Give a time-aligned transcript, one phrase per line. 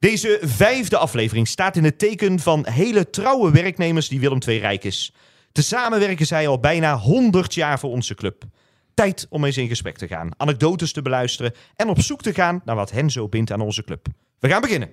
[0.00, 4.84] Deze vijfde aflevering staat in het teken van hele trouwe werknemers die Willem II rijk
[4.84, 5.14] is.
[5.52, 8.44] Tezamen werken zij al bijna 100 jaar voor onze club.
[8.94, 12.60] Tijd om eens in gesprek te gaan, anekdotes te beluisteren en op zoek te gaan
[12.64, 14.06] naar wat hen zo bindt aan onze club.
[14.38, 14.88] We gaan beginnen.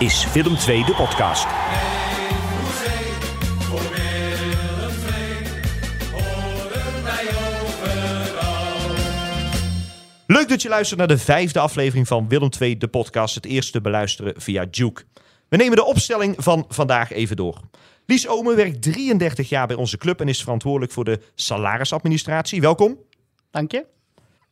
[0.00, 1.46] Is Willem II, de podcast.
[10.26, 13.34] Leuk dat je luistert naar de vijfde aflevering van Willem II, de podcast.
[13.34, 15.02] Het eerste beluisteren via Duke.
[15.48, 17.60] We nemen de opstelling van vandaag even door.
[18.06, 22.60] Lies Omen werkt 33 jaar bij onze club en is verantwoordelijk voor de salarisadministratie.
[22.60, 22.98] Welkom.
[23.50, 23.99] Dank je.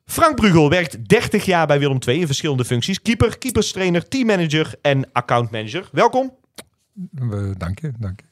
[0.08, 3.02] Frank Brugel werkt 30 jaar bij Willem II in verschillende functies.
[3.02, 5.88] Keeper, keeperstrainer, teammanager en accountmanager.
[5.92, 6.34] Welkom.
[7.10, 8.26] We- Dank je, dank je.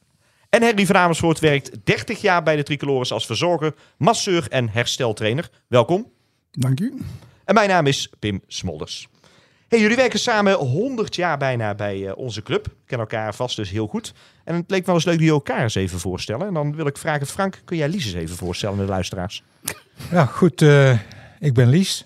[0.49, 5.49] En Henry van Amersfoort werkt 30 jaar bij de Tricolores als verzorger, masseur en hersteltrainer.
[5.67, 6.11] Welkom.
[6.51, 6.93] Dank u.
[7.45, 9.07] En mijn naam is Pim Smolders.
[9.67, 12.67] Hey, jullie werken samen 100 jaar bijna bij eh, onze club.
[12.85, 14.13] Kennen elkaar vast dus heel goed.
[14.43, 16.47] En het leek wel eens leuk dat jullie elkaar eens even voorstellen.
[16.47, 19.43] En dan wil ik vragen, Frank, kun jij Lies eens even voorstellen aan de luisteraars?
[20.11, 20.61] Ja, goed.
[20.61, 20.99] eh,
[21.39, 22.05] ik ben Lies.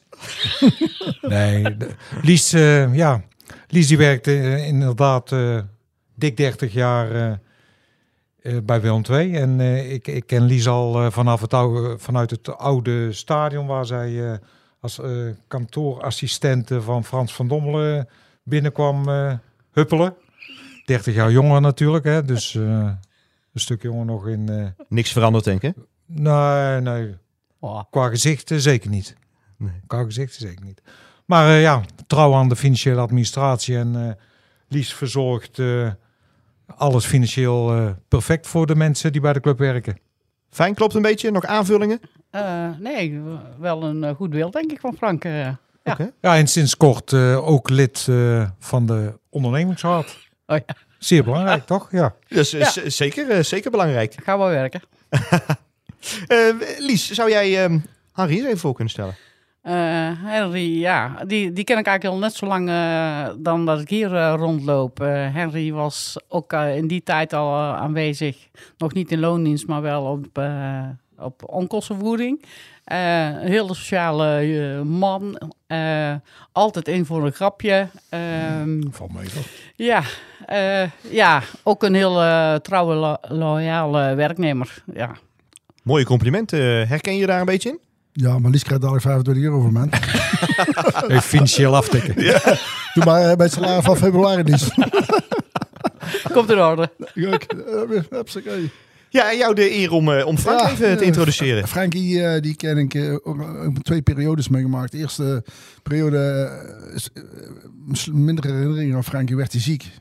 [1.22, 1.78] nee,
[2.22, 3.22] Lies, eh, ja.
[3.68, 5.60] Lies die werkt eh, inderdaad eh,
[6.16, 7.32] dik 30 jaar eh,
[8.42, 9.36] eh, bij Willem II.
[9.36, 13.66] En eh, ik, ik ken Lies al eh, vanaf het oude, vanuit het oude stadion
[13.68, 14.38] waar zij eh,
[14.80, 15.10] als eh,
[15.48, 18.08] kantoorassistente van Frans van Dommelen
[18.44, 19.34] binnenkwam eh,
[19.72, 20.16] huppelen.
[20.86, 22.62] 30 jaar jonger natuurlijk, hè, dus eh,
[23.54, 24.50] een stuk jonger nog in...
[24.50, 25.76] eh, Niks veranderd, denk ik.
[26.06, 27.16] Nee, nee.
[27.60, 29.16] Oh, Qua gezichten zeker niet.
[29.62, 29.82] Nee.
[29.88, 30.82] Qua gezichten zeker niet.
[31.26, 34.12] Maar eh, ja, trouw aan de financiële administratie en eh
[34.68, 35.92] Lies verzorgt eh,
[36.76, 39.98] alles financieel eh, perfect voor de mensen die bij de club werken.
[40.50, 41.32] Fijn, klopt een beetje.
[41.32, 42.00] Nog aanvullingen?
[42.30, 43.22] eh, nee,
[43.60, 45.24] wel een goed beeld denk ik van Frank.
[45.26, 45.40] eh.
[45.40, 45.60] Ja.
[45.84, 46.12] Oké.
[46.22, 50.18] Ja, en sinds kort eh, ook lid eh, van de ondernemingsraad.
[50.46, 51.92] Oh ja, Zeer belangrijk, toch?
[51.92, 52.16] Ja.
[52.28, 52.72] Dus Ja.
[52.86, 54.16] zeker, zeker belangrijk.
[54.24, 54.82] gaan we werken.
[56.80, 57.80] Lies, zou jij ehm
[58.14, 59.16] Henri eens even voor kunnen stellen?
[59.62, 59.74] Eh,
[60.24, 63.90] Henry, ja, die, die ken ik eigenlijk al net zo lang eh, dan dat ik
[63.90, 65.00] hier eh, rondloop.
[65.02, 68.38] Eh, Henry was ook eh, in die tijd al aanwezig.
[68.78, 70.84] Nog niet in loondienst, maar wel op, eh
[71.18, 72.46] op onkostenvoeding.
[72.84, 75.38] Eh, een hele sociale man.
[75.68, 76.14] eh,
[76.52, 77.88] altijd in voor een grapje.
[78.10, 79.46] Ehm, Van mij toch?
[79.76, 80.02] Ja,
[80.46, 84.84] eh, ja, ook een heel eh, trouwe, lo- loyale werknemer.
[84.94, 85.12] Ja.
[85.84, 86.88] Mooie complimenten.
[86.88, 87.80] Herken je daar een beetje in?
[88.14, 89.88] Ja, maar Lies krijgt dadelijk 25 euro van mij.
[91.08, 92.16] Even financieel aftikken.
[92.94, 94.70] Doe maar eh, bij het salaris van februari, Lies.
[96.34, 96.90] Komt in orde.
[97.14, 98.58] Eh.
[99.10, 101.68] Ja, en jou de eer om, eh, om Frank Ja, even te introduceren.
[101.68, 103.16] Frankie, eh, die ken ik eh,
[103.82, 104.92] twee periodes meegemaakt.
[104.92, 105.44] De eerste
[105.84, 106.50] periode
[108.12, 109.92] minder herinneringen aan Frankie, werd hij ziek.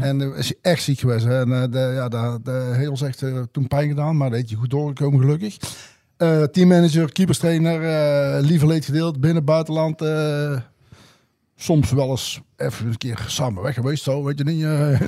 [0.00, 1.24] En uh, is hij echt ziek geweest.
[1.24, 1.40] hè.
[1.40, 4.58] En de, ja, de, de heel echt eh, toen pijn gedaan, maar dat heeft hij
[4.58, 5.56] goed doorgekomen gelukkig.
[6.22, 10.00] Eh, teammanager, keeperstrainer, eh liever leed gedeeld, binnen, buitenland.
[10.02, 10.56] eh,
[11.56, 14.64] soms wel eens even een keer samen weg geweest, zo, weet je niet.
[14.64, 15.00] eh.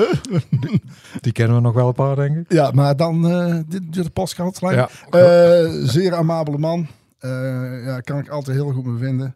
[1.20, 2.52] Die kennen we nog wel een paar, denk ik.
[2.52, 4.56] ja, maar dan, eh dit, dit de pas gehad.
[4.56, 4.76] Slijn.
[4.76, 4.88] Ja.
[5.10, 6.86] Eh, zeer amabele man.
[7.18, 9.34] Eh ja, kan ik altijd heel goed mee vinden.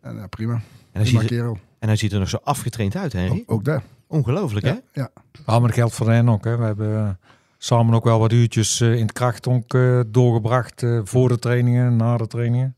[0.00, 0.52] En ja, prima.
[0.54, 0.62] En
[1.00, 1.46] hij, ziet er,
[1.78, 3.30] en hij ziet er nog zo afgetraind uit, Henry.
[3.46, 3.82] Ook, ook daar.
[4.06, 4.74] Ongelooflijk, hè?
[4.92, 5.10] Ja.
[5.46, 6.44] Ja, maar dat geldt voor hen ook.
[6.44, 6.56] Hè.
[6.56, 7.18] We hebben
[7.62, 10.82] samen ook wel wat uurtjes eh, in het krachtonk eh, doorgebracht.
[10.82, 12.76] eh, voor de trainingen, na de trainingen.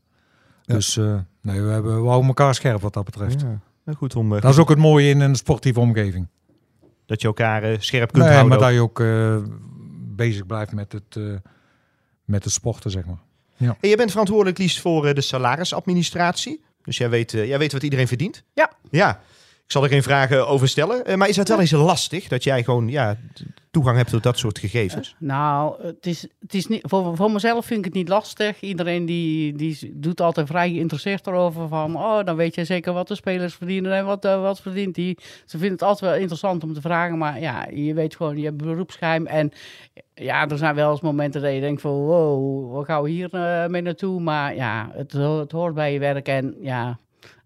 [0.63, 0.73] Ja.
[0.73, 3.41] Dus eh, nee, we, hebben, we houden elkaar scherp wat dat betreft.
[3.41, 3.59] Ja.
[3.85, 6.27] Nou, Goed om eh, Dat is ook het mooie in een sportieve omgeving.
[7.05, 8.49] dat je elkaar eh, scherp kunt Nee, houden.
[8.49, 8.63] maar ook.
[8.63, 9.55] dat je ook eh,
[10.15, 11.23] bezig blijft met het, eh,
[12.25, 13.21] met het sporten, zeg maar.
[13.81, 16.63] En je bent verantwoordelijk, Lies, voor eh, de salarisadministratie.
[16.83, 18.43] Dus jij weet, jij weet wat iedereen verdient.
[18.53, 18.71] Ja.
[18.91, 19.19] Ja.
[19.73, 21.05] Ik zal er geen vragen over stellen.
[21.05, 23.17] Eh, maar is dat wel eens lastig dat jij gewoon ja,
[23.71, 25.15] toegang hebt tot dat soort gegevens?
[25.19, 28.61] Nou, het is, het is niet, voor, voor mezelf vind ik het niet lastig.
[28.61, 31.95] Iedereen die, die doet altijd vrij geïnteresseerd erover van...
[31.95, 35.17] oh, dan weet je zeker wat de spelers verdienen en wat, eh, wat verdient die.
[35.45, 37.17] Ze vinden het altijd wel interessant om te vragen.
[37.17, 39.25] Maar ja, je weet gewoon, je hebt beroepsgeheim.
[39.25, 39.51] En
[40.13, 41.91] ja, er zijn wel eens momenten dat je denkt van...
[41.91, 44.21] wow, waar gaan we hier eh, mee naartoe?
[44.21, 46.27] Maar ja, het, het hoort bij je werk.
[46.27, 46.99] En ja,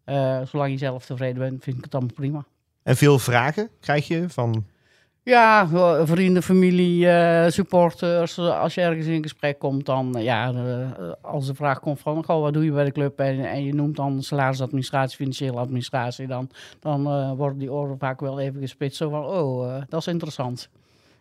[0.08, 2.46] eh, zolang je zelf tevreden bent, vind ik het allemaal prima.
[2.84, 4.66] En veel vragen krijg je van...
[5.24, 5.68] Ja,
[6.06, 8.40] vrienden, familie, eh, supporters.
[8.40, 10.54] Als je ergens in gesprek komt, dan eh, ja,
[11.22, 13.20] als de vraag komt van, goh, wat doe je bij de club?
[13.20, 16.50] En, en je noemt dan salarisadministratie, financiële administratie, dan,
[16.80, 18.98] dan worden die oren vaak wel even gespitst.
[18.98, 20.70] Zo van, oh, dat is interessant.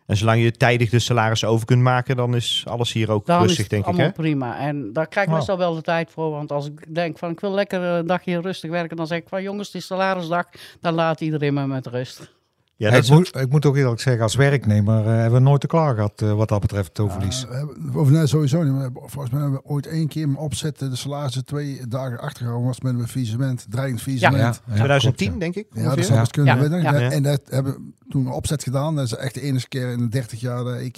[0.07, 3.37] En zolang je tijdig de salaris over kunt maken, dan is alles hier ook Dan
[3.41, 3.87] rustig, is het denk ik.
[3.87, 4.11] allemaal Hè?
[4.11, 4.57] prima.
[4.59, 5.37] En daar krijg ik Oh.
[5.37, 6.29] meestal wel de tijd voor.
[6.31, 9.27] Want als ik denk van, ik wil lekker een dagje rustig werken, dan zeg ik
[9.27, 10.45] van, jongens, het is salarisdag.
[10.81, 12.35] Dan laat iedereen me met rust.
[12.77, 15.61] Ja, dat ik, moet, ik moet ook eerlijk zeggen, als werknemer eh, hebben we nooit
[15.61, 17.41] te klaar gehad eh, wat dat betreft, het overlies.
[17.41, 18.73] Ja, we hebben- of nee, sowieso niet.
[18.73, 22.67] We hebben- Volgens mij hebben we ooit één keer opzetten de salarissen twee dagen achtergehouden
[22.67, 24.61] was met een faillissement, dreigend faillissement.
[24.65, 25.67] ja, 2010, klopt, denk ik.
[25.73, 26.69] Ja, dat zou best kunnen.
[26.71, 26.99] Ja, ik.
[26.99, 27.11] ja.
[27.11, 28.95] En- dat hebben we toen een opzet gedaan.
[28.95, 30.93] Dat is echt de enige keer in de 30 jaar dat ik...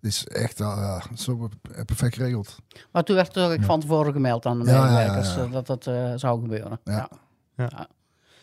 [0.00, 1.48] Dit is echt uh, ja, zo
[1.86, 2.56] perfect geregeld.
[2.92, 5.42] Maar toen werd er ook van tevoren gemeld aan de Ja, ja, ja, medewerkers ja.
[5.42, 6.80] eh, dat dat eh, zou gebeuren.
[6.84, 7.08] Ja.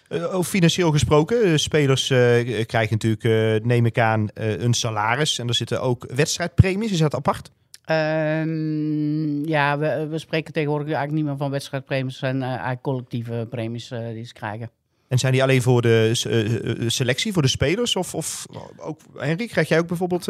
[0.07, 4.73] Eh, over financieel gesproken, de spelers eh, krijgen natuurlijk, eh, neem ik aan, eh, een
[4.73, 5.39] salaris.
[5.39, 6.91] En er zitten ook wedstrijdpremies.
[6.91, 7.51] Is dat apart?
[7.87, 12.11] Ehm, ja, we, we spreken tegenwoordig eigenlijk niet meer van wedstrijdpremies.
[12.11, 14.69] Het zijn eh, eigenlijk collectieve premies eh, die ze krijgen.
[15.07, 17.95] En zijn die alleen voor de eh, eh, selectie, voor de spelers?
[17.95, 18.45] Of, of
[18.77, 20.27] ook, Henry, krijg jij ook bijvoorbeeld...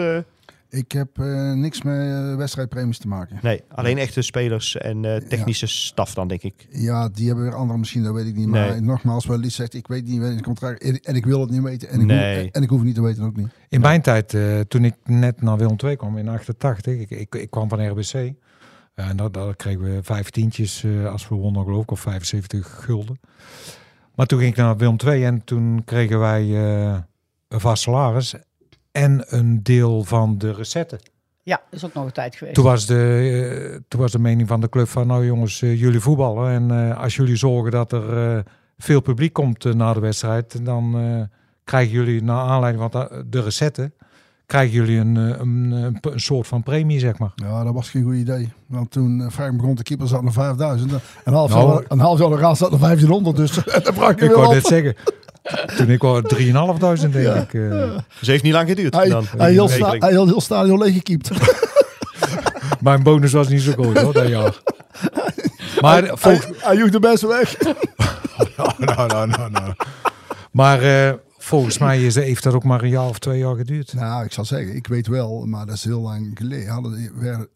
[0.70, 3.40] Ik heb eh, niks met eh, wedstrijdpremies te maken.
[3.42, 6.68] nee, alleen echte spelers en eh, technische staf dan, denk ik.
[6.72, 8.48] Ja, die hebben weer andere misschien, dat weet ik niet.
[8.48, 8.80] Maar Nee.
[8.82, 10.82] nogmaals, wat Lies zegt, ik weet niet in het contract.
[11.06, 11.90] En ik wil het niet weten.
[11.90, 12.44] En ik, Nee.
[12.44, 13.48] hoef, en ik hoef het niet te weten ook niet.
[13.70, 17.36] In mijn tijd, eh, toen ik net naar Willem II kwam in 88, ik, ik,
[17.36, 18.14] ik kwam van RBC.
[18.14, 22.00] Eh, en daar, daar kregen we vijf tientjes eh, als we wonnen, geloof ik, of
[22.00, 23.20] 75 gulden.
[24.16, 26.98] Maar toen ging ik naar Willem II en toen kregen wij eh,
[27.48, 28.36] een vast salaris
[28.98, 31.00] en een deel van de recetten.
[31.44, 32.56] Ja, is ook nog een tijd geweest.
[32.56, 35.80] Toen was de, eh, toen was de mening van de club van, nou jongens, eh,
[35.80, 36.52] jullie voetballen.
[36.52, 38.44] En eh, als jullie zorgen dat er eh,
[38.78, 43.94] veel publiek komt na de wedstrijd, dan eh, krijgen jullie, naar aanleiding van de, recetten,
[44.46, 47.32] krijgen jullie een, een, een, een soort van premie, zeg maar.
[47.36, 48.50] Ja, dat was geen goed idee.
[48.68, 50.92] Want toen uh, Frank begon, de keeper zat nog 5000.
[51.24, 53.36] Een half, Nou, jaar, een half jaar eraan zat nog 1500.
[53.38, 53.52] Dus
[53.84, 54.96] dat brak je Ik wel wou net zeggen,
[55.78, 57.54] toen ik was 3.500 denk ik.
[57.54, 57.98] eh.
[58.20, 58.96] Dus heeft niet lang geduurd.
[58.96, 61.30] Hij, dan, hij, heel sta, hij heel, heel stadion leeggekiept.
[62.82, 64.62] Mijn bonus was niet zo groot hoor, dat jaar.
[65.82, 67.58] Maar hij, volgens, hij joeg de best weg.
[68.58, 69.74] nou, nou, nou, nou, nou.
[70.52, 73.94] Maar eh, volgens mij is, heeft dat ook maar een jaar of twee jaar geduurd.
[73.94, 76.68] Nou, ik zal zeggen, ik weet wel, maar dat is heel lang geleden.
[76.68, 77.48] Hadden, werden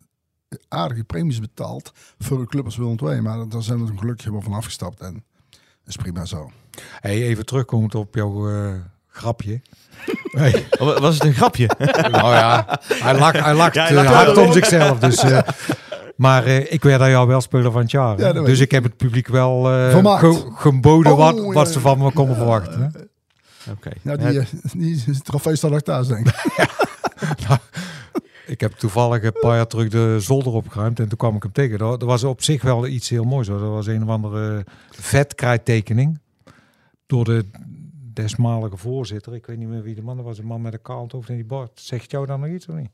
[0.68, 3.22] aardige premies betaald voor een club als Willem II.
[3.22, 5.00] Maar daar zijn we er gelukkig wel van afgestapt.
[5.00, 6.52] En dat is prima zo.
[7.00, 8.74] Hey, even terugkomend op jouw eh,
[9.08, 9.62] grapje.
[10.32, 11.70] Hey, Oh, Was het een grapje?
[12.12, 14.46] nou ja, hij lacht, hij lacht, Ja, hij eh, lacht hard wel.
[14.46, 15.00] om zichzelf.
[15.00, 15.40] Dus, eh,
[16.16, 18.20] maar eh, ik werd daar jou wel speler van het jaar.
[18.20, 18.64] Ja, dus ik.
[18.66, 21.72] ik heb het publiek wel eh, ge- geboden Oh, wat, ja, wat ja.
[21.74, 22.94] ze van me konden verwachten.
[23.72, 23.90] Oké.
[24.02, 26.36] Nou, die, eh, die trofee staat nog thuis, denk ik.
[28.46, 31.52] Ik heb toevallig een paar jaar terug de zolder opgeruimd en toen kwam ik hem
[31.52, 31.78] tegen.
[31.78, 33.48] Dat, dat was op zich wel iets heel moois.
[33.48, 33.60] Hoor.
[33.60, 36.20] Dat was een of andere vetkrijttekening
[37.12, 37.46] door de
[38.14, 39.34] desmalige voorzitter.
[39.36, 40.38] Ik weet niet meer wie de man was.
[40.38, 41.72] Een man met een kaal hoofd en die bord.
[41.80, 42.90] Zegt jou dan nog iets of niet?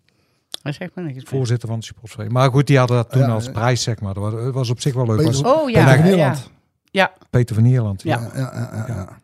[0.61, 1.23] Hij zegt me niks.
[1.23, 2.43] Voorzitter van de supportersvereniging.
[2.43, 3.51] Maar goed, die hadden dat toen Ja, als ja.
[3.51, 4.13] prijs, zeg maar.
[4.13, 5.17] Dat was, het was op zich wel leuk.
[5.17, 6.51] Peter- Was Oh ja, Peter van ja, Nederland.
[6.91, 7.13] ja.
[7.29, 8.03] Peter van Nierland.
[8.03, 8.19] Ja.
[8.19, 9.19] Ja, ja, ja, ja, ja.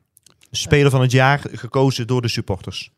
[0.52, 2.92] Speler van het jaar gekozen door de supporters.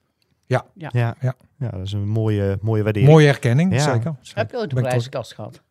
[0.46, 0.66] Ja.
[0.74, 0.90] Ja.
[0.94, 1.36] Ja, Ja.
[1.70, 3.12] dat is een mooie, mooie waardering.
[3.12, 3.80] Mooie erkenning, Ja.
[3.94, 4.16] zeker.
[4.34, 5.62] Heb je ooit een prijzenkast gehad?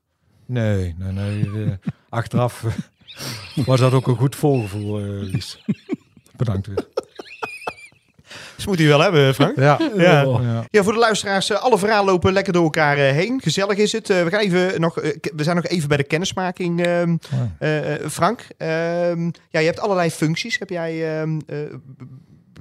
[0.46, 1.78] Nee, nee, nee.
[2.08, 5.64] achteraf eh, was dat ook een goed voorgevoel, eh, Lies.
[6.36, 6.86] Bedankt weer.
[8.56, 9.56] Dat moet hij wel hebben, Frank.
[9.56, 9.78] Ja.
[9.96, 10.22] Ja.
[10.22, 10.64] ja.
[10.70, 13.40] Ja, voor de luisteraars, eh, alle verhalen lopen lekker door elkaar eh, heen.
[13.42, 14.10] Gezellig is het.
[14.10, 14.94] Eh, we, gaan even nog,
[15.34, 17.16] we zijn nog even bij de kennismaking, ehm,
[17.58, 18.46] eh, eh, Frank.
[18.56, 20.58] Ehm, ja, je hebt allerlei functies.
[20.58, 21.58] Heb jij ehm, eh,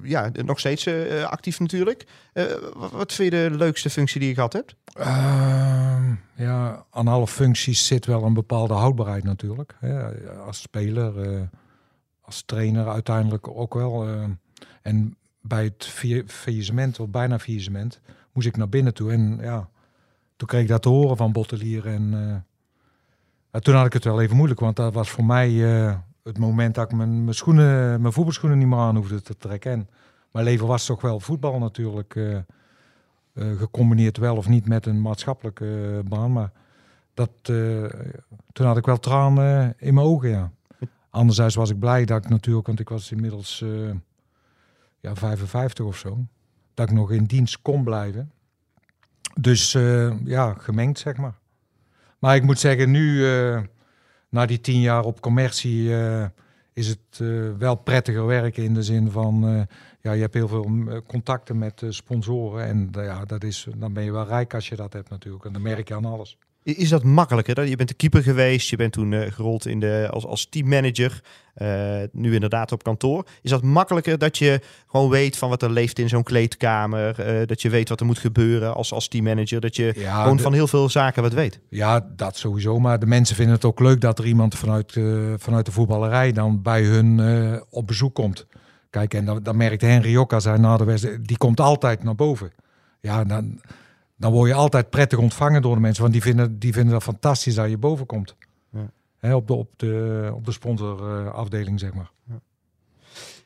[0.04, 2.06] ja, nog steeds eh, actief natuurlijk.
[2.34, 2.44] Eh,
[2.92, 4.76] wat, vind je de leukste functie die je gehad hebt?
[4.94, 9.76] Ehm, ja, aan alle functies zit wel een bepaalde houdbaarheid natuurlijk.
[9.80, 10.04] Hè.
[10.46, 11.42] Als speler, eh,
[12.42, 14.08] trainer uiteindelijk ook wel.
[14.08, 14.24] eh.
[14.82, 18.00] en bij het failli- faillissement, of bijna faillissement,
[18.32, 19.12] moest ik naar binnen toe.
[19.12, 19.70] En ja,
[20.36, 21.86] toen kreeg ik dat te horen van Bottelier.
[21.88, 22.14] En
[23.52, 26.38] eh, toen had ik het wel even moeilijk, want dat was voor mij eh, het
[26.38, 29.72] moment dat ik mijn, mijn, schoenen, mijn voetbalschoenen niet meer aan hoefde te trekken.
[29.72, 29.90] En
[30.32, 32.42] mijn leven was toch wel voetbal natuurlijk.
[33.36, 36.32] gecombineerd wel of niet met een maatschappelijke baan.
[36.32, 36.52] Maar
[37.14, 37.30] dat,
[38.52, 40.52] toen had ik wel tranen in mijn ogen, ja.
[41.14, 43.90] Anderzijds was ik blij dat ik natuurlijk, want ik was inmiddels eh,
[45.00, 46.26] ja, 55 of zo,
[46.74, 48.32] dat ik nog in dienst kon blijven.
[49.40, 51.38] Dus eh, ja, gemengd zeg maar.
[52.20, 53.62] Maar ik moet zeggen, nu, eh,
[54.30, 55.92] na die tien jaar op commercie,
[56.74, 57.18] is het
[57.58, 59.68] wel prettiger werken in de zin van,
[60.02, 62.66] ja, je hebt heel veel mm, contacten met sponsoren.
[62.66, 65.46] En ja, dat is, dan ben je wel rijk als je dat hebt natuurlijk.
[65.46, 66.38] En dan merk je aan alles.
[66.64, 67.56] Is dat makkelijker?
[67.56, 70.46] Dat- Je bent de keeper geweest, je bent toen eh, gerold in de, als, als
[70.50, 71.22] teammanager,
[71.54, 71.68] eh,
[72.12, 73.26] nu inderdaad op kantoor.
[73.42, 77.48] Is dat makkelijker dat je gewoon weet van wat er leeft in zo'n kleedkamer, eh,
[77.48, 80.44] dat je weet wat er moet gebeuren als, als teammanager, dat je Ja, gewoon de-
[80.44, 81.60] van heel veel zaken wat weet?
[81.70, 82.80] Ja, dat sowieso.
[82.80, 84.92] Maar de mensen vinden het ook leuk dat er iemand vanuit,
[85.38, 87.22] vanuit de voetballerij dan bij hun
[87.70, 88.46] op bezoek komt.
[88.90, 92.04] Kijk, en dan, dan merkt Henry ook als hij na de wedstrijd, die komt altijd
[92.04, 92.52] naar boven.
[93.00, 93.62] Ja, dan,
[94.16, 97.04] dan word je altijd prettig ontvangen door de mensen, want die vinden, die vinden dat
[97.04, 98.36] fantastisch dat je boven komt.
[98.72, 98.92] Ja.
[99.18, 102.12] Hè, op de, op de, op de sponsorafdeling, zeg maar.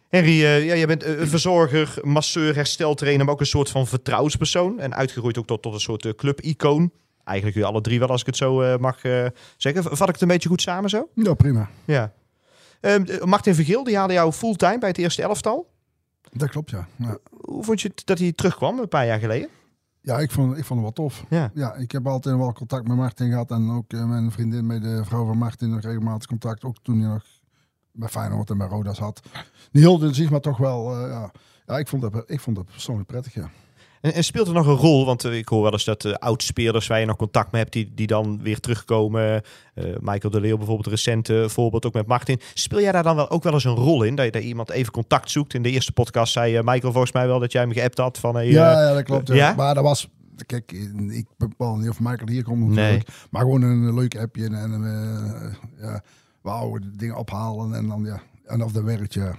[0.10, 3.88] Henry, eh, ja, jij bent eh, een verzorger, masseur, hersteltrainer, maar ook een soort van
[3.88, 4.80] vertrouwenspersoon.
[4.80, 6.92] En uitgegroeid ook tot, tot een soort eh, club-icoon.
[7.28, 9.26] Eigenlijk jullie alle drie wel, als ik het zo eh, mag eh,
[9.58, 9.84] zeggen.
[9.84, 11.10] Vat ik het een beetje goed samen zo?
[11.14, 11.70] Ja, prima.
[11.86, 12.14] Ja.
[12.80, 15.70] Ehm, eh, Martin Vergeel, die haalde jou fulltime bij het eerste elftal.
[16.32, 16.88] Dat klopt, ja.
[16.96, 19.50] Ja, Hoe vond je het dat hij terugkwam een paar jaar geleden?
[20.08, 21.26] Ja ik, vond, ik vond het wel tof.
[21.30, 21.52] Ja.
[21.54, 23.52] Ja, ik heb altijd wel contact met Martin gehad.
[23.52, 26.64] En ook eh, mijn vriendin met de vrouw van Martin nog regelmatig contact.
[26.64, 27.24] Ook toen hij nog
[27.92, 29.22] bij Feyenoord en bij Roda zat.
[29.72, 30.96] Niet heel intensief, maar toch wel.
[30.96, 31.32] eh, ja,
[31.66, 33.50] ja ik, vond dat, ik vond dat persoonlijk prettig, ja.
[34.02, 35.06] En, en speelt er nog een rol?
[35.06, 37.74] Want eh, ik hoor wel eens dat uh, oud-spelers waar je nog contact mee hebt,
[37.74, 39.42] die, die dan weer terugkomen.
[39.74, 42.40] Eh, Michael de Leeuw bijvoorbeeld, recent eh, voorbeeld ook met Martin.
[42.54, 44.16] Speel jij daar dan wel ook wel eens een rol in?
[44.16, 45.54] Dat je dat iemand even contact zoekt?
[45.54, 48.36] In de eerste podcast zei Michael volgens mij wel dat jij hem geappt had van...
[48.36, 49.28] Hey, ja, ja, dat klopt.
[49.28, 49.54] Ja.
[49.54, 50.08] Maar dat was...
[50.46, 50.72] Kijk,
[51.10, 53.10] ik bepaal niet of Michael hier komt natuurlijk.
[53.30, 54.46] Maar gewoon een leuk appje.
[54.46, 56.02] En eh ja,
[56.42, 57.74] houden dingen ophalen.
[57.74, 59.36] En dan ja, en of dat werkt, ja.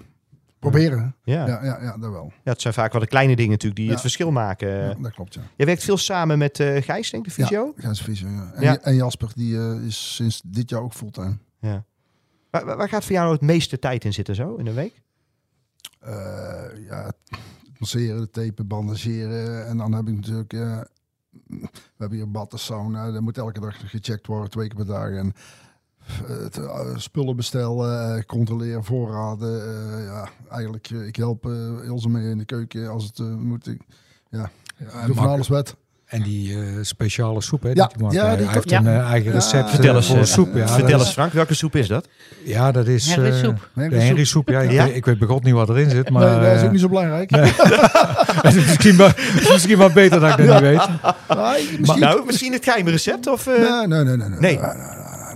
[0.58, 1.14] Proberen.
[1.24, 1.46] ja.
[1.46, 2.32] Ja, ja, ja, dat wel.
[2.44, 3.92] Ja, het zijn vaak wel de kleine dingen natuurlijk die Ja.
[3.92, 4.68] het verschil maken.
[4.68, 5.40] Ja, dat klopt, ja.
[5.56, 7.72] Jij werkt veel samen met eh Gijs, denk ik, de fysio?
[7.76, 8.52] Ja, Gijs Visser, ja.
[8.54, 11.38] En, en Jasper, die eh, is sinds dit jaar ook fulltime.
[11.60, 11.84] Ja.
[12.50, 15.02] Waar, waar- gaat voor jou nou het meeste tijd in zitten zo, in een week?
[16.00, 17.12] Eh, ja,
[17.78, 19.66] masseren, tapen, bandageren.
[19.66, 20.52] En dan heb ik natuurlijk...
[21.48, 23.10] we hebben hier bad, de sauna.
[23.10, 25.10] Dat moet elke dag gecheckt worden, twee keer per dag.
[25.10, 25.32] En
[26.26, 29.62] het, eh, spullen bestellen, eh, controleren, voorraden.
[29.62, 31.46] eh, ja, eigenlijk, ik help
[31.84, 33.66] Ilse mee in de keuken als het moet.
[33.66, 33.80] Ik,
[34.30, 35.74] ja, Ja, ik doe van alles wet.
[36.06, 37.68] En die eh, speciale soep, hè?
[37.68, 38.14] Ja, die hij maakt.
[38.14, 39.34] ja, hij heeft een eigen Ja.
[39.36, 40.54] recept Vertel eens, voor soep.
[40.54, 42.08] Ja, Vertel eens is- Frank, welke soep is dat?
[42.44, 43.14] Ja, dat is...
[43.14, 43.68] Henry eh, soep.
[43.74, 44.60] De Henry soep, ja.
[44.60, 44.84] Ik, Ja?
[44.84, 46.40] weet- ik weet begot niet wat erin zit, maar...
[46.40, 47.30] nee, dat is ook niet zo belangrijk.
[48.42, 50.88] het is misschien, maar, misschien maar beter dat ik dat niet weet.
[51.78, 53.26] Misschien- Nou, misschien het geheime recept?
[53.26, 54.16] Of, eh, Nee, nee, nee.
[54.16, 54.38] nee, nee.
[54.38, 54.58] Nee.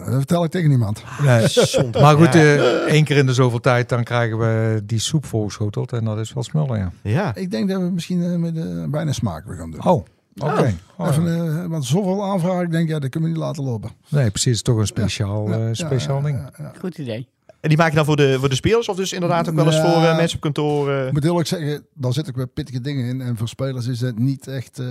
[0.05, 1.03] Dat vertel ik tegen niemand.
[1.23, 1.47] Nee.
[2.03, 2.41] Maar goed, Ja.
[2.41, 5.93] eh, één keer in de zoveel tijd dan krijgen we die soep voorgeschoteld.
[5.93, 6.93] En dat is wel smullen, ja.
[7.03, 7.35] Ja.
[7.35, 9.85] Ik denk dat we misschien eh, met de bijna smaak weer gaan doen.
[9.85, 10.05] Oh,
[10.39, 10.75] oké.
[10.97, 13.91] Oh, Even, eh, want zoveel aanvragen, ik denk ja, dat kunnen we niet laten lopen.
[14.09, 14.45] Nee, precies.
[14.45, 16.39] Het is toch een speciaal, Ja, eh, speciaal ja, ding.
[16.39, 16.73] ja, ja.
[16.81, 17.29] Goed idee.
[17.61, 19.67] En die maak je dan voor de, voor de spelers of dus inderdaad ook wel
[19.67, 19.93] eens Ja.
[19.93, 20.91] voor eh, mensen op kantoor?
[20.93, 21.07] eh?
[21.07, 23.21] Ik moet eerlijk zeggen, dan zit ik met pittige dingen in.
[23.21, 24.87] En voor spelers is het niet echt, eh,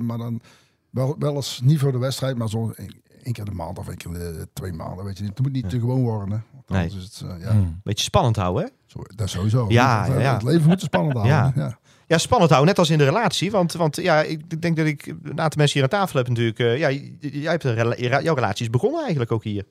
[0.00, 0.40] maar dan
[0.90, 2.72] wel, wel eens niet voor de wedstrijd, maar zo
[3.22, 5.04] één, keer de maand of één keer de twee maanden.
[5.04, 6.30] Weet je, het moet niet te gewoon worden.
[6.66, 6.74] Hè.
[6.76, 6.86] Nee.
[6.86, 7.80] is het, eh, ja, Hmm.
[7.84, 8.68] Beetje spannend houden, hè?
[8.86, 9.66] zo, dat is sowieso.
[9.68, 10.32] Ja, het, ja, ja.
[10.32, 11.52] het leven moet spannend houden.
[11.56, 11.76] Ja.
[12.06, 12.18] Ja.
[12.18, 13.50] Spannend houden, net als in de relatie.
[13.50, 16.58] Want, want ja, ik denk dat ik een aantal mensen hier aan tafel heb natuurlijk.
[16.58, 16.88] eh, ja,
[17.20, 19.64] jij hebt een rela- jouw relatie is begonnen eigenlijk ook hier.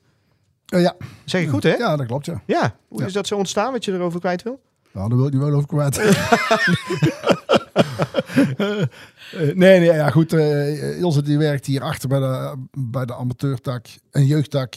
[0.66, 0.96] Eh, ja.
[1.24, 1.74] Zeg ik goed, hè?
[1.74, 2.42] Ja, dat klopt, ja.
[2.46, 2.74] Ja.
[2.88, 4.60] Hoe is dat zo ontstaan, wat je erover kwijt wil?
[4.92, 5.96] Nou, daar wil ik niet wel over kwijt.
[7.72, 10.32] Eh, nee, nee, ja goed.
[10.32, 14.74] eh Ilse die werkt hier achter bij de, bij de amateurtak en jeugdtak.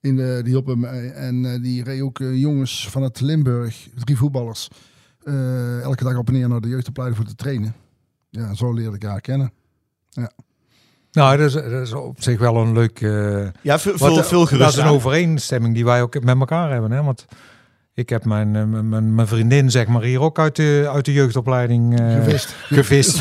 [0.00, 3.20] In de, die hielp hem eh, en eh, die reed ook eh, jongens van het
[3.20, 4.68] Limburg, drie voetballers,
[5.24, 7.74] eh, elke dag op en neer naar de jeugdopleiding voor te trainen.
[8.30, 9.52] Ja, zo leerde ik haar kennen.
[11.12, 13.00] Nou, dat is, dat is op zich wel een leuk...
[13.00, 16.38] eh, Ja, veel, wat, veel, veel gerust Dat is een overeenstemming die wij ook met
[16.38, 16.90] elkaar hebben.
[16.90, 17.02] Hè?
[17.02, 17.24] Want
[17.94, 21.04] ik heb mijn, eh, mijn, mijn- mijn vriendin, zeg maar, hier ook uit de, uit
[21.04, 22.54] de jeugdopleiding eh, Gevist.
[22.66, 23.16] gevist.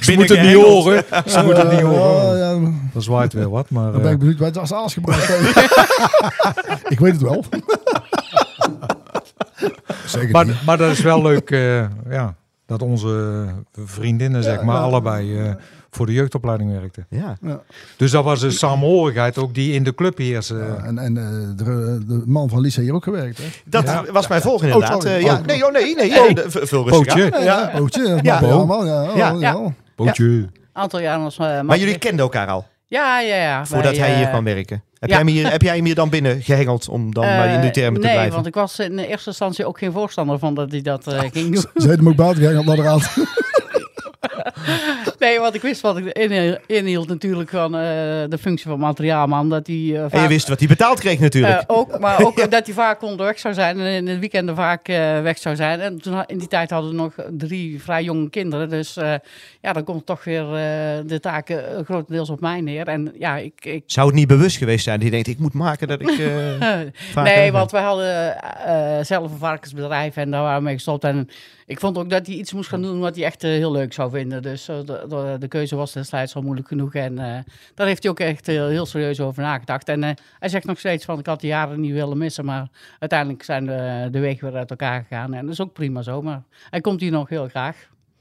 [0.00, 1.04] Ze moeten het niet horen.
[1.26, 2.38] Ze moeten het niet horen.
[2.38, 3.82] ja, Dan zwaait weer wat, maar...
[3.92, 5.28] dan ben eh, ik benieuwd wat je als aas gebruikt
[6.88, 7.44] ik weet het wel.
[10.06, 12.34] Zeker maar, maar dat is wel leuk, eh, ja,
[12.66, 15.52] dat onze vriendinnen, zeg maar, allebei eh,
[15.90, 17.06] voor de jeugdopleiding werkten.
[17.10, 17.36] Ja.
[17.42, 17.60] Ja.
[17.96, 20.54] Dus dat was een samenhorigheid ook die in de club heerste.
[20.54, 21.24] Ja, en en eh,
[21.56, 23.44] de, de man van Lisa hier ook gewerkt, hè?
[23.64, 24.04] Dat Ja.
[24.12, 25.04] was mijn volgende Oh, inderdaad.
[25.04, 25.44] Eh, ja, Oh.
[25.46, 26.10] nee, oh, nee, nee.
[26.10, 27.34] nee, de- veel rustig Pootje.
[27.36, 27.44] aan.
[27.44, 28.18] Ja, pootje.
[28.22, 28.38] Ja.
[28.38, 28.86] allemaal.
[28.86, 29.34] Ja, Ja.
[29.34, 29.74] oh, Ja.
[29.94, 30.48] Pootje.
[30.72, 33.66] Aantal jaren als uh, Maar jullie kenden elkaar al, Ja, ja, ja.
[33.66, 34.82] voordat Wij, hij hier eh, kwam werken.
[34.98, 35.16] Heb, ja.
[35.16, 37.68] jij hem hier, heb jij hem hier dan binnen gehengeld om dan maar in die
[37.68, 38.34] eh, termen te nee, blijven?
[38.34, 41.32] want ik was in eerste instantie ook geen voorstander van dat hij dat eh, ging
[41.54, 41.56] doen.
[41.56, 43.14] Ze heeft hem ook buiten gegaan naar de raad.
[45.20, 46.04] Nee, want ik wist wat ik
[46.66, 47.80] inhield, natuurlijk van eh,
[48.28, 49.48] de functie van materiaalman.
[49.48, 51.60] Dat die, eh, En je wist wat hij betaald kreeg natuurlijk.
[51.60, 54.86] Eh, ook, maar ook dat hij vaak onderweg zou zijn en in de weekenden vaak
[55.22, 55.80] weg zou zijn.
[55.80, 58.68] En toen, in die tijd hadden we nog drie vrij jonge kinderen.
[58.68, 58.94] Dus
[59.60, 60.44] ja, dan komt toch weer
[61.06, 62.86] de taken grotendeels op mij neer.
[62.86, 63.64] En ja, ik...
[63.64, 65.00] ik Zou het niet bewust geweest zijn?
[65.00, 66.18] Die denkt, ik moet maken dat ik...
[67.14, 68.36] nee, want wij hadden
[69.06, 71.04] zelf een varkensbedrijf en daar waren we mee gestopt.
[71.04, 71.28] En
[71.70, 73.92] ik vond ook dat hij iets moest gaan doen wat hij echt eh, heel leuk
[73.92, 74.42] zou vinden.
[74.42, 76.94] Dus eh, de, de, de keuze was destijds al moeilijk genoeg.
[76.94, 77.38] En eh,
[77.74, 79.88] daar heeft hij ook echt heel, heel serieus over nagedacht.
[79.88, 82.44] En eh, hij zegt nog steeds van, ik had die jaren niet willen missen.
[82.44, 85.34] Maar uiteindelijk zijn de, de wegen weer uit elkaar gegaan.
[85.34, 86.22] En dat is ook prima zo.
[86.22, 87.76] Maar hij komt hier nog heel graag.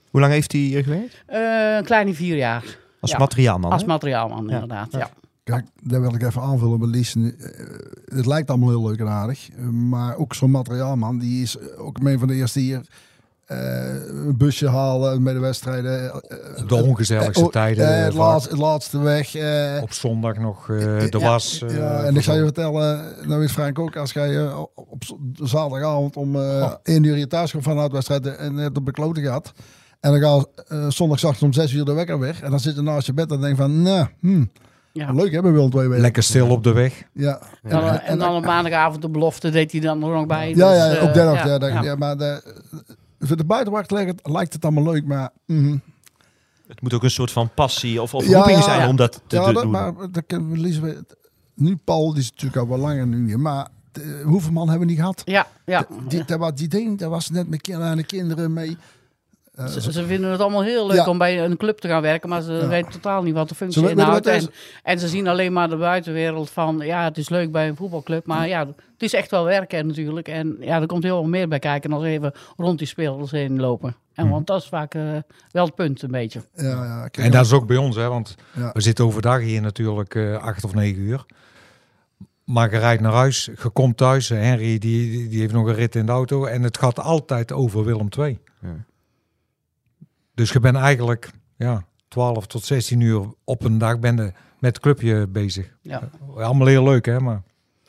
[0.09, 1.23] Hoe lang heeft hij hier gewerkt?
[1.25, 2.63] Eh, een kleine vier jaar.
[2.99, 3.17] Als Ja.
[3.17, 3.71] materiaalman.
[3.71, 4.53] Als materiaalman, Ja.
[4.53, 4.91] inderdaad.
[4.91, 5.09] Ja.
[5.43, 7.15] Kijk, daar wil ik even aanvullen bij Lies.
[8.05, 9.49] Het lijkt allemaal heel leuk en aardig.
[9.71, 12.81] Maar ook zo'n materiaalman, die is ook een van de eerste hier.
[13.49, 13.93] Eh,
[14.25, 16.11] een busje halen met de wedstrijden.
[16.11, 17.85] eh, Op de ongezelligste eh, oh, tijden.
[17.85, 19.35] eh, eh, het, laatste, weg.
[19.35, 21.19] eh, Op zondag nog eh, de Ja.
[21.29, 21.61] was.
[21.67, 25.03] eh, ja, en ik zou je vertellen, nou weet Frank ook, als jij eh, op
[25.43, 26.73] zaterdagavond om eh Oh.
[26.83, 29.51] 1 uur je thuis komt vanuit de wedstrijd en net op bekloten gaat.
[29.99, 32.41] En dan gaat uh, zondag om 6 uur de wekker weg.
[32.41, 34.43] En dan zit je naast je bed en denk van, nou, hm,
[34.91, 35.11] Ja.
[35.11, 36.01] leuk hè, bij Willem twee weken.
[36.01, 37.03] Lekker stil op de weg.
[37.13, 37.41] Ja.
[37.63, 40.49] Dan, en, dan op maandagavond de belofte deed hij dan nog bij.
[40.49, 41.45] Ja, Dus, ja, eh, ook dat nog.
[41.45, 41.81] ja, ja.
[41.81, 42.41] ja, maar de,
[43.19, 45.29] voor de buitenwacht lijkt het, lijkt het allemaal leuk, maar...
[45.45, 45.77] mhm.
[46.67, 48.87] Het moet ook een soort van passie of, of Ja, roeping zijn Ja.
[48.87, 49.71] om dat te, ja, te dat, doen.
[49.71, 50.23] maar dat
[50.79, 51.05] we.
[51.53, 54.87] Nu Paul, die is natuurlijk al wel langer nu hier, maar eh, hoeveel man hebben
[54.87, 55.21] we niet gehad?
[55.25, 55.87] Ja, ja.
[56.07, 58.77] Die, dat, was- die ding, dat was net met kleine kinderen mee.
[59.59, 61.05] Eh, Ze, ze vinden het allemaal heel leuk Ja.
[61.07, 62.67] om bij een club te gaan werken, maar ze Ja.
[62.67, 64.27] weten totaal niet wat de functie inhoudt.
[64.83, 68.25] En, ze zien alleen maar de buitenwereld van, ja, het is leuk bij een voetbalclub,
[68.25, 70.27] maar ja, het is echt wel werken natuurlijk.
[70.27, 73.59] En ja, er komt heel veel meer bij kijken dan even rond die spelers heen
[73.59, 73.95] lopen.
[74.13, 74.33] En Mhm.
[74.33, 75.01] want dat is vaak eh,
[75.51, 76.41] wel het punt een beetje.
[76.55, 78.69] ja, ja, kijk, En dat is ook bij ons, hè, want Ja.
[78.73, 81.25] we zitten overdag hier natuurlijk eh, acht of negen uur.
[82.43, 84.29] Maar je rijdt naar huis, je komt thuis.
[84.29, 84.79] Henry die,
[85.11, 86.45] die- die heeft nog een rit in de auto.
[86.45, 88.39] En het gaat altijd over Willem II.
[88.61, 88.67] Ja.
[90.39, 94.21] Dus je bent eigenlijk ja, 12 tot 16 uur op een dag ben je
[94.59, 95.75] met het clubje bezig.
[95.81, 96.09] Ja.
[96.35, 97.19] Allemaal heel leuk, hè?
[97.19, 97.41] Maar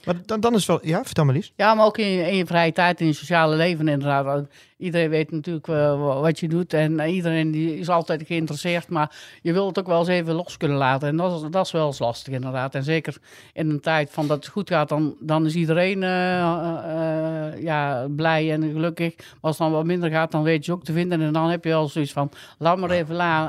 [0.04, 0.86] Maar dan, dan is wel...
[0.86, 1.52] Ja, vertel maar Lies.
[1.56, 4.46] Ja, maar ook in je, in je vrije tijd, in je sociale leven inderdaad.
[4.80, 8.88] Iedereen weet natuurlijk wa- wat je doet en eh, iedereen die is altijd geïnteresseerd.
[8.88, 11.08] Maar je wilt het ook wel eens even los kunnen laten.
[11.08, 12.74] En dat is, dat is wel eens lastig inderdaad.
[12.74, 13.16] En zeker
[13.52, 18.52] in een tijd van dat het goed gaat, dan, dan is iedereen eh, ja, blij
[18.52, 19.16] en gelukkig.
[19.16, 21.20] Maar als het dan wat minder gaat, dan weet je ook te vinden.
[21.20, 23.48] En dan heb je wel zoiets van, laat maar even la,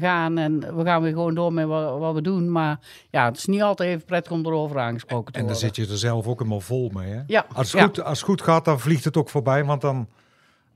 [0.00, 2.52] gaan en we gaan weer gewoon door met wat, wat we doen.
[2.52, 2.78] Maar
[3.10, 5.74] ja, het is niet altijd even prettig om erover aangesproken te en dan worden.
[5.74, 7.10] zit je er zelf ook helemaal vol mee.
[7.10, 7.20] Hè?
[7.26, 7.86] Ja, Als, het ja.
[7.86, 9.64] goed, als het goed gaat, dan vliegt het ook voorbij.
[9.64, 10.08] Want dan,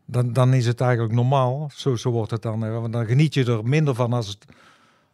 [0.07, 1.71] dan, dan is het eigenlijk normaal.
[1.75, 2.61] Zo, zo wordt het dan.
[2.81, 4.45] Want dan geniet je er minder van als, het,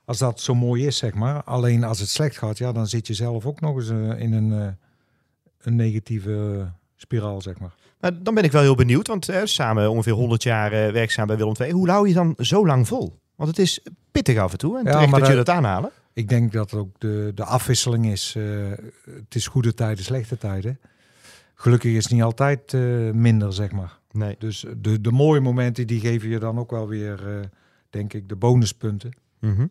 [0.05, 1.43] als dat zo mooi is, zeg maar.
[1.45, 4.33] Alleen als het slecht gaat, ja, dan zit je zelf ook nog eens eh, in
[4.33, 4.69] een, eh,
[5.59, 7.75] een negatieve spiraal, zeg maar.
[8.01, 11.27] Maar dan ben ik wel heel benieuwd, want eh, samen ongeveer 100 jaar eh, werkzaam
[11.27, 11.73] bij Willem II.
[11.73, 13.19] Hoe hou je dan zo lang vol?
[13.35, 13.81] Want het is
[14.13, 15.91] pittig af en toe en Ja, terecht maar dat je dat- aanhalen.
[16.13, 18.35] Ik denk dat ook de, de afwisseling is.
[19.05, 20.79] het is goede tijden, slechte tijden.
[21.55, 22.73] Gelukkig is het niet altijd
[23.15, 23.98] minder, zeg maar.
[24.19, 24.37] Nee.
[24.39, 27.41] Dus de, de mooie momenten, die geven je dan ook wel weer, eh,
[27.91, 29.11] denk ik, de bonuspunten.
[29.41, 29.67] Mhm.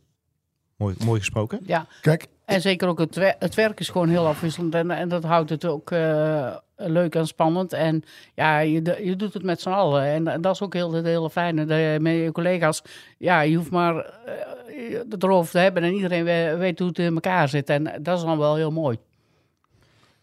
[0.75, 1.59] Mooi, mooi gesproken.
[1.65, 1.87] ja.
[2.01, 5.23] Kijk, En zeker ook het, wer- het werk is gewoon heel afwisselend en, en dat
[5.23, 7.73] houdt het ook eh, leuk en spannend.
[7.73, 8.03] En
[8.35, 11.29] ja, je, je doet het met z'n allen en dat is ook heel, het hele
[11.29, 11.65] fijne.
[11.65, 12.81] Dat je met je collega's,
[13.17, 16.99] ja, je hoeft maar eh, het erover te hebben en iedereen we- weet hoe het
[16.99, 17.69] in elkaar zit.
[17.69, 18.97] En dat is dan wel heel mooi.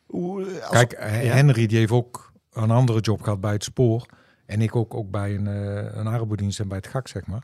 [0.06, 4.06] Hoe, als- Kijk, eh, Henry die heeft ook een andere job gehad bij het spoor.
[4.46, 7.42] En ik ook, ook bij een, eh een arbeidsdienst en bij het GAK, zeg maar.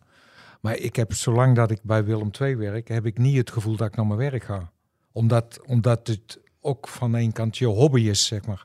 [0.61, 3.77] Maar ik heb, zolang dat ik bij Willem II werk, heb ik niet het gevoel
[3.77, 4.70] dat ik naar mijn werk ga.
[5.12, 8.64] Omdat, omdat het ook van één kant je hobby is, zeg maar.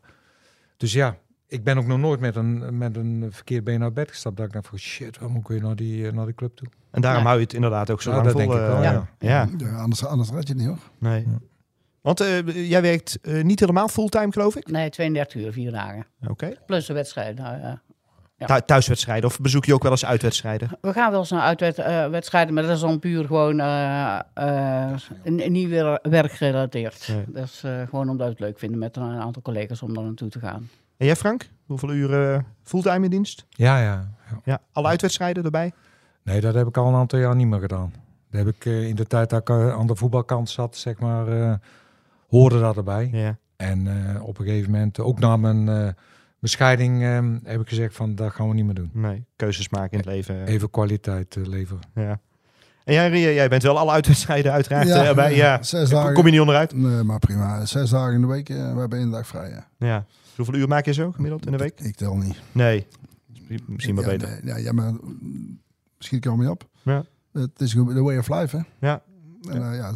[0.78, 4.10] Dus ja, ik ben ook nog nooit met een, met een verkeerd been uit bed
[4.10, 4.38] gestapt.
[4.38, 6.56] Dat ik dacht van shit, waarom moet ik weer naar die, eh, naar die club
[6.56, 6.68] toe?
[6.92, 7.28] en daarom Ja.
[7.28, 8.48] hou je het inderdaad ook zo Ja, lang dat vol.
[8.50, 9.08] denk ik wel, eh, ja.
[9.20, 9.50] ja.
[9.58, 10.90] ja, anders, anders red je het niet hoor.
[11.00, 11.28] Nee.
[12.06, 14.68] Want eh, jij werkt eh, niet helemaal fulltime, geloof ik?
[14.72, 16.06] Nee, 32 uur, vier dagen.
[16.28, 16.54] Oké.
[16.66, 17.38] Plus de wedstrijd.
[17.38, 17.82] Nou, ja.
[18.38, 18.46] Ja.
[18.46, 20.70] Thu- Thuiswedstrijden of bezoek je ook wel eens uitwedstrijden?
[20.82, 25.70] We gaan wel eens naar uitwedstrijden, maar dat is dan puur gewoon eh, eh, niet
[25.70, 27.08] weer werkgerelateerd.
[27.08, 27.24] Nee.
[27.28, 30.04] Dat is eh, gewoon omdat we het leuk vinden met een aantal collega's om daar
[30.04, 30.70] naartoe te gaan.
[30.98, 31.50] En jij Frank?
[31.66, 33.46] Hoeveel uren eh, fulltime in dienst?
[33.50, 34.12] Ja, ja.
[34.30, 34.40] ja.
[34.44, 35.72] Ja, alle uitwedstrijden erbij?
[36.24, 37.94] Nee, dat heb ik al een aantal jaar niet meer gedaan.
[38.32, 41.00] Dat heb ik eh, in de tijd dat ik eh, aan de voetbalkant zat, zeg
[41.00, 41.54] maar, eh,
[42.28, 43.10] hoorde dat erbij.
[43.12, 43.38] Ja.
[43.56, 45.88] En eh, op een gegeven moment, ook na mijn eh,
[46.40, 48.90] bescheiding, eh, heb ik gezegd van dat gaan we niet meer doen.
[48.94, 50.46] Nee, keuzes maken in het leven.
[50.46, 51.82] Even kwaliteit eh, leveren.
[51.96, 52.20] Ja.
[52.84, 55.36] En jij, jij bent wel alle uitwedstrijden uiteraard Ja, erbij.
[55.36, 55.64] Ja.
[55.64, 56.14] zes Kom- dagen.
[56.14, 56.74] Kom je niet onderuit?
[56.74, 57.66] Nee, maar prima.
[57.66, 58.48] Zes dagen in de week.
[58.48, 59.50] we hebben één dag vrij.
[59.50, 59.68] Ja.
[59.78, 60.06] Ja.
[60.36, 61.80] Hoeveel uur maak je zo gemiddeld in de week?
[61.80, 62.42] Ik tel niet.
[62.52, 62.88] Nee.
[63.68, 64.28] Misschien maar ja, beter.
[64.30, 64.94] nee, ja, ja, maar
[65.98, 66.68] misschien kan me op.
[66.82, 67.04] Ja.
[67.34, 68.64] Het is de way of life, hè?
[68.88, 69.02] Ja.
[69.50, 69.94] En, eh, ja,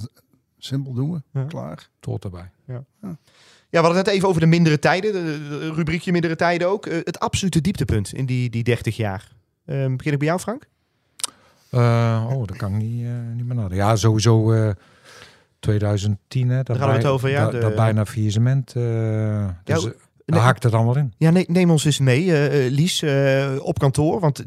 [0.60, 1.22] simpel doen we.
[1.39, 1.43] Ja.
[1.43, 1.89] Klaar.
[2.02, 2.50] Hoort erbij.
[2.67, 5.13] Ja, we hadden het net even over de mindere tijden.
[5.13, 6.86] De, rubriekje mindere tijden ook.
[6.86, 9.32] Eh, het absolute dieptepunt in die, die 30 jaar.
[9.65, 10.67] Ehm, begin ik bij jou, Frank?
[11.69, 13.78] Eh, oh, dat kan ik niet, eh, niet meer nadenken.
[13.78, 14.69] Ja, sowieso eh
[15.60, 16.50] 2010.
[16.50, 18.76] Hè, dat Daar hadden we het over, ja, Dat, de- dat bijna faillissement.
[18.76, 19.91] eh dus Ja,
[20.26, 21.13] daar haakt het allemaal in.
[21.17, 24.19] Ja, ne- neem ons eens mee, Lies, eh, op kantoor.
[24.19, 24.43] Want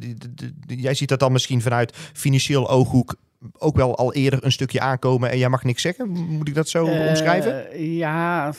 [0.66, 3.14] jij ziet dat dan misschien vanuit financieel ooghoek
[3.58, 6.08] ook wel al eerder een stukje aankomen en jij mag niks zeggen.
[6.08, 7.80] Moet ik dat zo Eh, omschrijven?
[7.94, 8.52] Ja,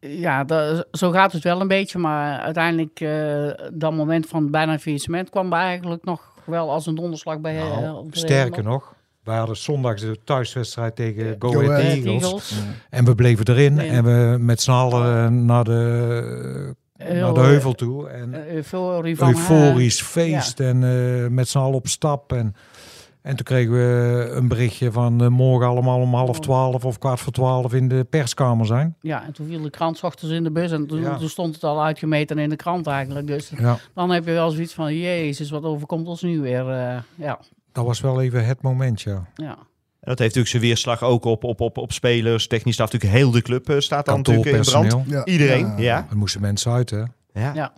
[0.00, 1.98] ja da- zo gaat het wel een beetje.
[1.98, 7.40] Maar uiteindelijk, eh, dat moment van bijna faillissement kwam eigenlijk nog wel als een donderslag
[7.40, 7.56] bij.
[7.58, 12.22] eh, Nou, de sterker nog, wij hadden zondags de thuiswedstrijd tegen Go, Go Ahead Eagles.
[12.22, 12.54] Eagles.
[12.90, 13.88] En we bleven erin Nee.
[13.88, 18.08] en we met z'n allen naar de, Heel, naar de heuvel toe.
[18.08, 18.54] En Eh,
[19.18, 22.32] euforisch feest en eh, met z'n allen op stap.
[22.32, 22.54] En,
[23.24, 27.20] en toen kregen we een berichtje van eh, morgen allemaal om half twaalf of kwart
[27.20, 28.96] voor twaalf in de perskamer zijn.
[29.00, 31.16] ja, en toen viel de krant 's ochtends in de bus en toen, Ja.
[31.16, 33.26] toen stond het al uitgemeten in de krant eigenlijk.
[33.26, 36.68] Dus Ja, dan heb je wel zoiets van, jezus, wat overkomt ons nu weer?
[36.70, 37.38] eh, ja,
[37.72, 39.24] dat was wel even het moment, ja.
[39.34, 39.56] ja.
[40.00, 42.92] En dat heeft natuurlijk zijn weerslag ook op, op, op, op spelers, technisch staf.
[42.92, 44.96] Natuurlijk heel de club eh, staat dan natuurlijk in brand.
[45.06, 45.24] Ja.
[45.24, 46.06] Iedereen, ja.
[46.10, 47.02] Er moesten mensen uit, hè.
[47.32, 47.72] ja.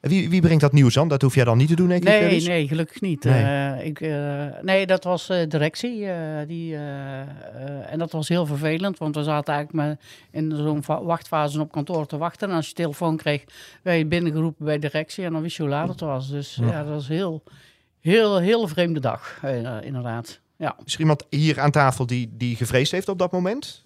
[0.00, 1.08] Wie, wie brengt dat nieuws aan?
[1.08, 2.08] Dat hoef jij dan niet te doen, denk ik.
[2.08, 3.24] eh, Nee, nee, gelukkig niet.
[3.24, 3.42] Nee.
[3.44, 6.06] Nee, ik, eh, nee dat was eh, directie.
[6.06, 7.26] eh, die, eh, eh,
[7.92, 12.06] en dat was heel vervelend, want we zaten eigenlijk met, in zo'n wachtfase op kantoor
[12.06, 12.48] te wachten.
[12.50, 13.44] En als je telefoon kreeg,
[13.82, 16.30] werd je binnengeroepen bij directie en dan wist je hoe laat het was.
[16.30, 16.78] Dus ja, Ja.
[16.82, 17.42] dat was heel,
[18.00, 20.40] heel, heel vreemde dag, eh, inderdaad.
[20.56, 20.76] Ja.
[20.84, 23.84] Is er iemand hier aan tafel die, die gevreesd heeft op dat moment?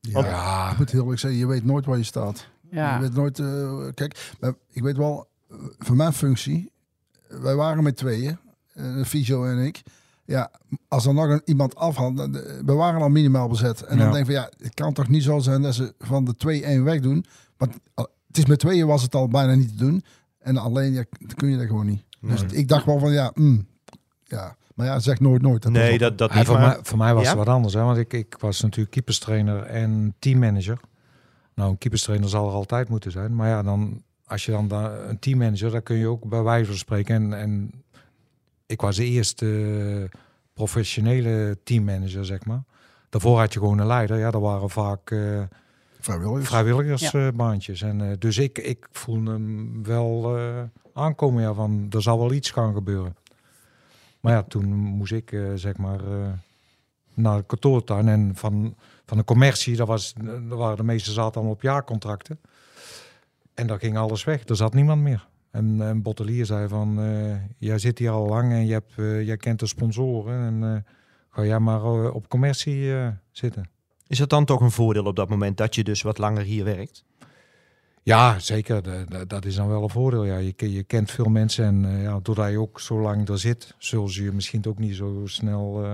[0.00, 2.48] Ja, Ja, Ik moet heel eerlijk zeggen, je weet nooit waar je staat.
[2.70, 2.94] Ja.
[2.94, 3.38] Je weet nooit...
[3.38, 6.70] eh, kijk, maar ik weet wel, eh, voor mijn functie,
[7.28, 8.38] wij waren met tweeën,
[8.74, 9.82] uh, Fysio en ik.
[10.24, 10.50] Ja,
[10.88, 13.82] als er nog een, iemand dan, eh, we waren al minimaal bezet.
[13.82, 16.24] En dan denk ik van, ja, het kan toch niet zo zijn dat ze van
[16.24, 17.24] de twee één weg doen.
[17.56, 20.04] Want eh, het is met tweeën was het al bijna niet te doen.
[20.38, 22.02] En alleen, ja, dan kun je dat gewoon niet.
[22.20, 23.66] Dus ik dacht wel van, ja, mm,
[24.24, 24.56] ja.
[24.74, 25.62] Maar ja, zeg nooit nooit.
[25.62, 26.46] Dat nee, dat, dat Ja, niet.
[26.46, 27.28] voor, maar- mij, voor mij was Ja?
[27.28, 27.82] het wat anders, hè?
[27.82, 30.80] want ik, ik was natuurlijk keeperstrainer en teammanager.
[31.54, 33.34] Nou, een keeperstrainer zal er altijd moeten zijn.
[33.34, 36.66] Maar ja, dan, als je dan da- een teammanager, dan kun je ook bij wijze
[36.66, 37.14] van spreken.
[37.14, 37.70] En, en
[38.66, 39.46] ik was de eerste
[40.12, 40.18] eh,
[40.54, 42.62] professionele teammanager, zeg maar.
[43.08, 44.18] Daarvoor had je gewoon een leider.
[44.18, 45.42] Ja, dat waren vaak eh,
[46.00, 46.48] Vrijwilligers.
[46.48, 47.82] vrijwilligersbaantjes.
[47.82, 50.62] en, eh, dus ik, ik voelde hem wel eh,
[50.94, 53.16] aankomen ja, van er zal wel iets gaan gebeuren.
[54.20, 56.28] Maar ja, toen moest ik eh, zeg maar eh,
[57.14, 58.74] naar de kantoortuin en van,
[59.06, 62.40] van de commercie, dat was, daar waren de meeste zaten allemaal op jaarcontracten.
[63.60, 65.28] En daar ging alles weg, er zat niemand meer.
[65.50, 69.26] En, en Bottelier zei van, eh, jij zit hier al lang en je hebt, eh,
[69.26, 70.92] jij kent de sponsoren en eh,
[71.30, 72.92] ga jij maar op commercie
[73.30, 73.70] zitten.
[74.06, 76.64] Is dat dan toch een voordeel op dat moment dat je dus wat langer hier
[76.64, 77.04] werkt?
[78.02, 78.82] Ja, zeker.
[78.82, 80.24] De- de- dat is dan wel een voordeel.
[80.24, 83.74] Ja, je, je kent veel mensen en ja, doordat je ook zo lang er zit,
[83.78, 85.84] zullen ze je misschien ook niet zo snel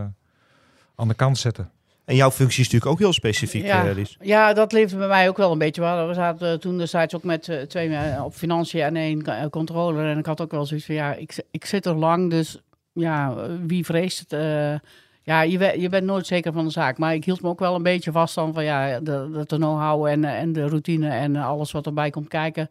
[0.94, 1.70] aan de kant zetten.
[2.06, 3.86] En jouw functie is natuurlijk ook heel specifiek, Ja.
[3.86, 4.16] eh, Lies.
[4.20, 6.06] Ja, dat leefde bij mij ook wel een beetje.
[6.06, 10.06] We, zaten toen destijds ook met eh, twee eh, op financiën en één controller.
[10.10, 12.58] En ik had ook wel zoiets van, ja, ik, ik zit er lang, dus
[12.92, 13.34] ja,
[13.66, 14.30] wie vreest het?
[15.22, 16.98] ja, je, je bent nooit zeker van de zaak.
[16.98, 20.06] Maar ik hield me ook wel een beetje vast dan van, ja, de, de, know-how
[20.06, 22.68] en, en de routine en alles wat erbij komt kijken.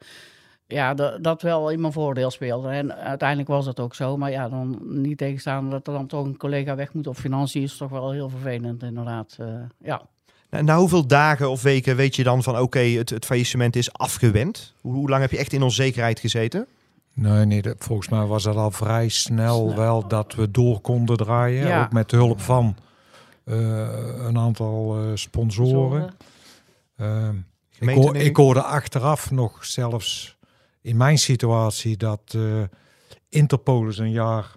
[0.68, 2.70] Ja, dat, dat wel in mijn voordeel speelde.
[2.70, 4.18] En uiteindelijk was dat ook zo.
[4.18, 7.62] Maar ja, dan niet tegenstaan dat er dan toch een collega weg moet op financiën
[7.62, 9.36] is toch wel heel vervelend, inderdaad.
[9.40, 9.48] eh,
[9.80, 10.02] ja.
[10.50, 13.94] Na, na hoeveel dagen of weken weet je dan van oké, het, het faillissement is
[13.94, 14.74] afgewend?
[14.82, 16.66] Hoe, hoe lang heb je echt in onzekerheid gezeten?
[17.14, 19.76] Nee, nee volgens mij was dat al vrij snel Snel.
[19.76, 21.68] wel dat we door konden draaien.
[21.68, 21.84] Ja.
[21.84, 22.76] Ook met de hulp van
[23.44, 23.56] eh,
[24.28, 26.14] een aantal eh, sponsoren.
[26.98, 28.38] Ehm, ik, Gemeente, hoor- denk ik ik?
[28.38, 30.38] hoorde achteraf nog zelfs
[30.86, 32.38] in mijn situatie dat
[33.30, 34.56] Interpol eens een jaar,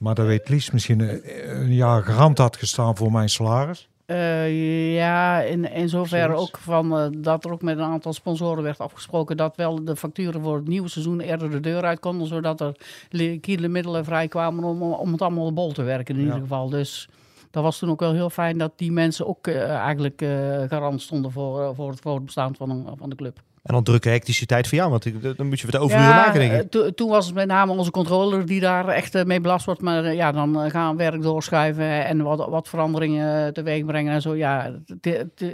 [0.00, 3.88] maar dat weet Lies misschien, eh, een jaar garant had gestaan voor mijn salaris.
[4.06, 6.42] Eh, ja, in, in zoverre Zoiets.
[6.42, 10.40] ook van dat er ook met een aantal sponsoren werd afgesproken dat wel de facturen
[10.42, 12.76] voor het nieuwe seizoen eerder de deur uit konden, zodat er
[13.10, 16.26] liquide middelen vrij kwamen om, om het allemaal bol te werken in Ja.
[16.26, 16.68] ieder geval.
[16.68, 17.08] Dus
[17.50, 20.24] dat was toen ook wel heel fijn dat die mensen ook eigenlijk
[20.68, 23.40] garant stonden voor, voor het voortbestaan van, een, van de club.
[23.64, 26.40] En dan drukke hectische tijd voor jou, want ik- dan moet je wat overuren maken,
[26.40, 26.70] denk eh, ik.
[26.70, 29.80] to- toen was het met name onze controller die daar echt eh, mee belast wordt.
[29.80, 34.12] Maar eh, ja, dan eh, gaan we werk doorschuiven en wat, wat veranderingen teweeg brengen
[34.12, 34.36] en zo.
[34.36, 34.70] Ja,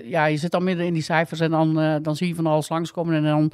[0.04, 2.46] ja, je zit dan midden in die cijfers en dan, eh, dan zie je van
[2.46, 3.14] alles langskomen.
[3.14, 3.52] En dan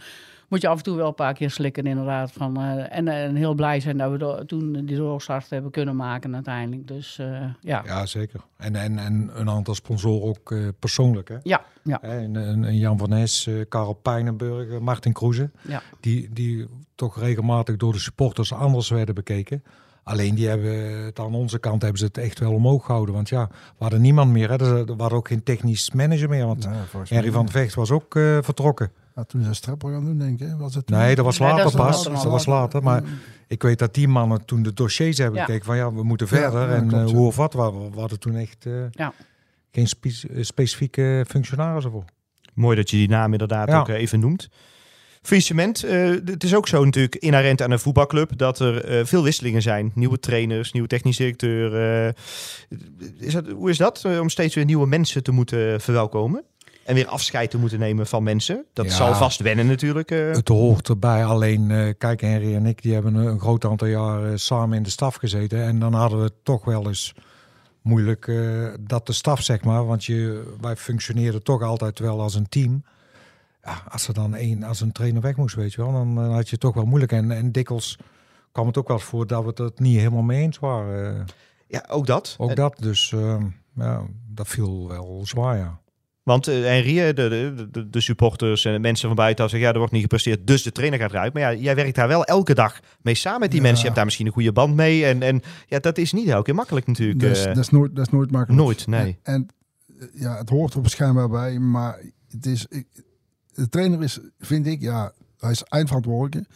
[0.49, 2.33] moet je af en toe wel een paar keer slikken inderdaad.
[2.33, 5.97] Van, eh, en, en heel blij zijn dat we do- toen die doorstart hebben kunnen
[5.97, 6.89] maken uiteindelijk.
[6.89, 7.83] Dus eh, ja.
[7.87, 8.41] Ja, zeker.
[8.57, 11.29] En, en, en een aantal sponsoren ook eh, persoonlijk.
[11.29, 11.37] Hè?
[11.43, 11.65] Ja,
[12.03, 15.51] En, en, en Jan van Nes, eh, Karel Pijnenburg, eh, Martin Kroeze.
[15.63, 15.83] ja.
[16.01, 19.63] Die, die toch regelmatig door de supporters anders werden bekeken.
[20.03, 23.15] Alleen die hebben het aan onze kant hebben ze het echt wel omhoog gehouden.
[23.15, 24.49] Want ja, we hadden niemand meer.
[24.51, 24.57] Hè.
[24.61, 26.47] Er, er was ook geen technisch manager meer.
[26.47, 28.91] Want mij- Henry van de Vecht was ook eh, vertrokken.
[29.17, 30.49] Ja, toen ze strappel gaan doen, denk ik.
[30.59, 30.97] Was het toen?
[30.99, 32.05] Nee, dat was Nee, later dat pas.
[32.05, 32.83] Dat was later.
[32.83, 33.09] Maar Mm.
[33.49, 35.45] ik weet dat die mannen toen de dossiers hebben Ja.
[35.45, 36.61] gekeken van ja, we moeten verder.
[36.69, 39.13] ja, en klopt, eh, hoe of wat, we, we hadden toen echt eh, Ja.
[39.73, 42.05] geen spe- eh, specifieke functionarissen voor.
[42.55, 43.79] Mooi dat je die naam inderdaad Ja.
[43.81, 44.49] ook even noemt.
[45.23, 49.23] Faillissement, eh, het is ook zo natuurlijk inherent aan een voetbalclub dat er eh, veel
[49.23, 49.91] wisselingen zijn.
[49.95, 51.75] Nieuwe trainers, nieuwe technisch directeur.
[52.07, 52.13] eh,
[53.19, 56.45] is dat, hoe is dat om steeds weer nieuwe mensen te moeten verwelkomen?
[56.87, 58.65] En weer afscheid te moeten nemen van mensen?
[58.73, 58.91] Dat Ja.
[58.93, 60.11] zal vast wennen natuurlijk.
[60.11, 60.31] eh.
[60.31, 61.25] Het hoort erbij.
[61.25, 64.83] Alleen, eh, kijk, Henry en ik die hebben een, een groot aantal jaren samen in
[64.83, 65.63] de staf gezeten.
[65.63, 67.15] En dan hadden we het toch wel eens
[67.83, 69.87] moeilijk eh, dat de staf, zeg maar.
[69.87, 72.85] Want je, wij functioneerden toch altijd wel als een team.
[73.65, 76.45] Ja, als er dan één, als een trainer weg moest, weet je wel, dan, had
[76.45, 77.13] je het toch wel moeilijk.
[77.13, 77.99] En, en dikwijls
[78.53, 81.25] kwam het ook wel voor dat we het niet helemaal mee eens waren.
[81.69, 82.35] Ja, ook dat.
[82.39, 82.77] ook En- dat.
[82.81, 83.37] Dus eh,
[83.75, 85.79] ja, dat viel wel zwaar, ja.
[86.27, 89.69] Want eh Henry, eh, de, de, de, supporters en de mensen van buitenaf zeggen...
[89.69, 91.33] ja, er wordt niet gepresteerd, dus de trainer gaat eruit.
[91.33, 93.65] Maar ja, jij werkt daar wel elke dag mee samen met die Ja.
[93.67, 93.81] mensen.
[93.81, 95.05] Je hebt daar misschien een goede band mee.
[95.05, 97.21] En, en ja, dat is niet elke keer makkelijk natuurlijk.
[97.21, 97.55] Dat is, eh.
[97.55, 98.63] dat, is nooit, dat is nooit makkelijk.
[98.63, 99.19] Nooit, nee.
[99.23, 99.49] En, en,
[100.01, 102.87] eh, ja, het hoort er waarschijnlijk bij, maar het is, ik,
[103.55, 106.49] de trainer is, vind ik, ja, hij is eindverantwoordelijke.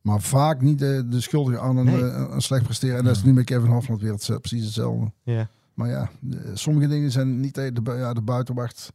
[0.00, 2.10] Maar vaak niet de, de schuldige aan een, Nee.
[2.10, 2.98] eh, een slecht presteren.
[2.98, 5.12] En dat is nu met Kevin Hofland weer het, precies hetzelfde.
[5.22, 5.48] ja.
[5.78, 8.92] Maar ja, de- sommige dingen zijn niet de, de, ja, de buitenwacht.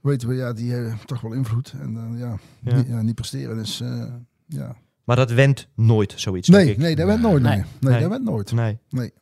[0.00, 1.74] Weten we, ja, die hebben toch wel invloed.
[1.80, 2.76] En dan ja, Ja.
[2.76, 3.56] Niet, ja, niet presteren.
[3.56, 4.04] Dus eh,
[4.46, 4.76] ja.
[5.04, 6.48] Maar dat went nooit zoiets.
[6.48, 6.78] denk Nee, ik.
[6.78, 7.42] nee, dat werd nooit.
[7.42, 7.64] Nee, Nee.
[7.80, 8.00] nee, Nee.
[8.00, 8.52] dat werd nooit.
[8.52, 8.78] Nee.
[8.90, 9.12] Nee.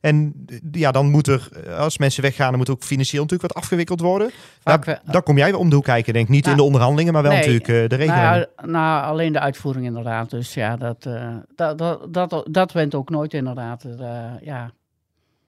[0.00, 3.52] En eh, ja, dan moet er, eh, als mensen weggaan, dan moet ook financieel natuurlijk
[3.52, 4.30] wat afgewikkeld worden.
[4.62, 6.30] Daar, we- daar kom jij weer om de hoek kijken, denk ik.
[6.30, 7.40] Niet in de onderhandelingen, maar wel Nee.
[7.40, 8.22] natuurlijk eh, de regeling.
[8.24, 10.30] Nou, ja, nou, alleen de uitvoering inderdaad.
[10.30, 13.84] Dus ja, dat, eh, dat, dat, dat, dat went ook nooit inderdaad.
[13.84, 14.72] Eh, ja.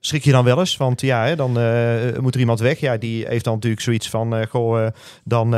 [0.01, 0.77] Schrik je dan wel eens?
[0.77, 2.81] Want ja, hè, dan eh, moet er iemand weg.
[2.81, 4.91] Ja, die heeft dan natuurlijk zoiets van, eh, goh, eh,
[5.25, 5.49] dan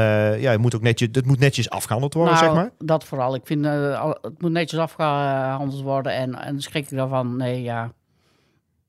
[0.40, 2.70] ja, het moet ook netjes, het moet netjes afgehandeld worden, nou, zeg maar.
[2.78, 3.34] dat vooral.
[3.34, 6.12] Ik vind het moet netjes afgehandeld worden.
[6.12, 7.36] En, en schrik ik daarvan?
[7.36, 7.92] Nee, ja.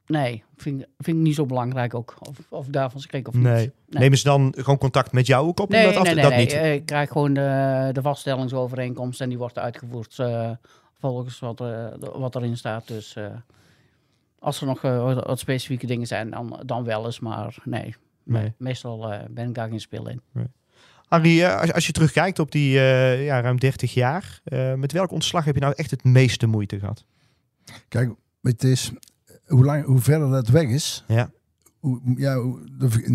[0.05, 2.15] Nee, vind, ik- vind ik niet zo belangrijk ook.
[2.19, 3.43] Of, of daarvan schrik of Nee.
[3.43, 3.71] niet.
[3.89, 4.01] Nee.
[4.01, 5.69] Nemen ze dan gewoon contact met jou ook op?
[5.69, 6.65] Nee, dat af nee, te- nee, dat nee.
[6.71, 6.79] niet.
[6.79, 10.15] Ik krijg gewoon de, de vaststellingsovereenkomst en die wordt uitgevoerd
[10.99, 12.87] volgens wat, eh, wat erin staat.
[12.87, 13.15] Dus
[14.41, 17.19] als er nog eh, wat- wat specifieke dingen zijn, dan, dan wel eens.
[17.19, 18.53] Maar nee, Nee.
[18.57, 20.21] meestal eh, ben ik daar geen spil in.
[21.07, 24.91] Harry, eh, als, als je terugkijkt op die eh, ja, ruim 30 jaar, eh, met
[24.91, 27.05] welk ontslag heb je nou echt het meeste moeite gehad?
[27.87, 28.91] Kijk, het is
[29.45, 31.03] hoe, lang, hoe verder dat weg is.
[31.07, 31.31] Ja.
[31.79, 32.59] Hoe, ja, hoe,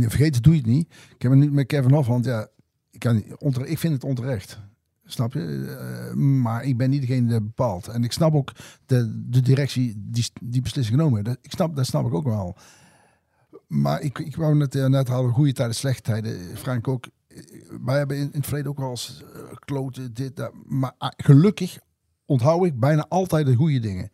[0.08, 0.92] vergeten doe je het niet.
[1.14, 2.24] Ik heb het nu met Kevin Hofland.
[2.24, 2.48] Ja,
[2.90, 4.60] ik, kan, niet- ontere- ik vind het onterecht.
[5.06, 5.76] Snap je?
[5.78, 7.88] Eh, maar ik ben niet degene die dat bepaalt.
[7.88, 8.52] En ik snap ook
[8.86, 11.26] de, de directie die die beslissing genomen heeft.
[11.36, 12.56] Dat, ik snap, dat snap ik ook wel.
[13.66, 16.56] Maar ik, ik wou net, eh, net hadden goede tijden, slechte tijden.
[16.56, 17.06] Frank ook.
[17.26, 17.38] Eh,
[17.84, 19.22] Wij hebben in, in het verleden ook wel eens
[19.64, 20.52] kloten, dit, dat.
[20.64, 21.78] Maar ah, gelukkig
[22.24, 24.10] onthoud ik bijna altijd de goede dingen.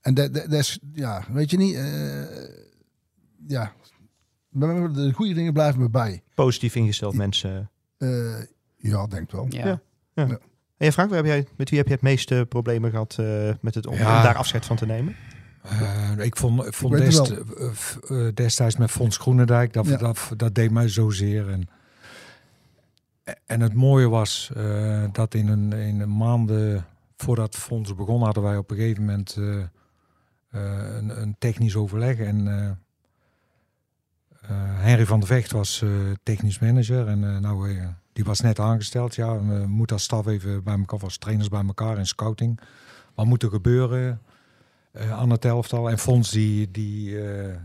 [0.00, 2.22] En dat, dat, dat is, ja, weet je niet, eh,
[3.46, 3.72] ja,
[4.50, 6.22] de goede dingen blijven me bij.
[6.34, 7.70] Positief ingesteld mensen.
[7.98, 8.40] Eh,
[8.76, 9.46] ja, denk wel.
[9.48, 9.66] Ja.
[9.66, 9.80] Ja.
[10.14, 10.38] En
[10.76, 13.74] jij, Frank, waar heb jij, met wie heb je het meeste problemen gehad eh, met
[13.74, 14.16] het, om, Ja.
[14.16, 15.16] om daar afscheid van te nemen?
[15.62, 17.30] Eh, ik vond, ik vond het dest-
[18.10, 19.96] eh, destijds met Fons Groenendijk, dat, Ja.
[19.96, 21.48] dat, dat deed mij zozeer.
[21.50, 21.68] En,
[23.46, 28.42] en het mooie was eh, dat in een, in een maanden voordat Fons begon, hadden
[28.42, 32.18] wij op een gegeven moment eh, eh, een, een technisch overleg.
[32.18, 32.66] En eh,
[34.50, 35.90] eh, Henry van der Vecht was eh,
[36.22, 37.06] technisch manager.
[37.08, 37.76] En eh, nou,
[38.14, 39.14] die was net aangesteld.
[39.14, 42.60] Ja, we moeten als staf even bij elkaar, als trainers bij elkaar in scouting.
[43.14, 44.20] Wat moet er gebeuren?
[44.94, 45.90] eh, aan het elftal.
[45.90, 47.58] En Fons die, die eh, eh,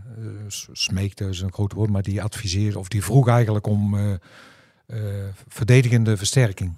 [0.72, 3.96] smeekte, is een groot woord, maar die adviseerde, of die vroeg eigenlijk om
[5.48, 6.72] verdedigende versterking.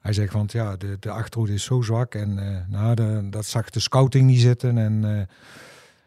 [0.00, 2.34] Hij zegt, want ja, de, de achterhoede is zo zwak en
[2.68, 2.94] nou,
[3.30, 5.28] dat zag de scouting niet zitten en,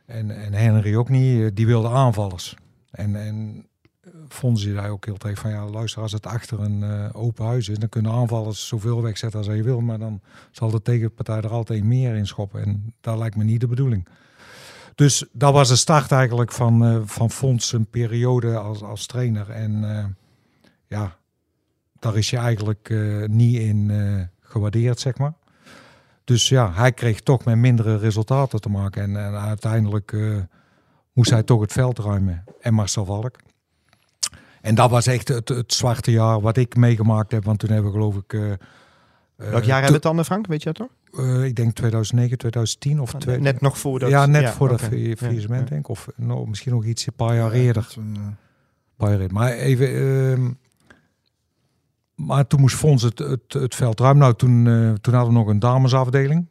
[0.05, 1.55] en, en Henry ook niet.
[1.55, 2.55] Die wilde aanvallers.
[2.91, 3.65] En, en
[4.27, 7.69] Fonzie zei ook heel tijd van ja, luister, als het achter een eh, open huis
[7.69, 11.49] is, dan kunnen aanvallers zoveel wegzetten als je wil, maar dan zal de tegenpartij er
[11.49, 12.63] altijd meer in schoppen.
[12.63, 14.07] En dat lijkt me niet de bedoeling.
[14.95, 19.49] Dus dat was de start eigenlijk van, eh van Fons periode als, als trainer.
[19.49, 20.05] En eh,
[20.87, 21.17] ja,
[21.99, 22.93] daar is je eigenlijk
[23.27, 23.91] niet in
[24.41, 25.33] gewaardeerd, zeg maar.
[26.23, 29.01] Dus ja, hij kreeg toch met mindere resultaten te maken.
[29.03, 30.15] En, en uiteindelijk
[31.13, 32.43] moest hij toch het veld ruimen.
[32.61, 33.35] En Marcel Valk.
[34.61, 37.43] En dat was echt het, het zwarte jaar wat ik meegemaakt heb.
[37.45, 38.33] Want toen hebben we geloof ik...
[38.33, 38.57] eh, eh,
[39.35, 40.47] Welk jaar hebben we het dan, Frank?
[40.47, 41.19] Weet je dat toch?
[41.25, 44.09] eh, ik denk 2009, 2010 of twee, Net nog voordat...
[44.09, 44.95] ja, net voor dat oké.
[45.09, 45.87] fa- faillissement, Ja, denk ik.
[45.89, 47.83] Of nou, misschien nog iets een paar jaar eerder.
[47.83, 48.21] Dat, eh,
[48.95, 49.33] paar jaar eerder.
[49.37, 49.87] Maar even...
[49.87, 50.51] ehm,
[52.15, 54.21] maar toen moest Fons het, het, het veld ruimen.
[54.21, 54.63] Nou, toen,
[55.01, 56.47] toen hadden we nog een damesafdeling.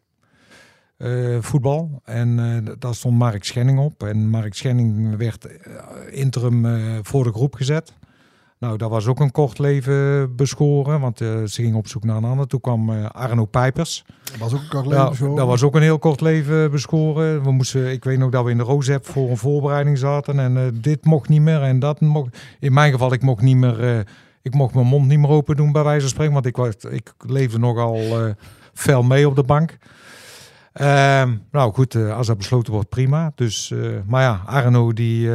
[1.40, 2.00] voetbal.
[2.04, 2.36] En
[2.78, 4.02] daar stond Mark Schenning op.
[4.02, 5.46] En Mark Schenning werd
[6.10, 6.66] interim
[7.04, 7.92] voor de groep gezet.
[8.60, 11.00] Nou, dat was ook een kort leven beschoren.
[11.00, 12.46] Want eh, ze ging op zoek naar een ander.
[12.46, 14.04] Toen kwam eh, Arno Pijpers.
[14.24, 15.34] dat was ook een kort leven zo.
[15.34, 17.42] dat was ook een heel kort leven beschoren.
[17.42, 20.38] We moesten, ik weet nog dat we in de Rozep voor een voorbereiding zaten.
[20.38, 22.38] En eh, dit mocht niet meer en dat mocht.
[22.58, 24.06] In mijn geval, ik mocht niet meer.
[24.42, 26.32] ik mocht mijn mond niet meer open doen, bij wijze van spreken.
[26.32, 27.98] Want ik, was, ik leefde nogal
[28.74, 29.78] fel mee op de bank.
[30.72, 33.32] Ehm, nou goed, als dat besloten wordt, prima.
[33.34, 33.74] Dus,
[34.06, 35.30] maar ja, Arno die,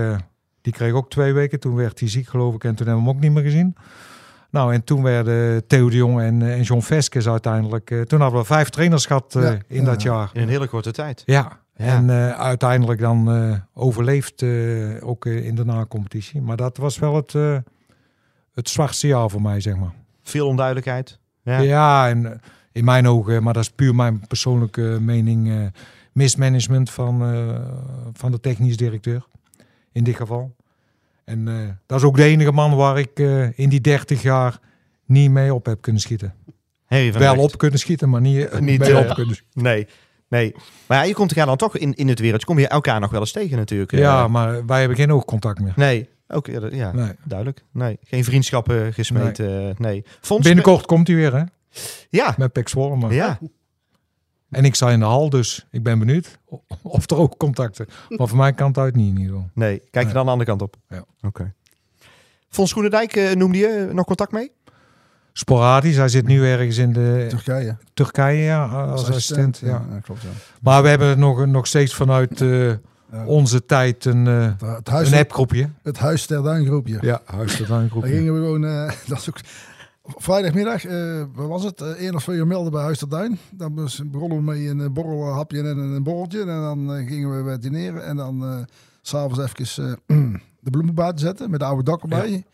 [0.66, 1.60] die kreeg ook twee weken.
[1.60, 2.64] Toen werd hij ziek, geloof ik.
[2.64, 3.76] En toen hebben we hem ook niet meer gezien.
[4.50, 7.92] Nou, en toen werden Theo de Jong en, eh, en John Veskes uiteindelijk...
[7.92, 9.86] eh, toen hadden we vijf trainers gehad eh, Ja, in ja.
[9.86, 10.30] dat jaar.
[10.34, 11.24] In een hele korte tijd.
[11.26, 11.86] Ja, Ja.
[11.86, 14.50] en eh, uiteindelijk dan eh, overleefd eh,
[15.08, 16.42] ook eh, in de na-competitie.
[16.42, 17.58] Maar dat was wel het, eh,
[18.54, 19.94] het zwartste jaar voor mij, zeg maar.
[20.24, 21.20] Veel onduidelijkheid.
[21.44, 21.60] Ja.
[21.60, 25.56] Ja, en in mijn ogen, maar dat is puur mijn persoonlijke mening, eh,
[26.12, 27.56] mismanagement van, eh,
[28.14, 29.26] van de technisch directeur.
[29.96, 30.56] In dit geval.
[31.24, 31.56] En eh,
[31.86, 34.60] dat is ook de enige man waar ik eh, in die 30 jaar
[35.06, 36.34] niet mee op heb kunnen schieten.
[36.86, 39.64] Harry van Wel op kunnen schieten, maar niet, Niet, niet mee eh, op kunnen schieten.
[39.64, 39.88] Nee,
[40.30, 40.56] nee.
[40.88, 42.46] Maar ja, je komt elkaar dan toch in, in het wereldje.
[42.48, 43.92] Kom je elkaar nog wel eens tegen natuurlijk.
[43.92, 44.00] eh.
[44.00, 45.74] Ja, maar wij hebben geen oogcontact meer.
[45.76, 47.12] Nee, ook ja, Nee.
[47.24, 47.64] duidelijk.
[47.72, 49.76] Nee, geen vriendschappen gesmeten.
[49.78, 50.04] Nee.
[50.28, 50.40] nee.
[50.40, 51.44] Binnenkort komt hij weer, hè?
[52.10, 53.14] Ja, Met Pek Zwolle.
[53.14, 53.40] ja.
[54.56, 56.40] En ik sta in de hal, dus ik ben benieuwd
[56.82, 57.86] of er ook contacten.
[58.10, 59.50] Maar van mijn kant uit niet in ieder geval.
[59.54, 60.14] Nee, kijk je Nee.
[60.14, 60.76] dan de andere kant op.
[60.90, 61.04] Ja.
[61.22, 61.54] Oké.
[62.50, 64.52] Fons Groenendijk eh, noemde je nog contact mee?
[65.34, 67.78] Sporadisch, hij zit nu ergens in de Turkije.
[67.94, 69.58] Turkije ja, als assistent.
[69.64, 69.86] Ja.
[70.04, 70.22] klopt.
[70.22, 70.28] Ja.
[70.62, 72.68] Maar we hebben nog, nog steeds vanuit eh,
[73.12, 73.26] Ja.
[73.26, 75.70] onze tijd een, eh, Het huis, een appgroepje.
[75.84, 76.98] het huis ter Duingroepje.
[77.02, 78.10] Ja, huis de Daar groepje.
[78.10, 79.38] gingen we gewoon, eh, dat is ook
[80.08, 83.40] vrijdagmiddag, eh wat was het, eh, één of twee uur melden bij Huis ter Duin.
[83.52, 86.40] Dan begonnen we met een borrelhapje en een borreltje.
[86.40, 88.58] En dan eh, gingen we bij dineren en dan eh,
[89.02, 90.00] s s'avonds even
[90.66, 92.46] de bloemen buiten zetten met de oude dak erbij.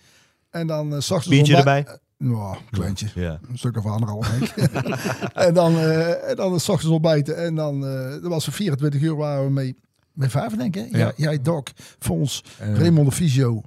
[0.49, 1.97] En dan uh, s'ochtends Biertje ontbij- erbij?
[2.17, 3.07] Nou, kleintje.
[3.15, 3.39] Ja.
[3.49, 4.71] Een stuk of anderhalf, denk ik.
[5.47, 7.37] en dan, en dan s ochtends ontbijten.
[7.37, 9.75] En dan, dat was voor 24 uur waren we mee.
[10.13, 10.95] Met vijf, denk ik.
[10.95, 11.11] Ja.
[11.15, 11.63] Jij, Doc,
[11.99, 13.61] Fons, Raymond de Fysio.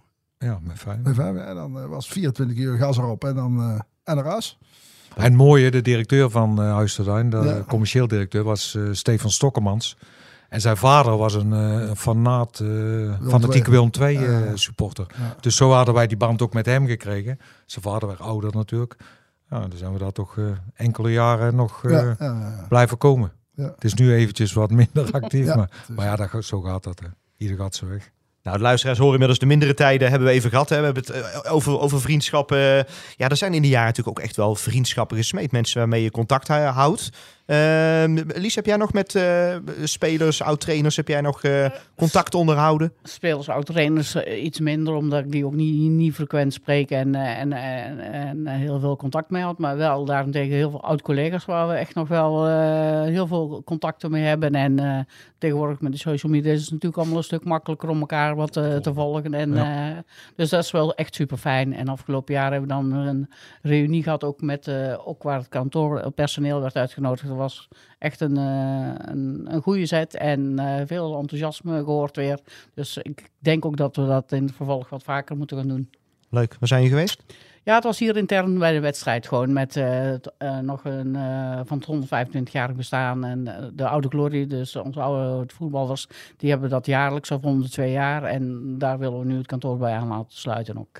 [0.44, 1.00] Ja, met fijn.
[1.02, 1.36] Met vijf.
[1.36, 3.24] En dan eh, was 24 uur gas erop.
[3.24, 3.80] En dan eh
[4.14, 4.58] en.
[5.16, 7.64] En mooie, de directeur van eh Huis de Duin, de Ja.
[7.68, 9.96] commercieel directeur, was Stefan Stokkemans.
[10.48, 12.68] En zijn vader was een een fanaat, eh
[13.28, 14.56] fanatieke Willem II Ja.
[14.56, 15.06] supporter.
[15.18, 15.36] Ja.
[15.40, 17.38] Dus zo hadden wij die band ook met hem gekregen.
[17.66, 18.96] Zijn vader werd ouder natuurlijk.
[19.50, 20.38] Ja, dan zijn we daar toch
[20.74, 22.16] enkele jaren nog ja,
[22.68, 23.32] blijven komen.
[23.56, 27.00] Het is nu eventjes wat minder actief, maar, maar ja, dat, zo gaat dat.
[27.00, 27.06] Hè.
[27.36, 28.10] Ieder gaat zo weg.
[28.44, 30.68] Nou, de luisteraars horen inmiddels de mindere tijden hebben we even gehad.
[30.68, 30.78] Hè.
[30.78, 32.86] We hebben het eh, over, over vriendschappen.
[33.16, 35.52] Ja, er zijn in die jaren natuurlijk ook echt wel vriendschappen gesmeed.
[35.52, 37.10] Mensen waarmee je contact houdt.
[37.46, 42.92] Ehm Lies, heb jij nog met eh, spelers, oud-trainers, heb jij nog eh, contact onderhouden?
[43.02, 47.38] Spelers, oud-trainers eh, iets minder, omdat ik die ook niet, niet frequent spreek en, eh,
[47.38, 49.58] en, en, en eh, heel veel contact mee had.
[49.58, 54.10] Maar wel daarentegen heel veel oud-collega's waar we echt nog wel eh, heel veel contacten
[54.10, 54.54] mee hebben.
[54.54, 54.98] En eh,
[55.38, 58.56] tegenwoordig met de social media is het natuurlijk allemaal een stuk makkelijker om elkaar wat
[58.56, 59.34] eh, te volgen.
[59.34, 59.98] En, eh,
[60.36, 61.74] dus dat is wel echt super fijn.
[61.74, 63.30] En afgelopen jaar hebben we dan een
[63.62, 67.32] reunie gehad, ook, met, eh, ook waar het kantoor, het personeel werd uitgenodigd.
[67.36, 67.68] Was
[67.98, 72.38] echt een, eh, een, een goede zet en eh, veel enthousiasme gehoord weer.
[72.74, 75.90] Dus ik denk ook dat we dat in het vervolg wat vaker moeten gaan doen.
[76.30, 76.56] Leuk.
[76.58, 77.22] Waar zijn je geweest?
[77.62, 80.14] Ja, het was hier intern bij de wedstrijd gewoon met eh,
[80.60, 81.16] nog een
[81.66, 83.24] van het 125-jarig bestaan.
[83.24, 86.06] En de oude glorie, dus onze oude voetballers,
[86.36, 88.22] die hebben dat jaarlijks of om de twee jaar.
[88.22, 90.98] En daar willen we nu het kantoor bij aan laten sluiten ook.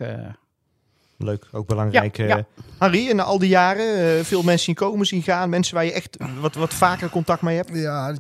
[1.19, 1.27] Eh.
[1.27, 2.17] Leuk, ook belangrijk.
[2.17, 2.29] Ja, eh.
[2.29, 2.47] ja.
[2.79, 5.49] Harry, in al die jaren eh, veel mensen zien komen, zien gaan.
[5.51, 7.71] Mensen waar je echt wat, wat vaker contact mee hebt.
[7.73, 8.15] Ja,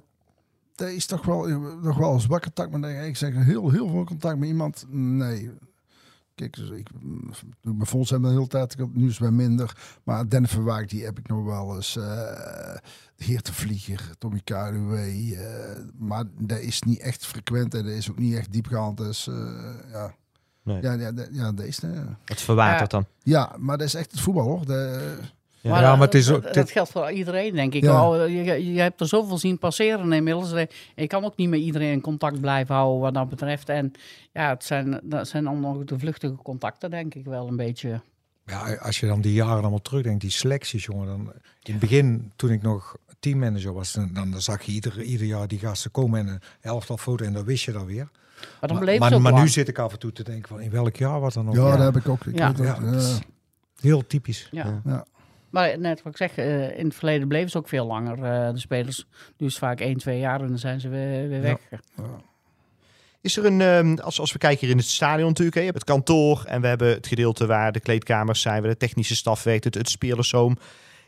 [0.74, 1.46] dat is toch wel,
[1.82, 3.06] nog wel eens wat contact met.
[3.06, 4.84] Ik zeg heel, heel veel contact met iemand.
[4.88, 5.50] Nee.
[6.34, 6.88] kijk, dus ik,
[7.60, 9.76] toen bij Fons hebben de hele tijd, ik- nu is het wel minder.
[10.04, 11.96] Maar Dennis Verwijk, die heb ik nog wel eens.
[11.96, 12.02] eh
[13.16, 14.98] de Heer te Vlieger, Tommy Karuwe.
[15.36, 18.96] eh maar dat is niet echt frequent en dat is ook niet echt diepgaand.
[18.96, 19.34] Dus eh,
[19.92, 20.14] ja.
[20.64, 20.82] Nee.
[20.82, 21.86] Ja, ja, dat- ja, deze.
[21.86, 22.00] eh.
[22.24, 23.06] Wat verwatert dan?
[23.22, 24.66] Ja, maar dat is echt het voetbal hoor.
[24.66, 25.14] De,
[25.60, 25.80] Ja.
[25.80, 27.82] Ja, maar het is ook- dat, dit- geldt voor iedereen, denk ik.
[27.82, 27.90] Ja.
[27.90, 30.52] Al, je, je hebt er zoveel zien passeren inmiddels.
[30.52, 33.68] Eh, Je kan ook niet met iedereen in contact blijven houden wat dat betreft.
[33.68, 33.92] En
[34.32, 38.00] ja, het zijn, dat zijn dan nog de vluchtige contacten, denk ik wel een beetje.
[38.46, 41.06] Ja, als je dan die jaren allemaal terugdenkt, die selecties, jongen.
[41.06, 41.20] Dan,
[41.62, 45.48] in het begin, toen ik nog teammanager was, dan, dan zag je ieder, ieder jaar
[45.48, 48.08] die gasten komen en een elftal foto en dan wist je dat weer.
[48.46, 50.22] Maar dan Maar, bleef maar, het ook maar nu zit ik af en toe te
[50.22, 51.54] denken van in welk jaar was dat nog?
[51.54, 52.24] ja, Ja, dat heb ik ook.
[52.24, 52.46] Ik Ja.
[52.52, 53.18] weet Ja, ook, ja.
[53.80, 54.48] Heel typisch.
[54.50, 54.80] Ja.
[54.84, 55.04] Ja.
[55.50, 58.52] Maar net wat ik zeg, eh, in het verleden bleven ze ook veel langer, eh,
[58.52, 59.06] de spelers.
[59.36, 61.58] Nu is het vaak 1, 2 jaar en dan zijn ze weer, weer weg.
[63.20, 65.70] Is er een, ehm, als, als we kijken hier in het stadion natuurlijk, hè, je
[65.70, 69.16] hebt het kantoor en we hebben het gedeelte waar de kleedkamers zijn, waar de technische
[69.16, 69.96] staf werkt, het, het.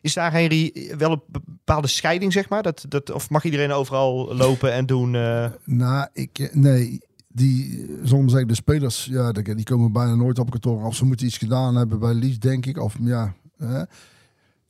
[0.01, 2.63] Is daar, Henry, wel een bepaalde scheiding, zeg maar?
[2.63, 5.15] Dat, dat, of mag iedereen overal lopen en doen?
[5.15, 7.01] eh, Nou, ik, nee,
[7.37, 10.85] die, soms zeggen de spelers, ja, die, die komen bijna nooit op kantoor.
[10.85, 12.79] Of ze moeten iets gedaan hebben bij Lies, denk ik.
[12.79, 13.35] Of ja.
[13.59, 13.83] hè.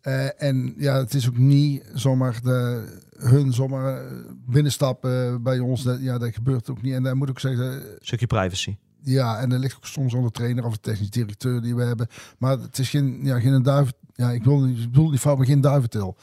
[0.01, 2.85] Eh, en ja, het is ook niet zomaar de,
[3.19, 4.13] hun zomaar eh,
[4.47, 5.83] binnenstappen bij ons.
[5.83, 6.93] Dat, ja, dat gebeurt ook niet.
[6.93, 8.77] En daar moet ik zeggen, eh, stukje privacy.
[9.03, 11.83] ja, en dat ligt ook soms aan de trainer of de technisch directeur die we
[11.83, 12.07] hebben.
[12.39, 13.93] Maar het is geen, ja, geen duif.
[14.15, 16.17] Ja, ik wil niet, ik bedoel die maar geen duiventil.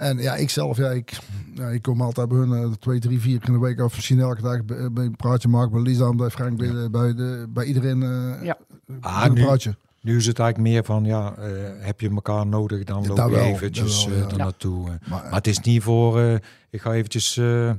[0.00, 1.18] En ja, ik zelf, ja, ik,
[1.54, 3.94] ja, ik kom altijd bij hun eh, twee, drie, vier keer in de week of
[3.94, 7.46] misschien elke dag bij, bij een praatje maken bij Lisa, bij Frank, bij, bij, de,
[7.48, 8.58] bij iedereen eh, Ja.
[9.00, 9.76] Ah, een nu- praatje.
[10.02, 13.18] Nu is het eigenlijk meer van, ja, eh, heb je elkaar nodig, dan Ja, loop
[13.28, 14.36] je wel, eventjes wel, eh, ja.
[14.36, 14.88] naartoe.
[14.88, 15.10] eh.
[15.10, 16.34] Maar, Maar het is niet voor, eh,
[16.70, 17.70] ik ga eventjes eh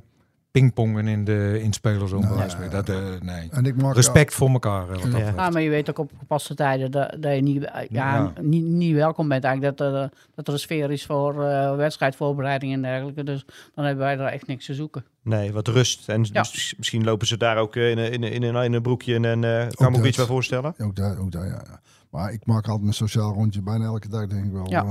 [0.51, 2.25] pingpongen in de in spelers om
[2.59, 2.69] Nee.
[2.69, 3.47] dat, eh, nee.
[3.51, 4.89] en ik maak Respect voor elkaar.
[4.89, 5.29] eh, wat dat Ja.
[5.35, 8.33] Ah, maar je weet ook op gepaste tijden dat, dat je niet, ja, Ja.
[8.41, 9.77] Niet, niet welkom bent eigenlijk.
[9.77, 13.23] Dat, er dat er een sfeer is voor eh, wedstrijdvoorbereiding en dergelijke.
[13.23, 13.45] Dus
[13.75, 15.05] dan hebben wij daar echt niks te zoeken.
[15.23, 16.09] Nee, wat rust.
[16.09, 16.39] En Ja.
[16.39, 18.81] mis- misschien lopen ze daar ook eh, in, een- in, een- in, een, in een
[18.81, 20.05] broekje en eh kan me ook dat.
[20.05, 20.73] iets bij voorstellen.
[20.77, 21.79] Ook daar, ook daar, ja, ja.
[22.09, 24.69] Maar ik maak altijd mijn sociaal rondje bijna elke dag, denk ik wel.
[24.69, 24.85] Ja.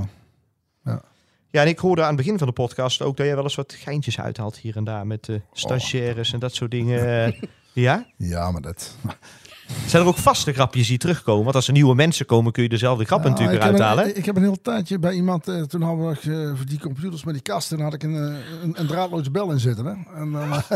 [1.51, 3.45] Eh, Ja, en ik hoorde aan het begin van de podcast ook dat jij wel
[3.45, 7.25] eens wat geintjes uithaalt hier en daar met de stagiaires en dat soort dingen.
[7.27, 7.41] Eh,
[7.85, 8.07] ja?
[8.17, 8.95] ja, maar dat...
[9.87, 11.43] Zijn er ook vaste grapjes die terugkomen?
[11.45, 13.85] Want als er nieuwe mensen komen, kun je dezelfde grap Ja, natuurlijk ik eruit een-
[13.87, 14.17] halen.
[14.17, 17.25] Ik heb een heel tijdje bij iemand, eh, toen hadden we eh, voor die computers
[17.25, 19.85] met die kasten, had ik een, eh, een, een draadloze bel in zitten.
[19.85, 19.93] Hè?
[20.21, 20.71] En eh,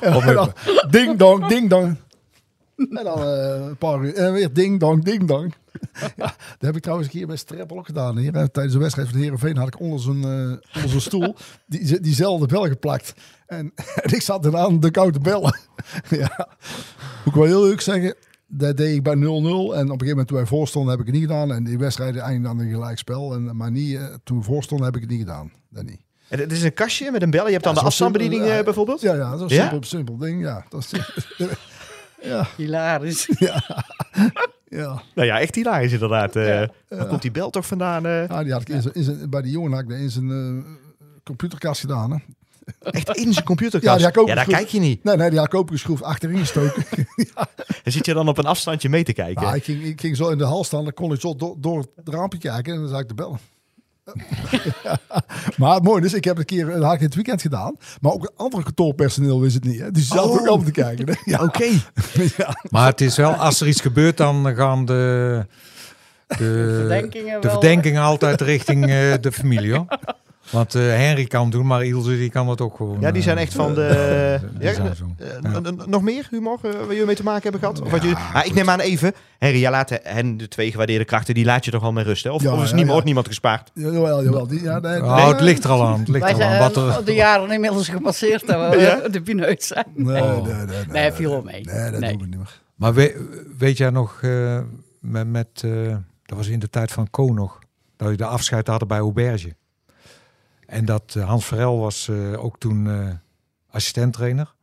[0.26, 0.52] en dan
[0.90, 1.96] ding dong, ding dong.
[2.76, 5.54] En dan eh, een paar uur, en weer ding dong, ding dong.
[6.16, 8.18] ja, dat heb ik trouwens een keer bij Streppel ook gedaan.
[8.18, 8.48] Hier, hè.
[8.48, 10.30] Tijdens de wedstrijd van de Heerenveen had ik onder zijn, eh,
[10.74, 11.34] onder zijn stoel
[11.66, 13.14] die, diezelfde bel geplakt.
[13.46, 13.72] En,
[14.02, 15.58] en ik zat eraan aan de koude bellen.
[16.10, 16.48] ja.
[17.24, 18.14] Moet ik wel heel leuk zeggen,
[18.46, 19.18] dat deed ik bij 0-0.
[19.18, 21.52] En op een gegeven moment toen wij voorstonden heb ik het niet gedaan.
[21.52, 23.34] En die wedstrijd eindigde aan een gelijkspel.
[23.34, 25.52] En, maar niet, eh, toen we voorstonden heb ik het niet gedaan.
[25.70, 26.00] Dat niet.
[26.28, 27.46] En het is een kastje met een bel.
[27.46, 29.00] Je hebt dan Ja, de afstandsbediening simpel, eh, bijvoorbeeld.
[29.00, 29.68] Ja, ja, dat is een Ja?
[29.70, 30.42] simpel, simpel ding.
[30.42, 30.92] Ja, dat is,
[32.22, 33.28] ja, Hilarisch.
[33.38, 33.84] ja.
[35.14, 36.36] Nou ja, echt hilarisch inderdaad.
[36.36, 36.68] Eh Ja.
[36.88, 38.06] Waar komt die bel toch vandaan?
[38.06, 38.28] eh?
[38.28, 40.30] ja, die had ik in zijn, in zijn, bij die jongen had ik in zijn
[40.30, 40.72] eh,
[41.24, 42.10] computerkast gedaan.
[42.10, 42.16] Hè.
[42.90, 43.84] Echt in zijn computerkast.
[43.84, 45.04] Ja, Ja, die had ik ook daar kijk je niet.
[45.04, 46.84] Nee, nee, die had ik opengeschroefd, achterin gestoken.
[47.82, 49.42] Dan zit je dan op een afstandje mee te kijken.
[49.46, 51.54] Ja, ik, ging, ik ging zo in de hal staan, dan kon ik zo door,
[51.58, 53.38] door het raampje kijken en dan zag ik de bellen.
[55.58, 58.12] maar het mooie is, ik heb het een keer, ik in het weekend gedaan, maar
[58.12, 59.80] ook andere kantoorpersoneel wist het niet.
[59.80, 59.90] Hè?
[59.90, 60.32] Die zelf Oh.
[60.32, 61.08] ook allemaal te kijken.
[61.08, 61.14] Hè?
[61.24, 61.64] Ja, Oké.
[62.36, 62.56] ja.
[62.70, 65.46] Maar het is wel, als er iets gebeurt, dan gaan de,
[66.26, 69.74] de, verdenkingen de verdenkingen altijd richting eh, de familie.
[69.74, 69.86] Hoor.
[70.50, 73.00] Want eh, Henry kan het doen, maar Ilse die kan dat ook gewoon.
[73.00, 73.80] Ja, die zijn eh, echt van de...
[74.60, 74.84] Ja, eh,
[75.52, 75.60] Ja.
[75.86, 77.80] Nog meer humor eh, waar jullie mee te maken hebben gehad?
[77.80, 78.16] Of wat jullie...
[78.34, 81.64] ah, ik neem aan even, Henry, jij laat hen, de twee gewaardeerde krachten, die laat
[81.64, 82.30] je toch wel met rust, hè?
[82.30, 82.90] Of, Ja, of is ja, niemand, ja.
[82.92, 83.70] wordt niemand gespaard?
[83.74, 84.46] Jawel, jawel.
[84.46, 85.98] Die, ja, nee, Oh, nee, het ligt er al aan.
[85.98, 86.42] Het ligt Wij al
[86.90, 87.04] aan.
[87.04, 89.08] de jaren inmiddels gepasseerd dat we Ja?
[89.08, 89.86] de pineut zijn.
[89.94, 90.42] Nee, Oh.
[90.44, 90.84] nee, nee, nee.
[90.88, 91.60] Nee, viel wel mee.
[91.64, 92.10] Nee, dat Nee.
[92.10, 92.60] doen we niet meer.
[92.74, 94.58] maar we- weet jij nog, eh,
[95.00, 95.70] met, met eh,
[96.24, 97.58] dat was in de tijd van Ko nog,
[97.96, 99.54] dat we de afscheid hadden bij Auberge.
[100.66, 103.08] En dat eh, Hans Verel was eh, ook toen eh
[103.70, 104.54] assistenttrainer.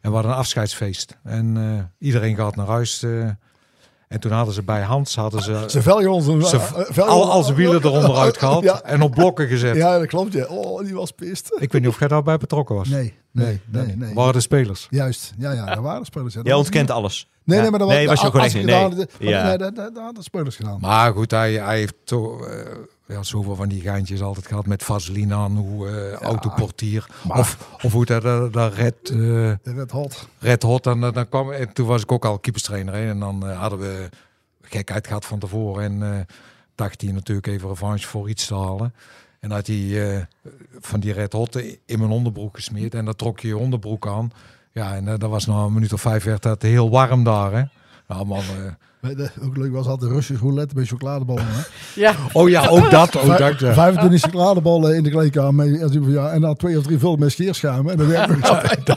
[0.00, 1.16] En we hadden een afscheidsfeest.
[1.22, 3.02] En eh, iedereen gaat naar huis.
[3.02, 3.28] eh,
[4.08, 6.42] en toen hadden ze bij Hans, hadden ze, Ze velgen ons een...
[6.42, 9.76] ze velgen al, ons- al zijn wielen eronder uitgehaald Ja, en op blokken gezet.
[9.76, 10.32] ja, dat klopt.
[10.32, 10.44] Ja.
[10.46, 11.50] Oh, die was pist.
[11.58, 12.88] Ik weet niet of jij daarbij betrokken was.
[12.88, 14.14] Nee, nee, nee, nee.
[14.14, 14.86] Waren de spelers.
[14.90, 16.34] Juist, ja, ja, daar waren spelers.
[16.34, 17.28] Ja, Jij ontkent niet- alles.
[17.44, 17.62] Nee, Ja.
[17.62, 19.72] nee, maar dat Nee, was, je ook als gewoon ik echt- gedaan, nee.
[19.84, 20.80] dat hadden spelers gedaan.
[20.80, 22.60] Maar goed, hij, hij heeft toch eh,
[23.08, 27.06] ja, zoveel van die geintjes altijd gehad met vaseline aan, hoe eh, autoportier.
[27.28, 30.28] Maar- Of, of hoe dat, dat, dat red, eh, Red Hot.
[30.38, 30.86] red hot.
[30.86, 32.94] En, dan kwam, en toen was ik ook al keeperstrainer.
[32.94, 34.08] Hè, en dan eh, hadden we
[34.62, 35.84] gekheid gehad van tevoren.
[36.02, 36.26] En
[36.74, 38.94] dacht hij natuurlijk even revanche voor iets te halen.
[39.40, 40.26] En had hij
[40.80, 41.56] van die red hot
[41.86, 42.94] in mijn onderbroek gesmeerd.
[42.94, 44.30] En dan trok je je onderbroek aan.
[44.72, 47.52] Ja, en dat was na een minuut of vijf werd het heel warm daar.
[47.52, 47.62] Hè.
[48.08, 48.38] Nou man,
[49.00, 51.44] eh, je, Ook leuk was altijd Russisch roulette met chocoladeballen.
[51.46, 51.60] Hè?
[52.00, 53.16] Ja, oh ja, ook dat.
[53.16, 53.72] Ook dat ja.
[53.74, 56.10] 25 chocoladeballen in de kleedkamer.
[56.10, 57.88] Ja, en dan twee of drie vullen met scheerschuim.
[57.88, 58.94] En dan werkt het altijd.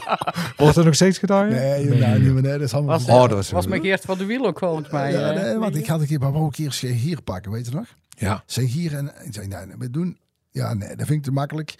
[0.56, 1.48] Wordt er nog steeds gedaan?
[1.48, 1.54] ja?
[1.54, 2.42] Nee, nee, niet meer.
[2.42, 4.58] Nee, dat is allemaal was, Oh, dat was- was met Geert van de Wiel ook
[4.58, 5.12] volgens mij.
[5.12, 7.74] Ja, eh, nee, want ik had een keer, maar een keer Schegier pakken, weet je
[7.74, 7.86] nog?
[8.08, 8.42] Ja.
[8.46, 10.18] Schegier en ik zei, nee, nee, we doen,
[10.50, 11.74] ja, nee, dat vind ik te makkelijk.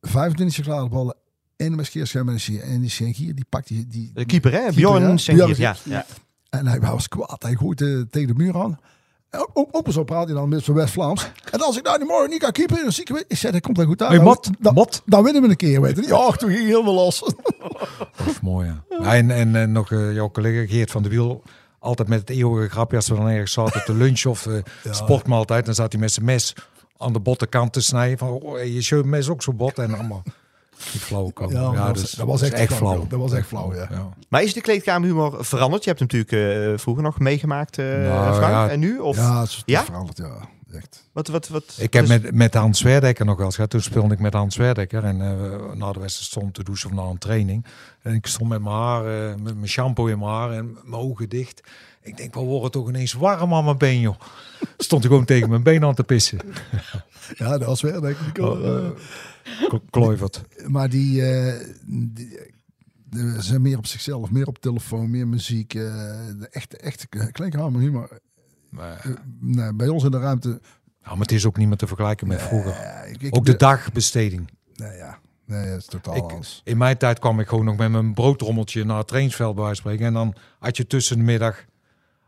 [0.00, 1.16] 25 chocoladeballen
[1.56, 4.72] en met scheerschuim en die- en die pakt die, die De keeper, hè?
[4.72, 5.16] Bjorn ja.
[5.16, 5.44] Sengier.
[5.44, 6.06] Bjorn- Ja, ja.
[6.50, 7.42] En hij was kwaad.
[7.42, 7.76] Hij gooit
[8.10, 8.78] tegen de muur aan.
[9.30, 11.30] En Ook, ook zo praat hij dan met zijn West-Vlaams.
[11.50, 13.24] En als ik daar die morgen niet kan keeper, dan zie ik weer.
[13.28, 14.08] Ik zei, dat komt dan goed uit.
[14.10, 15.02] Hey, Dan- Mot, dan, Mot.
[15.06, 16.02] dan winnen we een keer, weet je.
[16.06, 17.18] Ja, toen ging hij helemaal los.
[17.18, 18.84] Dat is mooi, ja.
[18.98, 21.42] Ja, en, en, en nog eh, jouw collega Geert van de Wiel.
[21.78, 24.54] Altijd met het eeuwige grapje als we dan ergens zaten op de lunch of eh,
[24.90, 25.64] sportmaaltijd.
[25.64, 26.54] Dan zat hij met zijn mes
[26.96, 28.18] aan de bottenkant te snijden.
[28.18, 29.78] Van, oh, je mes ook zo bot.
[29.78, 30.22] En allemaal
[30.92, 31.54] die flauw komen.
[31.54, 33.06] Ja, dat was- dus dat was echt flauw.
[33.08, 33.88] Dat was echt flauw, ja.
[34.28, 35.84] Maar is de kleedkamerhumor veranderd?
[35.84, 38.52] Je hebt hem natuurlijk eh, vroeger nog meegemaakt, eh, Nou, Frank.
[38.52, 38.68] ja.
[38.68, 38.98] En nu?
[38.98, 39.84] Of Ja, het is Ja?
[39.84, 40.48] veranderd, ja.
[40.72, 41.08] Echt.
[41.12, 41.76] wat, wat, wat?
[41.78, 43.70] Ik heb is- met, met Hans Werdekker nog wel eens gehad.
[43.70, 45.04] Toen speelde ik met Hans Werdekker.
[45.04, 45.28] En eh
[45.74, 47.64] na de wedstrijd stond te douchen of na een training.
[48.02, 49.02] En ik stond met mijn haar,
[49.38, 51.60] met mijn shampoo in mijn haar en mijn ogen dicht.
[52.04, 54.20] Ik denk, wel wordt het toch ineens warm aan mijn been, joh.
[54.76, 56.38] Stond ik gewoon tegen mijn been aan te pissen.
[57.36, 58.00] Ja, dat was weer.
[58.00, 58.90] Denk ik, Oh, eh,
[59.90, 60.42] Kluivert.
[60.66, 65.74] maar die, eh, die, eh, ze zijn meer op zichzelf, meer op telefoon, meer muziek.
[65.74, 65.82] eh
[66.38, 68.18] de echte, echte kleedkamer humor.
[68.70, 70.48] Maar, Eh, nee, bij ons in de ruimte.
[71.02, 72.72] ja, maar het is ook niet meer te vergelijken met vroeger.
[72.72, 74.50] eh, ik, ik- Ook de dagbesteding.
[74.74, 75.18] Nee, ja.
[75.46, 76.60] Nee, dat is totaal Ik- anders.
[76.64, 79.82] In mijn tijd kwam ik gewoon nog met mijn broodrommeltje naar het trainingsveld bij wijze
[79.82, 80.06] van spreken.
[80.14, 81.64] En dan had je tussen de middag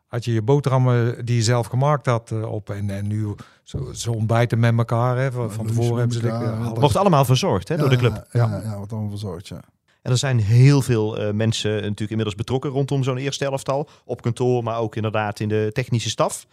[0.07, 2.71] had je je boterhammen die je zelf gemaakt had eh, op.
[2.71, 5.19] En, en nu zo, zo ontbijten met elkaar.
[5.19, 5.33] Hè.
[5.33, 6.73] Van, tevoren met hebben ze ja.
[6.75, 8.27] Wordt allemaal verzorgd hè, door de club.
[8.33, 9.61] Ja, ja, ja, wat allemaal verzorgd, ja.
[10.03, 13.89] En er zijn heel veel eh, mensen natuurlijk inmiddels betrokken rondom zo'n eerste elftal.
[14.05, 16.47] Op kantoor, maar ook inderdaad in de technische staf.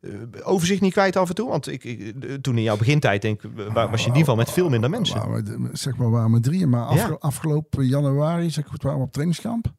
[0.00, 0.10] Eh,
[0.42, 1.48] overzicht niet kwijt af en toe?
[1.48, 3.42] Want ik, ik, toen in jouw begintijd denk,
[3.72, 5.32] was je in ieder geval met veel minder mensen.
[5.32, 9.04] We, zeg maar, waren we drieën, maar afge- afgelopen januari zeg ik, goed, waren we
[9.04, 9.72] op trainingskamp.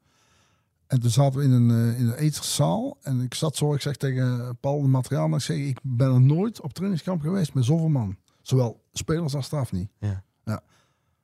[0.91, 2.97] En toen zaten we in een, eh, in een eetzaal.
[3.01, 6.21] En ik zat zo, ik zeg tegen Paul, de materiaal, ik zeg, ik ben er
[6.21, 8.17] nooit op trainingskamp geweest met zoveel man.
[8.41, 9.89] Zowel spelers als staf niet.
[9.99, 10.23] Ja.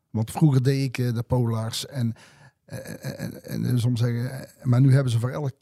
[0.09, 2.13] Want vroeger deed ik eh, de Polars en,
[2.65, 5.53] en, en, en soms zeggen, eh, maar nu hebben ze voor elk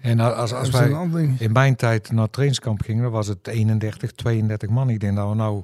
[0.00, 0.90] En als, als wij
[1.38, 4.90] in mijn tijd naar het trainingskamp gingen, dan was het 31, 32 man.
[4.90, 5.62] Ik denk dat we nou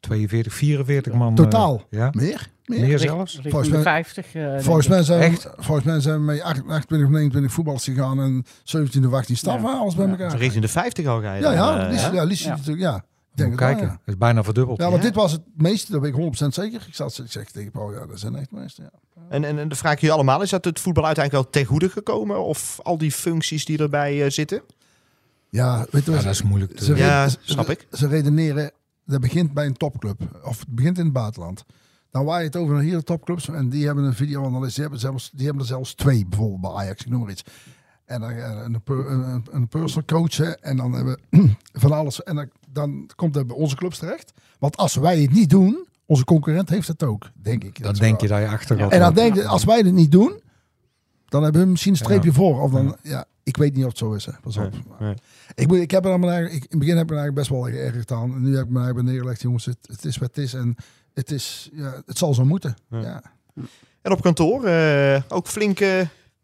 [0.00, 1.28] 42, 44 man...
[1.30, 1.86] eh, Totaal?
[1.90, 2.50] ja, Meer?
[2.78, 2.98] Meer?
[2.98, 3.32] zelfs.
[3.32, 4.34] richting Volgens de mij- 50.
[4.34, 5.48] eh, Volgens mij, zijn, Echt?
[5.56, 9.62] volgens mij zijn we met 28 of 29 voetballers gegaan en 17 of 18 staf,
[9.62, 9.72] Ja.
[9.78, 10.30] alles bij elkaar.
[10.30, 12.10] Zo richting de 50 al ga je Ja, dan, ja, hè?
[12.10, 12.48] ja, Lies Ja.
[12.50, 12.96] natuurlijk, ja.
[12.96, 13.90] Ik denk het kijken, ja.
[13.90, 14.78] dat is bijna verdubbeld.
[14.78, 15.02] Ja, want Ja.
[15.02, 16.84] dit was het meeste, dat weet ik 100% zeker.
[16.86, 18.90] Ik zat ik zeg tegen Paul, ja, dat zijn echt meeste, ja.
[19.28, 21.70] En, en, en dan vraag ik je allemaal, is dat het voetbal uiteindelijk wel ten
[21.70, 22.44] goede gekomen?
[22.44, 24.62] Of al die functies die erbij eh, zitten?
[25.48, 26.24] Ja, weet je Ja, wat?
[26.24, 27.86] dat is moeilijk te Ze, Ja, snap ik.
[27.92, 28.70] Ze redeneren,
[29.06, 30.20] dat begint bij een topclub.
[30.44, 31.64] Of het begint in het buitenland.
[32.10, 33.48] Dan waai je het over naar hier de topclubs.
[33.48, 34.74] En die hebben een videoanalist.
[34.74, 37.44] Die hebben, zelfs, die hebben er zelfs twee, bijvoorbeeld bij Ajax, ik noem maar iets.
[38.04, 40.36] En dan eh, een, een, een personal coach.
[40.36, 40.50] hè.
[40.50, 42.22] En dan hebben we van alles.
[42.22, 44.32] En dan, dan komt het bij onze clubs terecht.
[44.58, 47.82] Want als wij het niet doen, onze concurrent heeft het ook, denk ik.
[47.82, 48.92] Dan denk je dat je achter gaat.
[48.92, 50.40] En dan denk je, als wij het niet doen,
[51.28, 52.60] dan hebben we misschien een streepje voor.
[52.60, 53.24] Of dan, ja.
[53.42, 54.26] ik weet niet of het zo is.
[54.26, 54.32] Hè.
[54.42, 54.72] Pas op.
[55.00, 55.14] nee.
[55.54, 57.16] Ik, moet, ik heb er aan mijn eigen, ik, in het begin heb ik me
[57.20, 58.34] eigenlijk best wel erg gedaan.
[58.34, 60.54] En nu heb ik me eigenlijk neergelegd, jongens, het, het is wat het is.
[60.54, 60.76] En
[61.20, 62.76] het, is, ja, het zal zo moeten.
[62.90, 63.00] Ja.
[63.00, 63.22] Ja.
[64.02, 66.00] En op kantoor eh, ook flink eh,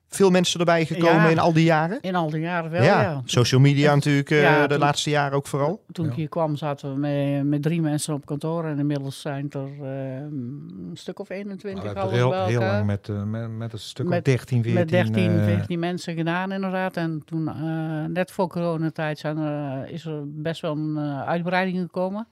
[0.08, 1.28] veel mensen erbij gekomen Ja.
[1.28, 1.98] in al die jaren?
[2.00, 3.22] In al die jaren wel, ja, ja.
[3.24, 5.82] social media natuurlijk eh, Ja, de toen- laatste jaren ook vooral.
[5.92, 8.64] Toen ik hier kwam zaten we met, met drie mensen op kantoor.
[8.64, 12.86] En inmiddels zijn er eh, een stuk of Nou, 21 we hebben alles heel, lang
[12.86, 14.74] met, met, met een stuk Met- of 13, 14.
[14.74, 16.96] Met 13, eh, 14 mensen gedaan inderdaad.
[16.96, 21.78] En toen, eh, net voor coronatijd, zijn er, is er best wel een eh, uitbreiding
[21.80, 22.28] gekomen.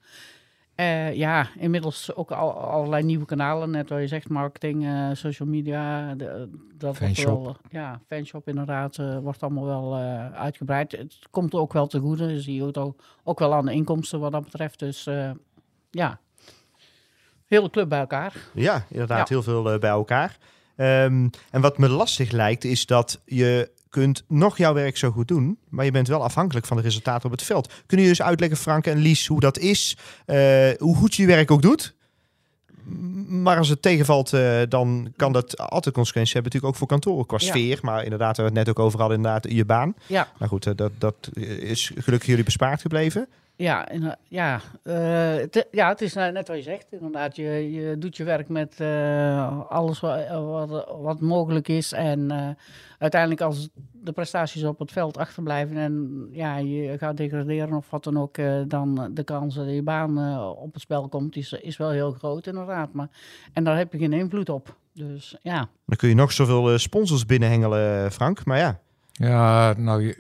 [0.75, 3.71] Eh, ja, inmiddels ook al, allerlei nieuwe kanalen.
[3.71, 6.15] Net wat je zegt, marketing, eh, social media.
[6.15, 6.49] De,
[6.79, 7.45] dat wordt Fanshop.
[7.45, 10.93] wel, ja, fanshop inderdaad, eh, wordt allemaal wel eh, uitgebreid.
[10.93, 12.27] Het komt ook wel te goede.
[12.27, 14.79] Dus je hoort ook, ook wel aan de inkomsten wat dat betreft.
[14.79, 15.31] Dus eh,
[15.91, 16.21] ja,
[17.47, 18.35] hele club bij elkaar.
[18.55, 19.35] Ja, inderdaad, Ja.
[19.35, 20.37] heel veel eh, bij elkaar.
[20.77, 25.29] Ehm, en wat me lastig lijkt, is dat je kunt nog jouw werk zo goed
[25.29, 27.67] doen, maar je bent wel afhankelijk van de resultaten op het veld.
[27.67, 29.97] Kunnen jullie eens uitleggen, Frank en Lies, hoe dat is?
[30.27, 30.37] Eh,
[30.79, 31.95] hoe goed je je werk ook doet?
[33.29, 37.27] Maar als het tegenvalt, eh, dan kan dat altijd consequenties hebben, natuurlijk ook voor kantoren
[37.27, 37.47] qua Ja.
[37.47, 37.79] sfeer.
[37.83, 39.95] Maar inderdaad, we hebben het net ook over hadden, inderdaad, je baan.
[40.07, 40.29] Ja.
[40.39, 41.29] Maar goed, eh, dat, dat
[41.59, 43.29] is gelukkig jullie bespaard gebleven.
[43.57, 46.87] Ja, en, eh, ja, eh, het, ja, het is eh, net wat je zegt.
[46.91, 51.93] Inderdaad, je, je doet je werk met eh, alles wat, wat, wat mogelijk is.
[51.93, 52.49] En eh,
[52.99, 58.05] uiteindelijk als de prestaties op het veld achterblijven en ja, je gaat degraderen of wat
[58.05, 61.53] dan ook, eh, dan de kans dat je baan eh, op het spel komt, is,
[61.53, 62.93] is wel heel groot inderdaad.
[62.93, 63.09] Maar,
[63.53, 64.77] en daar heb je geen invloed op.
[64.93, 68.45] Dus ja, Dan kun je nog zoveel eh, sponsors binnenhengelen, Frank.
[68.45, 68.81] Maar ja,
[69.13, 70.15] Ja, nou,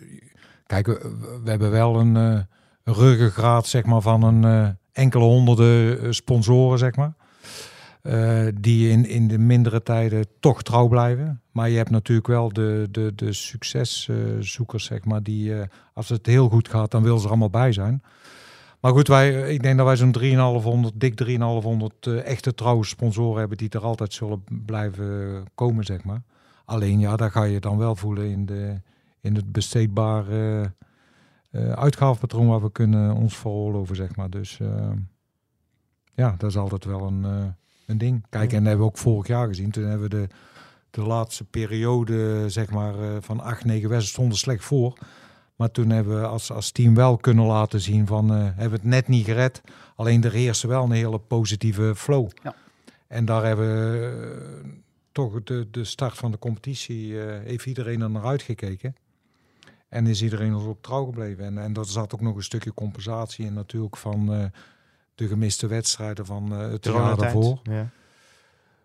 [0.67, 2.39] kijk, we, we hebben wel een eh
[2.85, 7.13] ruggengraat, zeg maar, van een eh, enkele honderden eh, sponsoren, zeg maar.
[8.03, 11.41] Eh, die in, in de mindere tijden toch trouw blijven.
[11.53, 15.53] Maar je hebt natuurlijk wel de, de, de succeszoekers, zeg maar, die
[15.95, 18.03] als het heel goed gaat, dan willen ze er allemaal bij zijn.
[18.85, 23.39] Maar goed, wij, ik denk dat wij zo'n 3500, dik 3500 eh, echte trouwe sponsoren
[23.39, 26.23] hebben die er altijd zullen blijven komen, zeg maar.
[26.65, 28.81] Alleen ja, daar ga je dan wel voelen in, de,
[29.21, 30.73] in het besteedbare
[31.55, 34.31] eh uitgavenpatroon waar we kunnen ons veroorloven, zeg maar.
[34.31, 34.91] Dus eh,
[36.15, 37.47] ja, dat is altijd wel een, eh,
[37.87, 38.27] een ding.
[38.31, 39.71] Kijk, en dat hebben we ook vorig jaar gezien.
[39.71, 40.29] Toen hebben we de,
[40.91, 44.99] de laatste periode, zeg maar, eh, van acht, negen wedstrijden stonden slecht voor.
[45.57, 48.85] Maar toen hebben we als, als team wel kunnen laten zien van, hebben we het
[48.85, 49.63] net niet gered.
[49.97, 52.31] Alleen er heerste wel een hele positieve flow.
[52.43, 52.55] Ja.
[53.07, 54.83] En daar hebben we
[55.15, 58.95] toch de, de start van de competitie, eh, heeft iedereen er naar uitgekeken.
[59.95, 61.45] En is iedereen ons ook trouw gebleven.
[61.45, 64.45] En, en dat zat ook nog een stukje compensatie in natuurlijk van eh,
[65.15, 67.61] de gemiste wedstrijden van eh, het jaar daarvoor.
[67.63, 67.89] Ja.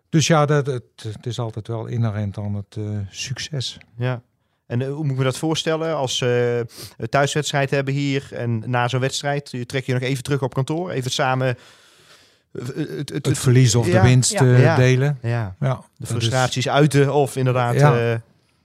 [0.08, 3.78] Dus ja, dat, het, het is altijd wel inherent aan het eh, succes.
[3.96, 4.22] Ja.
[4.66, 6.68] En hoe moet ik me dat voorstellen als een
[7.08, 10.90] thuiswedstrijd hebben hier en na zo'n wedstrijd je trek je nog even terug op kantoor,
[10.90, 11.56] even samen
[12.52, 14.44] het, het, Het verlies of ja, de winst ja.
[14.44, 14.76] Ja.
[14.76, 15.18] delen.
[15.22, 18.22] ja, Ja, de dat frustraties uiten of inderdaad.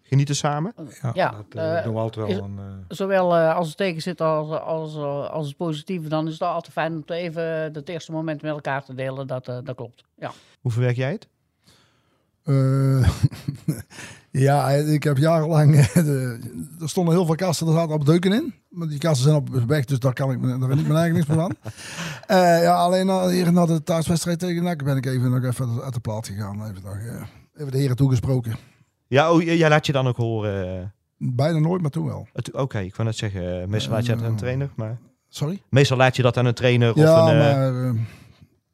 [0.08, 0.74] Genieten samen.
[1.02, 2.44] Ja, Ja, dat eh, eh, doen we altijd is- wel.
[2.44, 4.96] Een, eh, zowel eh, als het tegen zit als, als,
[5.32, 7.44] als het positieve, dan is het altijd fijn om te even
[7.74, 9.28] het eerste moment met elkaar te delen.
[9.28, 10.04] Dat, eh, dat klopt.
[10.18, 10.32] Ja.
[10.62, 11.28] Hoe verwerk jij het?
[12.44, 13.10] Eh,
[14.46, 15.86] ja, ik heb jarenlang...
[15.94, 16.40] de,
[16.82, 18.54] er stonden heel veel kasten, er zaten op deuken in.
[18.70, 20.98] Maar die kasten zijn op weg, dus daar, kan ik, me- daar weet ik mijn
[21.00, 21.56] eigen niks meer van.
[22.28, 25.82] Eh, ja, alleen na, hier na de thuiswedstrijd tegen NAC ben ik even, nog even
[25.84, 26.62] uit de plaat gegaan.
[26.70, 26.98] Even, nog,
[27.56, 28.56] even de heren toegesproken.
[29.08, 30.80] Ja, oh, jij laat je dan ook horen.
[30.82, 30.88] eh,
[31.18, 32.28] Bijna nooit, maar toen wel.
[32.52, 34.98] Oké, ik wou net zeggen, eh, meestal laat je dat aan een trainer, maar
[35.30, 35.62] Sorry?
[35.70, 37.40] meestal laat je dat aan een trainer of ja, een.
[37.40, 38.00] eh, maar eh,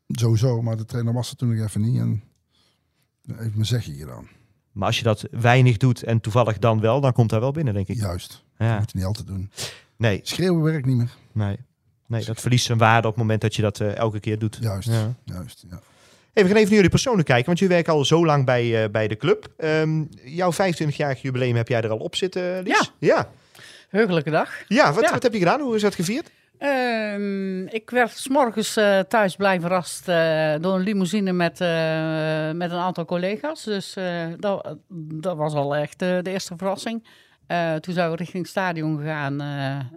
[0.08, 0.62] sowieso.
[0.62, 2.00] Maar de trainer was er toen nog even niet.
[2.00, 2.24] En
[3.36, 4.28] heeft mijn zegje gedaan.
[4.72, 7.74] maar als je dat weinig doet en toevallig dan wel, dan komt hij wel binnen,
[7.74, 7.98] denk ik.
[7.98, 8.44] Juist.
[8.58, 8.78] Dat Ja.
[8.78, 9.52] moet je niet altijd doen.
[9.98, 11.16] Nee, Schreeuwen werkt niet meer.
[11.32, 11.58] nee.
[12.08, 14.58] Nee, dat verliest zijn waarde op het moment dat je dat eh, elke keer doet.
[14.62, 14.88] Juist.
[14.90, 15.14] Ja.
[15.24, 15.80] Juist, ja.
[16.34, 18.84] Hey, we gaan even naar jullie persoonlijk kijken, want jullie werken al zo lang bij,
[18.84, 19.48] eh, bij de club.
[19.58, 22.92] Ehm, jouw 25-jarig jubileum heb jij er al op zitten, Lies?
[23.00, 23.10] Ja.
[23.14, 23.30] Ja,
[23.90, 24.50] Heugelijke dag.
[24.68, 25.12] ja, wat, Ja.
[25.12, 25.62] wat heb je gedaan?
[25.62, 26.32] Hoe is dat gevierd?
[26.58, 31.60] Ehm, ik werd 's morgens eh, thuis blij verrast eh, door een limousine met,
[32.58, 33.64] met een aantal collega's.
[33.64, 33.96] Dus
[34.40, 34.76] dat,
[35.22, 37.04] dat was al echt de eerste verrassing.
[37.80, 39.42] Toen zijn we richting het stadion gegaan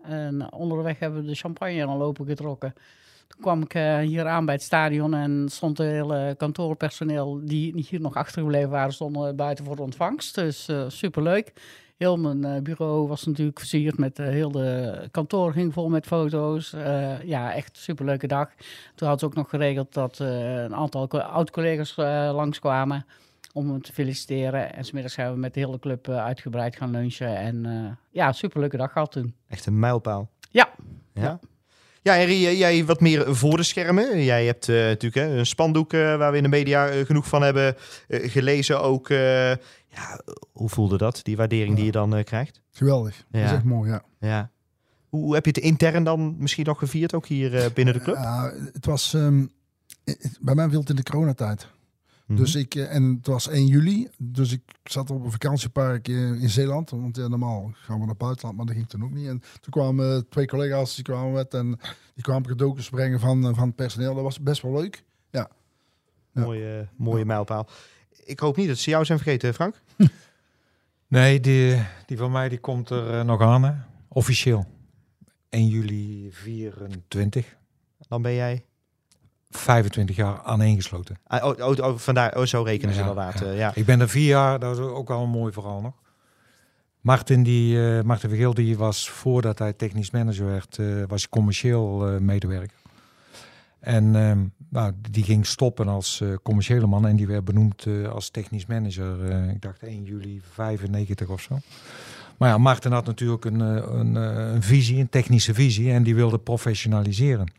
[0.05, 2.75] en onderweg hebben we de champagne al open getrokken.
[3.35, 7.85] Toen kwam ik eh, hier aan bij het stadion en stond het hele kantoorpersoneel die
[7.89, 10.35] hier nog achtergebleven waren, stonden buiten voor de ontvangst.
[10.35, 11.53] Dus eh superleuk.
[11.97, 16.71] Heel mijn eh, bureau was natuurlijk versierd met heel de kantoor ging vol met foto's.
[17.25, 18.51] Ja, echt superleuke dag.
[18.95, 21.97] Toen had ze ook nog geregeld dat een aantal co- oud-collega's
[22.33, 23.07] langskwamen
[23.53, 24.75] om hem te feliciteren.
[24.75, 27.37] En smiddags zijn we met de hele club uitgebreid gaan lunchen.
[27.37, 29.35] En ja, superleuke dag gehad toen.
[29.49, 30.29] Echt een mijlpaal.
[30.51, 30.69] Ja.
[31.13, 31.23] Ja.
[31.23, 31.39] Ja,
[32.13, 34.25] Henry, jij- jij wat meer voor de schermen.
[34.25, 37.29] Jij hebt eh, natuurlijk hè, een spandoek eh, waar we in de media eh, genoeg
[37.29, 37.77] van hebben
[38.09, 38.81] gelezen.
[38.83, 40.21] Ook, ja,
[40.53, 42.61] hoe voelde dat, die waardering die je dan krijgt?
[42.71, 43.25] Geweldig.
[43.31, 43.55] Dat is Ja.
[43.55, 44.03] echt mooi, ja.
[44.21, 44.51] Ja.
[45.09, 48.15] Hoe, hoe heb je het intern dan misschien nog gevierd, ook hier binnen de club?
[48.17, 49.15] Ja, het was...
[49.15, 49.47] ehm,
[50.41, 51.67] bij mij viel het in de coronatijd.
[52.35, 52.43] Mhm.
[52.43, 56.51] Dus ik, eh, en het was 1 juli, dus ik zat op een vakantiepark in
[56.51, 56.91] Zeeland.
[56.91, 59.27] Want ja, normaal gaan we naar het buitenland, maar dat ging toen ook niet.
[59.27, 61.79] En toen kwamen twee collega's, die kwamen met en
[62.15, 64.15] die kwamen cadeautjes brengen van, eh, van het personeel.
[64.15, 65.05] Dat was best wel leuk.
[65.31, 65.49] ja.
[66.33, 67.69] Mooie, mooie mijlpaal.
[68.25, 69.81] Ik hoop niet dat ze jou zijn vergeten, Frank.
[71.07, 73.73] Nee, die, die van mij die komt er eh, nog aan, hè?
[74.09, 74.67] officieel.
[75.49, 77.57] 1 juli 24.
[78.09, 78.65] Dan ben jij
[79.57, 81.19] 25 jaar aaneengesloten.
[81.27, 83.39] Ah, oh, oh, oh, vandaar, oh, zo rekenen ze Ja, inderdaad.
[83.39, 83.47] ja.
[83.47, 83.73] eh, ja.
[83.75, 85.95] Ik ben er vier jaar, dat is ook wel een mooi verhaal nog.
[87.01, 92.19] Martin, die, eh, Martin Vergeel, die was voordat hij technisch manager werd, eh, was commercieel
[92.21, 92.77] medewerker.
[93.81, 94.39] En ehm,
[94.69, 99.63] nou, die ging stoppen als commerciële man en die werd benoemd als technisch manager, ik
[99.63, 101.59] dacht 1 juli 95 of zo.
[102.39, 106.39] Maar ja, Martin had natuurlijk een, een, een visie, een technische visie en die wilde
[106.39, 107.53] professionaliseren.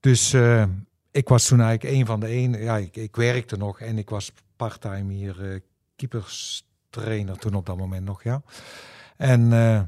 [0.00, 0.64] Dus eh,
[1.10, 2.62] ik was toen eigenlijk een van de één.
[2.62, 5.60] Ja, ik, ik werkte nog en ik was parttime hier eh
[5.96, 8.42] keeperstrainer toen op dat moment nog, ja.
[9.16, 9.82] En, eh,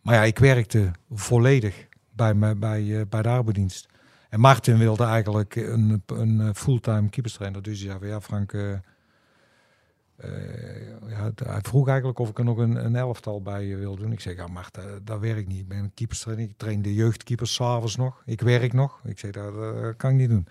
[0.00, 3.88] maar ja, ik werkte volledig bij, bij, bij de arbeidsdienst.
[4.28, 7.62] En Martin wilde eigenlijk een, een fulltime keeperstrainer.
[7.62, 8.52] Dus van, ja Frank,
[11.08, 13.96] ja, d- hij vroeg eigenlijk of ik er nog een, een elftal bij eh, wil
[13.96, 14.12] doen.
[14.12, 15.58] Ik zeg, ja Martin, dat werkt niet.
[15.60, 16.44] Ik ben een keeperstrainer.
[16.48, 18.22] Ik train de jeugdkeepers s'avonds nog.
[18.24, 19.00] Ik werk nog.
[19.04, 20.46] Ik zeg, dat, dat kan ik niet doen.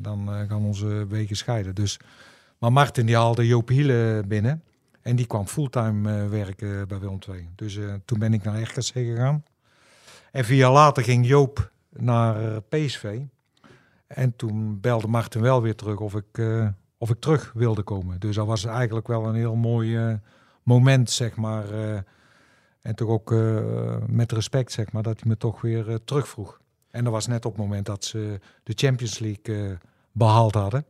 [0.00, 1.74] Dan gaan onze wegen scheiden.
[1.74, 2.00] Dus,
[2.58, 4.62] maar Martin die haalde Joop Hiele binnen.
[5.00, 7.48] En die kwam fulltime werken bij Willem II.
[7.54, 9.44] Dus toen ben ik naar RKC gegaan.
[10.32, 13.20] En vier jaar later ging Joop naar PSV.
[14.06, 16.38] En toen belde Martin wel weer terug of ik,
[17.02, 18.20] of ik terug wilde komen.
[18.20, 20.14] Dus dat was eigenlijk wel een heel mooi uh,
[20.62, 21.72] moment, zeg maar.
[21.72, 21.98] Uh,
[22.82, 23.34] en toch ook
[24.06, 26.60] met respect, zeg maar, dat hij me toch weer terugvroeg.
[26.90, 29.78] En dat was net op het moment dat ze de Champions League
[30.12, 30.84] behaald hadden.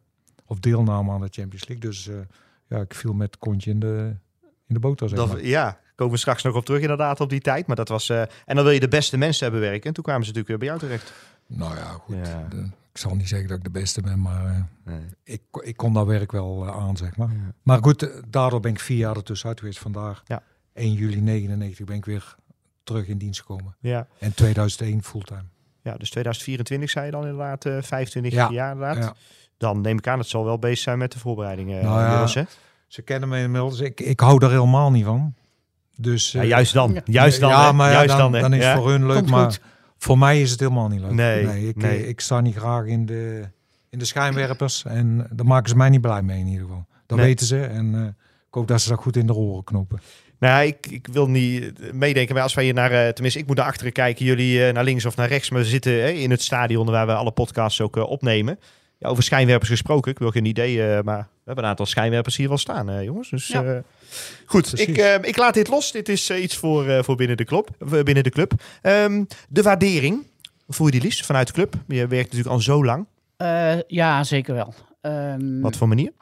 [0.46, 1.90] Of deelnamen aan de Champions League.
[1.90, 2.10] Dus
[2.66, 5.44] ja, ik viel met kontje in de, in de boter, zeg dat, maar.
[5.44, 7.66] Ja, komen we straks nog op terug inderdaad op die tijd.
[7.66, 8.08] Maar dat was...
[8.08, 9.88] En dan wil je de beste mensen hebben werken.
[9.88, 11.12] En toen kwamen ze natuurlijk weer bij jou terecht.
[11.46, 12.16] Nou ja, goed.
[12.26, 12.46] Ja.
[12.48, 15.06] De, ik zal niet zeggen dat ik de beste ben, maar uh, nee.
[15.24, 17.28] ik, ik kon dat werk wel uh, aan, zeg maar.
[17.28, 17.52] Ja.
[17.62, 19.78] Maar goed, uh, daardoor ben ik vier jaar ertussenuit geweest.
[19.78, 20.42] Vandaag, ja.
[20.72, 22.34] 1 juli 99, ben ik weer
[22.84, 23.76] terug in dienst gekomen.
[23.80, 24.06] Ja.
[24.18, 25.44] En 2001 fulltime.
[25.82, 28.50] Ja, dus 2024 zei je dan inderdaad, 25 ja.
[28.50, 29.16] jaar inderdaad.
[29.56, 31.84] Dan neem ik aan, het zal wel bezig zijn met de voorbereidingen.
[31.84, 32.42] Nou ja, hè?
[32.86, 33.80] Ze kennen me inmiddels.
[33.80, 35.34] Ik, ik hou daar helemaal niet van.
[35.96, 37.00] Dus, ja, juist dan.
[37.04, 37.50] Juist dan.
[37.50, 38.80] Ja, maar juist dan, dan, dan, dan, is het ja.
[38.80, 39.16] voor hun leuk.
[39.16, 39.60] Komt maar goed.
[40.02, 41.10] Voor mij is het helemaal niet leuk.
[41.10, 42.08] Nee, ik, nee.
[42.08, 43.48] ik sta niet graag in de,
[43.90, 44.84] in de schijnwerpers.
[44.84, 46.86] En daar maken ze mij niet blij mee in ieder geval.
[47.06, 47.26] Dat Nee.
[47.26, 47.64] weten ze.
[47.64, 48.04] En eh,
[48.48, 50.00] ik hoop dat ze dat goed in de oren knopen.
[50.38, 53.46] Nou, ik, ik wil niet eh, meedenken, maar als wij hier naar, eh, tenminste, ik
[53.46, 56.42] moet naar achteren kijken, jullie naar links of naar rechts, maar we zitten in het
[56.42, 58.58] stadion waar we alle podcasts ook opnemen.
[58.98, 62.48] Ja, over schijnwerpers gesproken, ik wil geen idee, maar we hebben een aantal schijnwerpers hier
[62.48, 63.30] wel staan, eh, jongens.
[63.30, 63.64] Dus Ja.
[63.64, 63.78] eh,
[64.46, 64.86] goed, Precies.
[64.88, 65.92] ik, eh, ik laat dit los.
[65.92, 67.68] Dit is eh, iets voor, eh, voor binnen de club.
[68.04, 68.52] binnen de, club.
[68.82, 70.26] Ehm, de waardering,
[70.68, 71.74] voel je die liefst vanuit de club?
[71.88, 73.06] Je werkt natuurlijk al zo lang.
[73.36, 74.74] Eh, ja, zeker wel.
[75.00, 76.12] Ehm, Wat voor manier?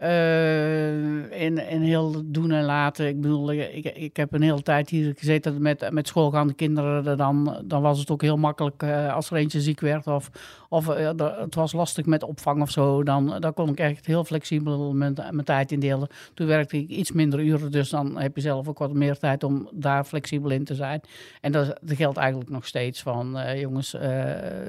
[0.00, 3.06] Eh, in, in heel doen en laten.
[3.06, 7.16] Ik bedoel, ik, ik heb een hele tijd hier gezeten met, met schoolgaande kinderen.
[7.16, 10.30] Dan, dan was het ook heel makkelijk eh, als er eentje ziek werd of,
[10.68, 13.02] of eh, het was lastig met opvang of zo.
[13.02, 16.08] Dan, dan kon ik echt heel flexibel mijn, mijn tijd indelen.
[16.34, 19.44] Toen werkte ik iets minder uren, dus dan heb je zelf ook wat meer tijd
[19.44, 21.00] om daar flexibel in te zijn.
[21.40, 23.96] En dat, dat geldt eigenlijk nog steeds van, jongens,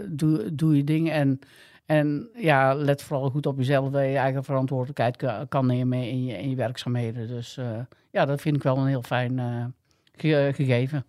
[0.08, 1.40] doe, doe je ding en...
[1.86, 6.24] En ja, let vooral goed op jezelf, dat je eigen verantwoordelijkheid ka- kan nemen in
[6.26, 7.28] je, in je werkzaamheden.
[7.28, 7.80] Dus eh,
[8.12, 9.66] ja, dat vind ik wel een heel fijn eh,
[10.16, 11.06] ge- gegeven.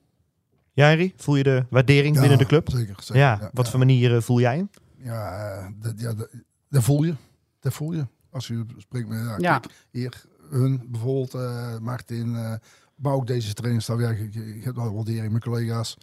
[0.72, 2.70] Ja, Henry, voel je de waardering binnen de club?
[2.70, 3.16] Zeker, zeker.
[3.22, 4.70] Ja, wat voor manier eh, voel jij hem?
[4.96, 6.28] Ja, dat, ja dat,
[6.68, 7.14] dat voel je.
[7.60, 8.06] Dat voel je.
[8.30, 9.58] Als je spreekt met, ja, Ja.
[9.58, 12.54] kijk, hier, hun bijvoorbeeld, eh, Martin, eh,
[12.94, 14.00] maar ook deze trainingsstaf.
[14.00, 15.96] Ja, je, je hebt wel waardering met collega's.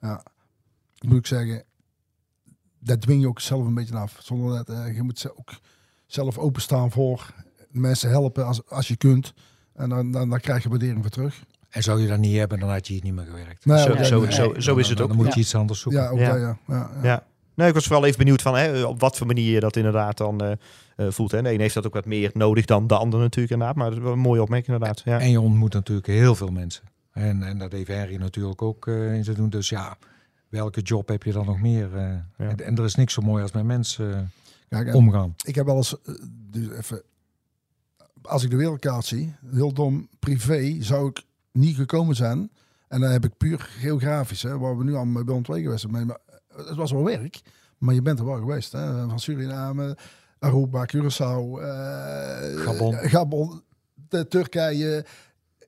[0.00, 0.22] Ja,
[1.06, 1.64] moet ik zeggen,
[2.86, 4.18] dat dwing je ook zelf een beetje af.
[4.22, 5.50] Zonder dat, eh, je moet ze ook
[6.06, 7.34] zelf openstaan voor
[7.70, 9.34] mensen helpen als, als je kunt.
[9.74, 11.44] En dan, dan, dan krijg je waardering voor terug.
[11.70, 13.64] En zou je dat niet hebben, dan had je hier niet meer gewerkt.
[13.64, 14.32] Nee, Zo- zo- nee.
[14.32, 15.08] zo- zo is het ook.
[15.08, 15.32] Dan moet Ja.
[15.34, 16.02] je iets anders zoeken.
[16.02, 16.30] Ja, ook Ja.
[16.32, 16.58] dat, ja.
[16.66, 17.02] ja, ja.
[17.02, 17.26] Ja.
[17.54, 20.16] Nee, ik was vooral even benieuwd van hè, op wat voor manier je dat inderdaad
[20.18, 20.52] dan eh,
[20.96, 21.30] eh, voelt.
[21.30, 21.42] Hè.
[21.42, 23.76] De een heeft dat ook wat meer nodig dan de ander natuurlijk inderdaad.
[23.76, 25.02] Maar dat is wel een mooie opmerking inderdaad.
[25.04, 25.20] Ja.
[25.20, 26.82] En je ontmoet natuurlijk heel veel mensen.
[27.12, 29.48] En, en dat heeft Henry natuurlijk ook eh, in zijn doen.
[29.50, 29.96] Dus ja,
[30.48, 31.96] welke job heb je dan nog meer?
[31.96, 32.10] eh?
[32.36, 34.32] en, en er is niks zo mooi als met mensen
[34.68, 35.34] eh, omgaan.
[35.44, 36.14] Ik heb wel eens, eh,
[36.50, 37.02] dus even,
[38.22, 41.22] als ik de wereldkaart zie, heel dom privé, zou ik
[41.52, 42.50] niet gekomen zijn.
[42.88, 45.86] En dan heb ik puur geografisch, hè, waar we nu al bij Willem II geweest
[45.90, 46.06] zijn.
[46.06, 46.18] Maar
[46.56, 47.40] het was wel werk,
[47.78, 48.72] maar je bent er wel geweest.
[48.72, 49.96] Hè, van Suriname,
[50.38, 52.94] Aruba, Curaçao, eh, Gabon.
[52.94, 53.62] Gabon
[54.08, 55.04] de Turkije,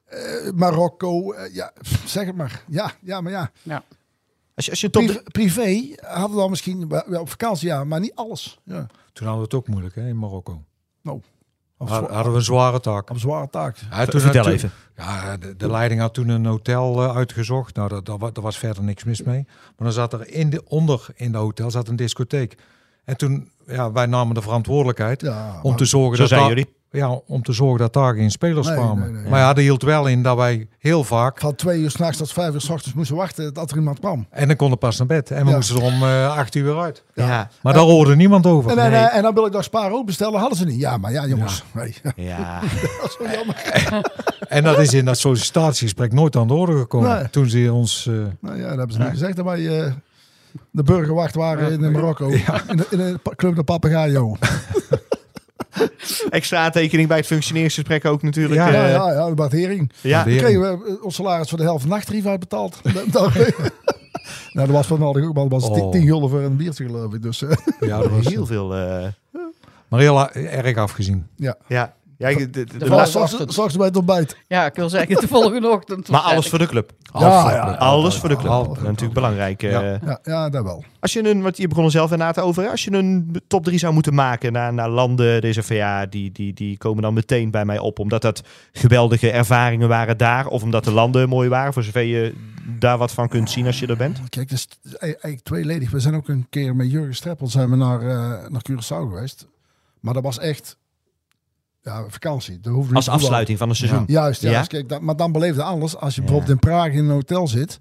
[0.05, 1.35] eh, Marokko.
[1.53, 1.73] ja,
[2.05, 2.65] zeg het maar.
[2.69, 3.83] Ja, ja maar ja.
[4.59, 7.69] Als je, als je een top Pri- privé hadden we dan misschien wel op vakantie,
[7.69, 8.59] ja, maar niet alles.
[8.65, 8.87] Ja.
[9.13, 10.63] Toen hadden we het ook moeilijk hè, in Marokko.
[11.81, 13.11] Of Hadden we een zware taak.
[13.11, 13.77] een zware taak.
[13.91, 14.71] Ja, toen- Vertel toen- even.
[14.97, 17.75] Ja, de, de leiding had toen een hotel eh, uitgezocht.
[17.77, 19.45] Nou, dat, dat, wa- daar was verder niks mis mee.
[19.47, 22.57] Maar dan zat er in de, onder in de hotel zat een discotheek.
[23.05, 26.41] En toen, ja, wij namen de verantwoordelijkheid Ja, om maar- te zorgen Zo dat zijn
[26.41, 26.75] daar, jullie.
[26.91, 29.13] Ja, om te zorgen dat daar geen spelers Nee, kwamen.
[29.13, 29.31] nee, nee.
[29.31, 32.33] Maar ja, dat hield wel in dat wij heel vaak van twee uur s'nachts tot
[32.33, 34.27] vijf uur s ochtends moesten wachten dat er iemand kwam.
[34.31, 35.57] en dan konden we pas naar bed en we Ja.
[35.57, 37.05] moesten er om eh, acht uur weer uit.
[37.15, 37.51] Ja.
[37.63, 38.71] Maar daar hoorde niemand over.
[38.71, 39.05] En, en, Nee.
[39.05, 40.81] en dan wil ik nog Spa ook bestellen, hadden ze niet.
[40.81, 41.65] Ja, maar ja, jongens.
[41.75, 41.95] Nee,
[42.29, 42.61] Ja.
[42.61, 43.57] dat is zo jammer.
[44.49, 47.17] En dat is in dat sollicitatiegesprek nooit aan de orde gekomen.
[47.19, 47.31] Nee.
[47.31, 48.07] Toen ze ons...
[48.07, 49.93] eh, Nou ja, dat hebben ze niet gezegd dat wij eh,
[50.71, 52.29] de burgerwacht waren in Marokko.
[52.29, 52.43] In,
[52.77, 54.37] de, in de club de Papagayo.
[56.31, 58.55] Extra aantekening bij het functioneringsgesprek ook natuurlijk.
[58.61, 59.13] Ja, Ja, Ja, ja.
[59.13, 59.93] ja, de waardering.
[60.01, 60.25] ja.
[60.25, 62.81] Dan kregen we eh, ons salaris voor de helft nachttarief uitbetaald.
[64.53, 65.91] Nou, dat was van nodig ook, maar dat was Oh.
[65.91, 67.23] 10 gulden voor een biertje geloof ik.
[67.23, 67.51] Dus eh,
[67.81, 68.75] ja, dat was Heel veel.
[68.75, 69.07] eh,
[69.89, 71.27] maar heel erg afgezien.
[71.37, 71.57] ja.
[71.67, 71.95] ja.
[72.19, 74.37] Ja, de, de, de- De Straks straks bij het ontbijt.
[74.49, 76.09] Ja, ik wil zeggen, de volgende ochtend.
[76.09, 76.91] maar alles voor de club.
[77.13, 78.51] Ja, ja, Alles voor de club.
[78.51, 79.63] Al- Dat is natuurlijk belangrijk.
[79.63, 79.71] eh.
[79.71, 79.99] Ja.
[80.05, 80.85] Ja, ja, dat wel.
[81.01, 83.79] Als je een, wat je begon er zelf inderdaad over, als je een top 3
[83.79, 87.65] zou moeten maken naar, naar landen, deze ja, die, die, die komen dan meteen bij
[87.65, 87.99] mij op.
[87.99, 88.43] Omdat dat
[88.73, 92.35] geweldige ervaringen waren daar, of omdat de landen mooi waren, voor zover je
[92.79, 94.21] daar wat van kunt zien als je er bent.
[94.29, 95.91] Kijk, het is eigenlijk tweeledig.
[95.91, 99.47] We zijn ook een keer met Jurgen Streppel zijn we naar, eh, naar Curaçao geweest.
[100.01, 100.77] Maar dat was echt
[101.89, 102.61] ja, vakantie.
[102.61, 104.05] Dat hoefde Als afsluiting van een seizoen.
[104.07, 104.51] Juist, ja.
[104.51, 104.63] Ja?
[104.63, 107.77] Kijk, dat, maar dan beleefde anders als je bijvoorbeeld in Praag in een hotel zit.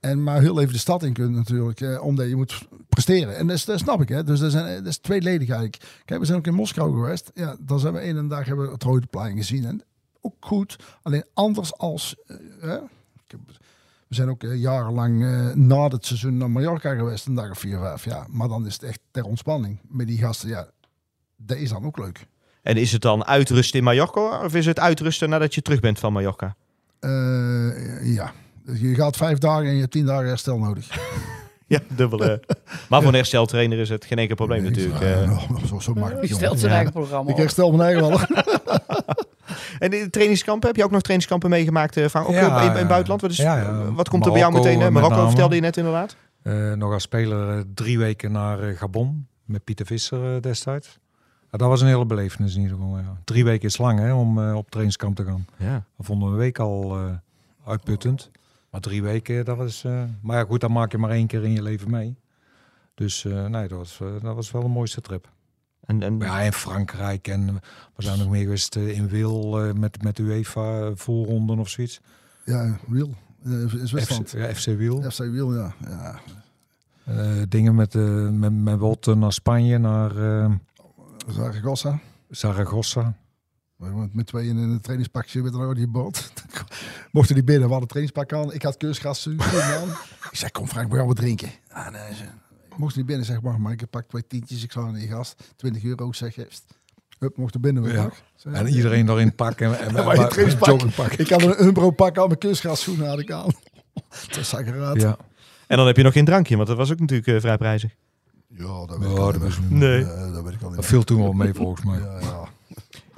[0.00, 1.80] En maar heel even de stad in kunt natuurlijk.
[1.80, 3.36] Eh, omdat je moet presteren.
[3.36, 4.08] En dat, dat snap ik.
[4.08, 4.24] Hè.
[4.24, 5.82] Dus dat, zijn, dat is tweeledig eigenlijk.
[6.04, 7.30] Kijk, we zijn ook in Moskou geweest.
[7.34, 9.64] Ja, dan zijn we één dag hebben we het Rode Plein gezien.
[9.64, 9.82] En
[10.20, 10.76] ook goed.
[11.02, 12.14] Alleen anders als...
[12.26, 12.74] eh, hè.
[12.76, 12.80] Ik
[13.26, 13.40] heb-
[14.08, 17.26] we zijn ook eh, jarenlang eh, na het seizoen naar Mallorca geweest.
[17.26, 18.04] Een dag of vier, vijf.
[18.04, 18.26] Ja.
[18.28, 19.78] Maar dan is het echt ter ontspanning.
[19.88, 20.68] Met die gasten, ja.
[21.36, 22.26] Dat is dan ook leuk.
[22.62, 25.98] En is het dan uitrusten in Mallorca, of is het uitrusten nadat je terug bent
[25.98, 26.54] van Mallorca?
[27.00, 28.32] Eh, ja.
[28.72, 30.86] Je gaat vijf dagen en je hebt tien dagen herstel nodig.
[31.66, 32.42] Ja, dubbele.
[32.88, 35.00] maar voor een hersteltrainer is het geen enkel probleem natuurlijk.
[35.00, 35.16] Eh.
[35.26, 36.22] nou, zo, zo makkelijk.
[36.28, 36.36] Jongen.
[36.36, 36.76] stelt zijn Ja.
[36.76, 38.20] eigen programma Ik herstel mijn eigen wel.
[39.78, 42.26] En in de trainingskampen, heb je ook nog trainingskampen meegemaakt, eh, Frank?
[42.28, 43.20] Ook Ja, in, in het buitenland?
[43.20, 43.92] Wat, is, Ja, ja.
[43.92, 44.68] wat komt er bij jou meteen?
[44.72, 45.28] eh, eh, met Marokko name.
[45.28, 46.16] vertelde je net inderdaad.
[46.42, 50.98] Eh, nog als speler eh, drie weken naar eh, Gabon met Pieter Visser eh, destijds.
[51.50, 52.98] Ja, dat was een hele belevenis in ieder geval.
[52.98, 53.16] Ja.
[53.24, 55.46] Drie weken is lang hè, om eh, op trainingskamp te gaan.
[55.56, 55.84] Ja.
[55.96, 57.04] We vonden een week al eh,
[57.66, 58.30] uitputtend.
[58.70, 59.84] Maar drie weken, dat was...
[59.84, 62.16] eh, maar ja, goed, dat maak je maar één keer in je leven mee.
[62.94, 65.28] Dus eh, nee, dat was, dat was wel de mooiste trip.
[65.84, 67.46] En, en, ja, in Frankrijk en
[67.96, 72.00] we zijn nog meer geweest in Wil met, met UEFA voorronden of zoiets.
[72.44, 73.14] Ja, Wiel.
[73.82, 74.30] Is FC, Westland.
[74.30, 75.10] ja, FC Wiel.
[75.10, 75.74] FC Wiel, ja.
[75.80, 76.20] ja.
[77.04, 80.52] Eh, dingen met, eh met, met Wotten naar Spanje, naar eh,
[81.32, 81.98] Zaragoza.
[82.30, 83.14] Zaragoza.
[84.12, 86.32] Met tweeën in een trainingspakje met een oude boot.
[87.12, 88.52] Mochten die binnen, we hadden trainingspak aan.
[88.52, 89.88] Ik had kunstgras aan.
[90.30, 91.50] Ik zei, kom Frank, we gaan wat drinken.
[91.68, 92.24] Ah, nee, ze-
[92.76, 94.62] Mocht niet binnen, zeg maar, maar ik pak twee tientjes.
[94.62, 96.46] Ik zou aan die gast 20 euro zeggen.
[97.18, 97.82] Hup, mocht er binnen.
[97.82, 98.10] weer, Ja.
[98.36, 99.66] Zeg, En iedereen daarin pakken.
[99.78, 100.68] En, en, Ja, maar je en- trainingspak.
[100.68, 101.12] joggingpak.
[101.12, 103.50] Ik had een Umbro pak aan, mijn kunstgrasschoenen had ik aan.
[104.34, 105.00] Dat zag eruit.
[105.02, 105.16] Ja.
[105.66, 107.94] en dan heb je nog geen drankje, want dat was ook natuurlijk eh, vrij prijzig.
[108.56, 109.58] Ja, dat weet ik al niet meer.
[109.68, 110.02] Nee.
[110.04, 110.82] Eh, dat weet ik al niet Dat meer.
[110.84, 111.98] viel toen wel mee volgens mij.
[111.98, 112.48] Ja, ja.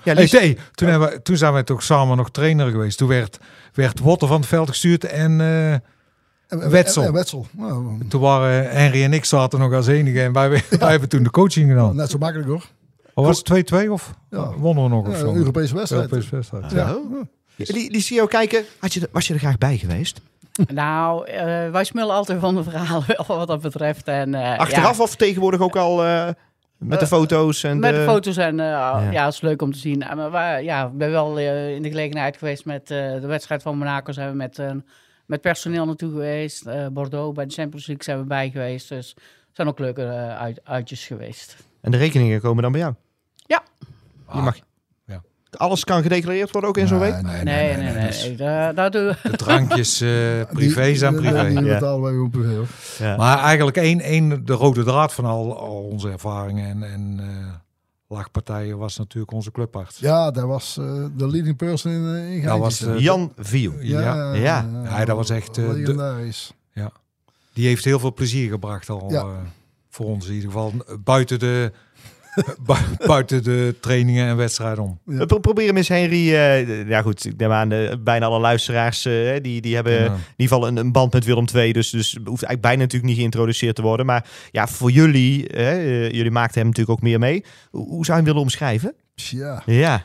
[0.05, 2.99] Ja, Hey, Lies, nee, toen, hebben we, toen zijn wij toch samen nog trainer geweest.
[2.99, 3.39] Toen werd,
[3.75, 5.81] werd Wotter van het veld gestuurd en eh, En-
[6.49, 7.03] en- Wetsel.
[7.03, 7.47] en- en Wetsel.
[7.51, 10.23] Nou, toen waren Henry en ik zaten nog als enige.
[10.23, 11.97] En wij, wij hebben toen de coaching gedaan.
[11.97, 12.67] net zo makkelijk hoor.
[13.15, 14.53] Of was het 2-2 of Ja.
[14.57, 15.35] wonnen we nog Ja, of een zo?
[15.35, 16.03] Europese wedstrijd.
[16.11, 16.71] Europese wedstrijd.
[16.73, 16.97] Ja.
[17.57, 18.65] die, die zie je ook kijken.
[18.79, 20.21] Had je, er- was je er graag bij geweest?
[20.75, 24.09] Nou, eh, wij smullen altijd van de verhalen wat dat betreft.
[24.09, 26.29] En, eh, Achteraf ja, of tegenwoordig ook al eh,
[26.79, 27.65] met de foto's?
[27.65, 29.11] En met de foto's en ja.
[29.11, 29.25] Ja.
[29.25, 29.99] het is leuk om te zien.
[29.99, 34.13] Maar wij, ja, ik ben wel in de gelegenheid geweest met de wedstrijd van Monaco.
[34.13, 34.63] Zijn we met,
[35.27, 36.93] met personeel naartoe geweest.
[36.93, 38.89] Bordeaux bij de Champions League zijn we bij geweest.
[38.89, 39.17] Dus
[39.53, 40.07] zijn ook leuke
[40.39, 41.57] uit, uitjes geweest.
[41.81, 42.95] En de rekeningen komen dan bij jou?
[43.47, 43.63] Ja.
[44.33, 44.57] Je mag.
[45.63, 47.23] Alles kan gedeclareerd worden, ook in zo'n week?
[47.23, 48.37] Nee, Nee, nee, nee.
[48.37, 50.09] daar, daar De drankjes eh,
[50.53, 51.49] privé zijn Die, die, privé.
[51.49, 51.75] die Ja.
[51.75, 52.67] betalen wij gewoon privé hoor.
[52.99, 53.17] Ja.
[53.17, 57.53] Maar eigenlijk één, één, de rode draad van al, al onze ervaringen en, en eh,
[58.09, 59.99] lachpartijen was natuurlijk onze clubarts.
[59.99, 63.73] Ja, dat was eh, de leading person in, in Dat was, Jan Viel.
[63.81, 64.33] ja.
[64.35, 64.67] ja.
[64.85, 66.53] Ja, dat was echt, eh, de- legendarisch.
[67.55, 69.11] Die heeft heel veel plezier gebracht al.
[69.11, 69.27] Ja.
[69.91, 70.73] voor ons in ieder geval.
[71.05, 71.73] Buiten de,
[73.07, 74.99] buiten de trainingen en wedstrijden om.
[75.07, 75.17] Ja.
[75.17, 76.35] We pro- proberen eens Henry.
[76.35, 80.05] eh, ja goed, ik neem aan eh, bijna alle luisteraars eh, die, die hebben Ja.
[80.05, 81.73] in ieder geval een, een band met Willem II.
[81.73, 84.07] Dus, dus hoeft eigenlijk bijna natuurlijk niet geïntroduceerd te worden.
[84.07, 85.73] Maar ja, voor jullie, hè,
[86.09, 87.45] jullie maakten hem natuurlijk ook meer mee.
[87.71, 88.95] Hoe, hoe zou je hem willen omschrijven?
[89.15, 89.63] Ja,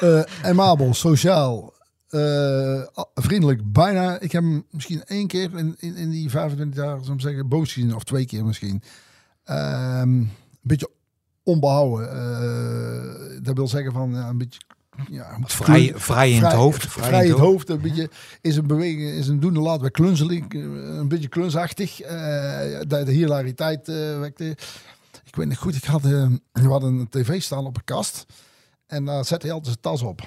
[0.00, 1.72] Eh amabel, sociaal,
[2.08, 2.82] eh,
[3.14, 4.20] vriendelijk, bijna.
[4.20, 7.48] Ik heb hem misschien één keer in, in, in die 25 jaar, zou ik zeggen,
[7.48, 7.94] boos gezien.
[7.94, 8.82] Of twee keer misschien.
[9.44, 10.22] Ehm,
[10.62, 10.90] beetje
[11.42, 12.10] onbehouden.
[12.10, 14.60] Eh, dat wil zeggen van ja, een beetje
[15.10, 16.86] ja, Vrij, vrij in het hoofd.
[16.86, 17.68] Vrij, in het hoofd.
[17.68, 18.10] Een beetje
[18.40, 20.60] is een beweging, is een doen laat bij klunzeling, eh,
[20.98, 22.00] een beetje klunzachtig.
[22.00, 22.10] eh
[22.80, 24.56] de, de hilariteit eh, wekte.
[25.24, 28.26] Ik weet niet goed, ik had, we hadden een tv staan op een kast
[28.86, 30.22] en daar zette hij altijd zijn tas op.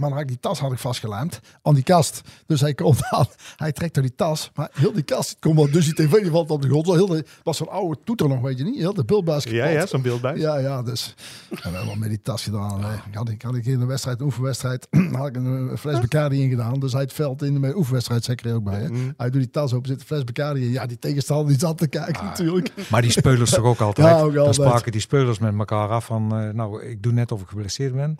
[0.00, 2.20] Maar dan had ik die tas had ik vastgelijmd aan die kast.
[2.46, 3.26] Dus hij komt aan,
[3.56, 6.30] hij trekt door die tas, maar heel die kast komt wel, dus die tv die
[6.30, 6.86] valt op de grond.
[6.86, 8.76] Heel de, was zo'n oude toeter nog, weet je niet?
[8.76, 10.36] Heel de beeldbuis Ja, ja, zo'n beeld bij.
[10.36, 11.14] Ja, ja, dus.
[11.50, 12.80] En we hebben wel met die tas gedaan.
[12.80, 16.00] Ik had, ik had ik in de wedstrijd, een oefenwedstrijd, had ik een eh, fles
[16.00, 16.80] Bacardi in gedaan.
[16.80, 18.80] Dus hij het veld in de oefenwedstrijd zeker er ook bij.
[18.80, 18.88] Hè.
[18.88, 19.14] Mm.
[19.16, 20.70] Hij doet die tas open, zit een fles Bacardi in.
[20.70, 22.72] Ja, die tegenstander die zat te kijken natuurlijk.
[22.90, 24.08] Maar die speulers toch ook altijd.
[24.08, 27.32] Ja, ook Dan spraken die speulers met elkaar af van, eh, nou, ik doe net
[27.32, 28.18] of ik geblesseerd ben.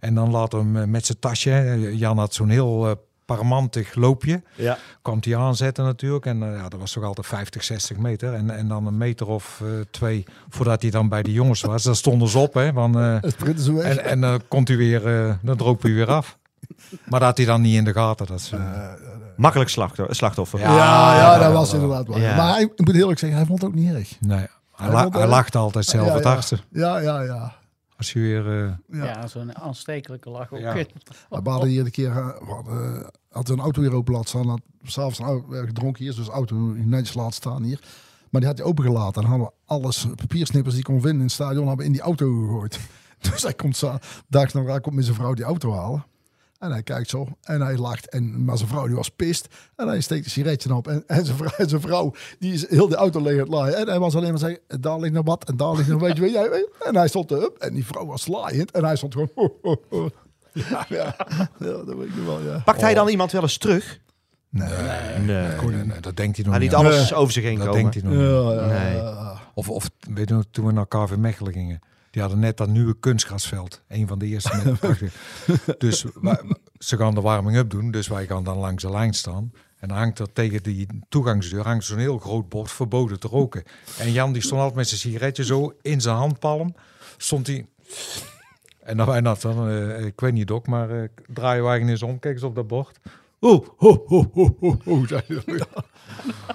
[0.00, 2.92] En dan laat hem eh, met zijn tasje, Jan had zo'n heel eh,
[3.24, 4.78] parmantig loopje, Ja.
[5.02, 6.26] kwam hij aanzetten natuurlijk.
[6.26, 8.34] En eh, ja, dat was toch altijd 50, 60 meter.
[8.34, 11.82] En, en dan een meter of twee voordat hij dan bij de jongens was.
[11.82, 12.72] Dan stonden ze op, hè.
[12.72, 13.84] Van, eh, Het sprinten ze weg.
[13.96, 15.02] en en dan komt hij weer,
[15.42, 16.38] dan droop hij weer af.
[17.04, 18.26] Maar dat had hij dan niet in de gaten.
[18.26, 18.52] Dat is,
[19.36, 20.14] Makkelijk slachtoffer.
[20.16, 20.58] slachtoffer.
[20.60, 20.76] Ja.
[20.76, 21.74] ja, ja, dat ja, was ja.
[21.74, 22.18] inderdaad wel.
[22.18, 22.36] Ja.
[22.36, 24.16] Maar hij, ik moet eerlijk zeggen, hij vond het ook niet erg.
[24.20, 26.30] nee, hij, Hij la- vond, hij lachte altijd zelf Ja, het ja.
[26.30, 26.58] hardste.
[26.70, 27.54] Ja, ja, ja.
[28.00, 28.46] Als je weer...
[28.62, 29.26] eh, Ja, ja.
[29.26, 30.58] zo'n aanstekelijke lach ook.
[30.58, 30.74] Ja.
[31.42, 34.28] We hadden hier een keer, eh, we hadden, eh, had een auto hier open laten
[34.28, 34.48] staan.
[34.48, 37.80] Had s'avonds gedronken hier, dus de auto netjes laten staan hier.
[38.30, 39.22] Maar die had hij opengelaten.
[39.22, 41.92] En dan hadden we alles, papiersnippers die ik kon vinden in het stadion, hebben in
[41.92, 42.80] die auto gegooid.
[43.30, 43.98] Dus hij komt zo,
[44.28, 46.04] dag nog komt met zijn vrouw die auto halen.
[46.60, 48.08] En hij kijkt zo en hij lacht.
[48.08, 49.48] En, maar zijn vrouw die was pist.
[49.76, 50.88] En hij steekt een sigaretje op.
[50.88, 53.76] En, en zijn, vrouw, en zijn vrouw die is heel de auto leeg laaien.
[53.76, 55.44] En hij was alleen maar zeggen, daar ligt nog wat.
[55.48, 56.66] En daar ligt nog weet je, jij.
[56.84, 57.56] En hij stond erop.
[57.58, 58.70] En die vrouw was laaiend.
[58.70, 59.30] En hij stond gewoon...
[60.52, 61.14] Ja, ja,
[61.58, 62.58] ja, dat weet ik wel, ja.
[62.64, 64.00] Pakt hij dan iemand wel eens terug?
[64.48, 64.68] Nee,
[65.24, 65.46] Nee.
[65.62, 66.78] nee, nee, dat denkt hij nog Maar niet niet.
[66.78, 67.80] alles over zich heen Dat komen.
[67.90, 68.50] denkt hij nog.
[68.50, 69.36] Ja.
[69.54, 71.80] Of, of weet je toen we naar KV Mechelen gingen.
[72.10, 73.82] Die hadden net dat nieuwe kunstgrasveld.
[73.88, 74.76] Een van de eerste.
[74.80, 75.10] Met
[75.80, 76.42] dus wij-
[76.78, 77.90] ze gaan de warming-up doen.
[77.90, 79.52] Dus wij gaan dan langs de lijn staan.
[79.78, 83.62] En dan hangt er tegen die toegangsdeur hangt zo'n heel groot bord verboden te roken.
[83.98, 86.74] En Jan die stond altijd met zijn sigaretje zo in zijn handpalm.
[87.16, 87.66] Stond hij...
[88.80, 92.02] En dan wij dat dan, eh, ik weet niet dok, maar eh draaien wij eens
[92.02, 92.98] om, kijk eens op dat bord.
[93.40, 94.76] Oeh, ho, ho, ho.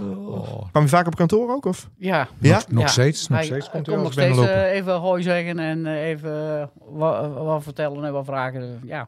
[0.01, 0.69] Oh.
[0.71, 1.65] Kwam je vaak op kantoor ook?
[1.65, 1.89] Of?
[1.97, 2.27] Ja.
[2.39, 2.61] Ja?
[2.69, 2.87] Nog Ja.
[2.89, 6.69] steeds, nog Hij, steeds komt hij nog steeds eh, even hoi zeggen en eh, even
[6.89, 8.81] wat, wat vertellen en wat vragen.
[8.83, 9.07] Ja.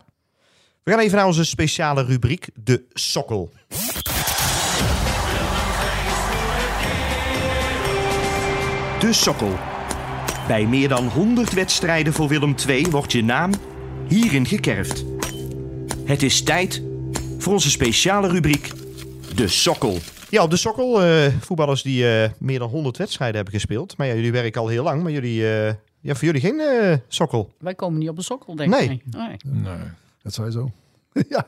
[0.83, 3.49] We gaan even naar onze speciale rubriek, de sokkel.
[8.99, 9.51] De sokkel.
[10.47, 13.51] Bij meer dan 100 wedstrijden voor Willem II wordt je naam
[14.07, 15.05] hierin gekerfd.
[16.05, 16.83] Het is tijd
[17.37, 18.71] voor onze speciale rubriek,
[19.35, 19.97] de sokkel.
[20.29, 23.97] Ja, op de sokkel, eh, voetballers die eh, meer dan 100 wedstrijden hebben gespeeld.
[23.97, 26.95] Maar ja, jullie werken al heel lang, maar jullie, eh, ja, voor jullie geen eh,
[27.07, 27.53] sokkel.
[27.59, 28.87] Wij komen niet op de sokkel, denk ik.
[28.87, 29.01] Nee.
[29.45, 29.77] Nee.
[30.21, 30.71] Dat zei zo.
[31.29, 31.47] ja.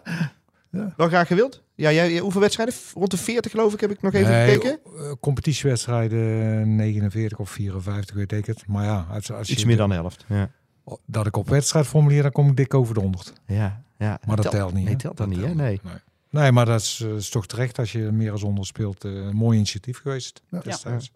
[0.97, 1.63] Wel graag gewild?
[1.75, 2.75] Ja, jij, hoeveel wedstrijden?
[2.93, 4.79] Rond de 40 geloof ik, heb ik nog even Nee, gekeken.
[4.97, 8.63] eh, competitiewedstrijden 49 of 54, weet ik het.
[8.67, 10.25] Maar ja, als, als Iets je meer dan de helft.
[10.27, 10.49] Ja,
[11.05, 13.33] dat ik op wedstrijdformulier, dan kom ik dik over de 100.
[13.45, 13.81] ja.
[13.99, 14.19] Ja.
[14.25, 14.85] Maar dat telt niet.
[14.85, 15.53] Nee, telt dan Dat niet, hè?
[15.55, 15.79] Nee.
[15.83, 15.93] Nee.
[16.29, 19.03] Nee, maar dat is, eh, is toch terecht als je meer als 100 speelt.
[19.05, 20.41] eh, een mooi initiatief geweest.
[20.49, 20.59] Ja.
[20.59, 21.11] destijds.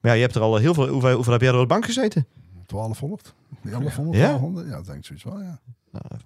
[0.00, 0.88] Maar ja, je hebt er al heel veel...
[0.88, 2.26] Hoeveel, hoeveel heb jij er op de bank gezeten?
[2.66, 3.34] 1200.
[3.62, 4.22] 1100, Ja?
[4.22, 4.66] 1200.
[4.68, 5.58] Ja, dat denk ik zoiets wel, ja.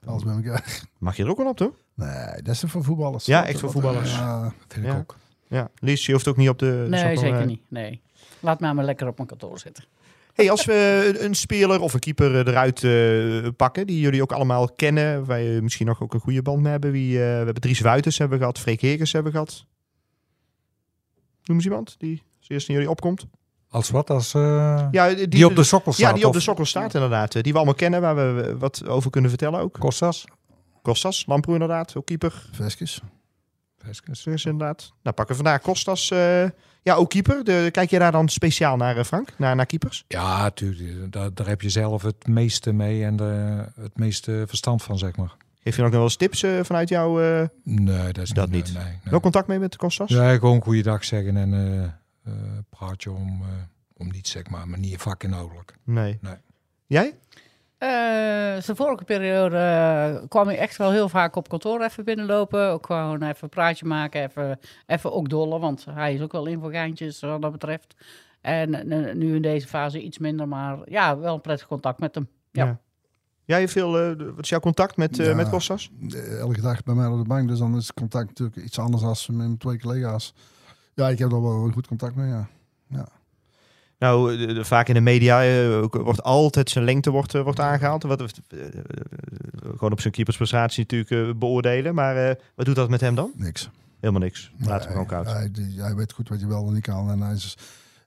[0.07, 0.83] Alles bij elkaar.
[0.99, 1.75] Mag je er ook wel op, toch?
[1.95, 3.25] Nee, dat is er voor voetballers.
[3.27, 4.13] Ja, Dat- echt voor dat- voetballers.
[4.15, 4.99] Ja, Vind ik Ja.
[4.99, 5.17] ook.
[5.49, 5.71] Ja.
[5.79, 6.87] Lies, je hoeft ook niet op de...
[6.89, 7.47] Nee, zeker eh.
[7.47, 7.61] niet.
[7.69, 8.01] Nee.
[8.41, 9.85] Laat mij maar lekker op mijn kantoor zitten.
[10.35, 14.33] Hey, als we een- speler of een keeper eh, eruit eh, pakken, die jullie ook
[14.33, 16.91] allemaal kennen, waar je misschien nog ook een goede band mee hebben.
[16.93, 19.65] Wie, eh, we hebben Dries Wuiters hebben gehad, Freek Hegers hebben gehad.
[21.45, 23.27] Noem eens iemand die als eerste in jullie opkomt.
[23.69, 24.11] Als wat?
[24.11, 26.09] Als, eh, Ja, die, op de sokkel staat?
[26.09, 27.33] Ja, die op de sokkel staat inderdaad.
[27.33, 29.77] Die we allemaal kennen, waar we wat over kunnen vertellen ook.
[29.79, 30.25] Kostas?
[30.83, 32.49] Kostas, Lamproe inderdaad, ook keeper.
[32.53, 33.01] Veskes.
[33.85, 34.23] Veskes.
[34.23, 34.93] Dus inderdaad.
[35.03, 36.11] Nou, pakken we vandaag Kostas.
[36.11, 36.45] eh,
[36.83, 37.45] ja, ook keeper.
[37.45, 39.39] De, kijk je daar dan speciaal naar, eh, Frank?
[39.39, 40.05] Naar, naar keepers?
[40.09, 41.13] Ja, natuurlijk.
[41.13, 45.17] Daar, daar heb je zelf het meeste mee en de, het meeste verstand van, zeg
[45.17, 45.37] maar.
[45.63, 47.25] Geef je nog wel eens tips eh, vanuit jou?
[47.25, 48.65] eh Nee, dat is Dat niet.
[48.65, 48.75] niet.
[48.75, 48.99] Nee, nee.
[49.05, 50.11] Wel contact mee met Kostas?
[50.11, 53.49] Ja, gewoon goeiedag zeggen en eh, eh, praat je om, eh,
[53.97, 55.77] om niets, zeg maar, maar niet vakinhoudelijk.
[55.85, 56.19] Nee.
[56.21, 56.35] Nee.
[56.87, 57.15] Jij?
[57.85, 62.71] Eh, zijn vorige periode eh, kwam ik echt wel heel vaak op kantoor even binnenlopen.
[62.71, 65.61] Ook gewoon even een praatje maken, even, even ook dollen.
[65.61, 67.95] Want hij is ook wel in voor geintjes wat dat betreft.
[68.41, 72.15] En eh, nu in deze fase iets minder, maar ja, wel een prettig contact met
[72.15, 72.29] hem.
[72.51, 72.81] Ja.
[73.45, 75.35] Jij hebt veel, wat is jouw contact met, eh Ja.
[75.35, 75.91] met Kostas?
[76.39, 79.03] Elke dag bij mij op de bank, dus dan is het contact natuurlijk iets anders
[79.03, 80.35] dan met mijn twee collega's.
[80.95, 82.49] Ja, ik heb er wel een goed contact mee, ja.
[83.99, 87.43] Nou, de- de- vaak in de media eh, ook wordt altijd zijn lengte wordt, eh,
[87.43, 88.03] wordt aangehaald.
[88.03, 88.71] Wat, eh, eh,
[89.77, 91.95] gewoon op zijn keepersprestatie natuurlijk eh, beoordelen.
[91.95, 93.33] Maar eh, wat doet dat met hem dan?
[93.37, 93.71] Niks.
[94.01, 94.53] Helemaal niks.
[94.59, 95.27] Laat hem gewoon koud.
[95.27, 97.11] Hij, hij weet goed wat je wel en niet kan.
[97.11, 97.57] En hij is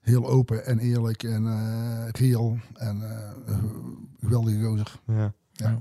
[0.02, 2.58] heel open en eerlijk en eh reëel.
[2.74, 3.02] En
[3.48, 3.54] eh,
[4.22, 4.92] geweldige gozer.
[5.54, 5.80] Ja.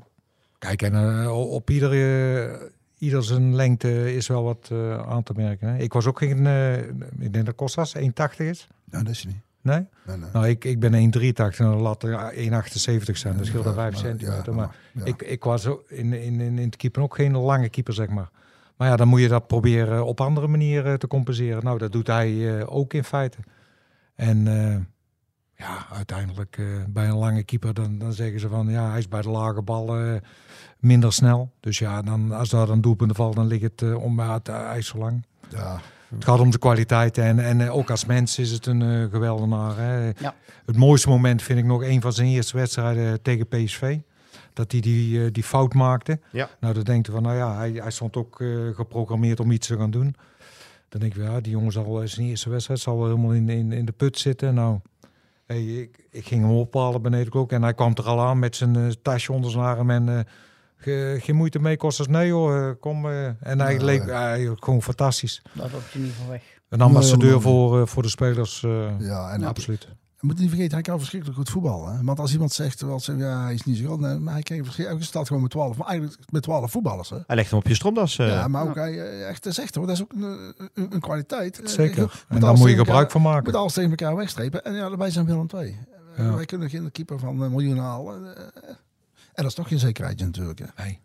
[0.58, 5.68] Kijk, en eh, op iedere, ieder zijn lengte is wel wat eh, aan te merken.
[5.68, 5.78] Hè.
[5.78, 6.78] Ik was ook geen, eh
[7.18, 8.02] ik denk dat Kostas 1,80
[8.36, 8.66] is.
[8.90, 9.36] Nou, dat is niet.
[9.66, 9.86] Nee?
[10.06, 10.28] Nee, nee.
[10.32, 13.36] Nou, ik, ik ben 1,83 en dan laat er 1,78 zijn.
[13.36, 14.54] Dat scheelt dan 5 Maar, centimeter.
[14.54, 17.94] maar ik, ik was ook in, in, in, in het keeper ook geen lange keeper,
[17.94, 18.30] zeg maar.
[18.76, 21.64] Maar ja, dan moet je dat proberen op andere manieren te compenseren.
[21.64, 23.38] Nou, dat doet hij eh, ook in feite.
[24.14, 24.76] En eh,
[25.56, 29.08] ja, uiteindelijk eh, bij een lange keeper, dan, dan zeggen ze van ja, hij is
[29.08, 30.14] bij de lage bal eh,
[30.78, 31.52] minder snel.
[31.60, 34.78] Dus ja, dan, als daar een doelpunt valt, dan ligt het eh, om het hij
[34.78, 35.26] is zo lang.
[35.48, 35.80] Ja,
[36.14, 39.10] Het gaat om de kwaliteit en, en eh, ook als mens is het een eh
[39.10, 39.76] geweldenaar.
[39.76, 40.04] Hè.
[40.04, 40.34] Ja.
[40.66, 43.98] Het mooiste moment vind ik nog een van zijn eerste wedstrijden tegen PSV.
[44.52, 46.20] Dat hij die, eh, die fout maakte.
[46.32, 46.48] Ja.
[46.60, 49.76] Nou, dan denkt van, nou ja, hij, hij stond ook eh, geprogrammeerd om iets te
[49.76, 50.16] gaan doen.
[50.88, 53.48] Dan denk ik, ja, die jongen zal eh, zijn eerste wedstrijd zal wel helemaal in,
[53.48, 54.54] in, in de put zitten.
[54.54, 54.78] Nou,
[55.46, 57.52] hey, ik, ik ging hem ophalen beneden ook.
[57.52, 60.26] En hij kwam er al aan met zijn eh, tasje onder zijn arm en...
[60.86, 62.06] eh, ge- geen moeite mee, Kostas.
[62.06, 63.06] Nee joh, eh, kom.
[63.06, 63.26] eh.
[63.40, 65.42] en hij Ja, leek hij, gewoon fantastisch.
[65.52, 66.42] Daar loop je niet van weg.
[66.68, 69.88] Een ambassadeur Nee, voor, eh, voor de spelers, eh, ja, en absoluut.
[70.20, 71.96] Je moet niet vergeten, hij kan verschrikkelijk goed voetballen.
[71.96, 72.04] Hè?
[72.04, 74.42] Want als iemand zegt, wel, zegt, ja, hij is niet zo goed, nee, maar hij,
[74.42, 77.10] kan verschrikkelijk- hij staat gewoon met 12, maar eigenlijk met 12 voetballers.
[77.10, 77.16] Hè?
[77.26, 78.18] Hij legt hem op je stromdas.
[78.18, 78.28] eh.
[78.28, 80.22] ja, maar ook hij, echt, dat is echt hoor, dat is ook een,
[80.74, 81.60] een, een kwaliteit.
[81.64, 82.24] Zeker.
[82.28, 83.44] En daar moet je gebruik van maken.
[83.44, 84.64] moet alles tegen elkaar wegstrepen.
[84.64, 85.76] En ja, wij zijn Willem II.
[86.16, 86.34] Eh, Ja.
[86.34, 88.34] Wij kunnen geen keeper van een miljoen halen.
[89.36, 90.58] Eh, En dat is toch geen zekerheidje natuurlijk.
[90.58, 90.82] Hè?
[90.84, 91.00] Nee.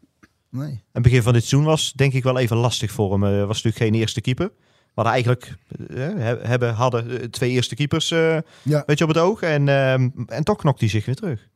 [0.50, 0.84] Nee.
[0.92, 3.24] Het begin van dit seizoen was denk ik wel even lastig voor hem.
[3.24, 4.52] Hij was natuurlijk geen eerste keeper.
[4.58, 5.56] We hadden eigenlijk
[5.90, 8.84] eh, he- hebben, hadden eh, twee eerste keepers eh Ja.
[8.86, 9.42] weet je, op het oog.
[9.42, 11.48] En, ehm, en toch knokt hij zich weer terug.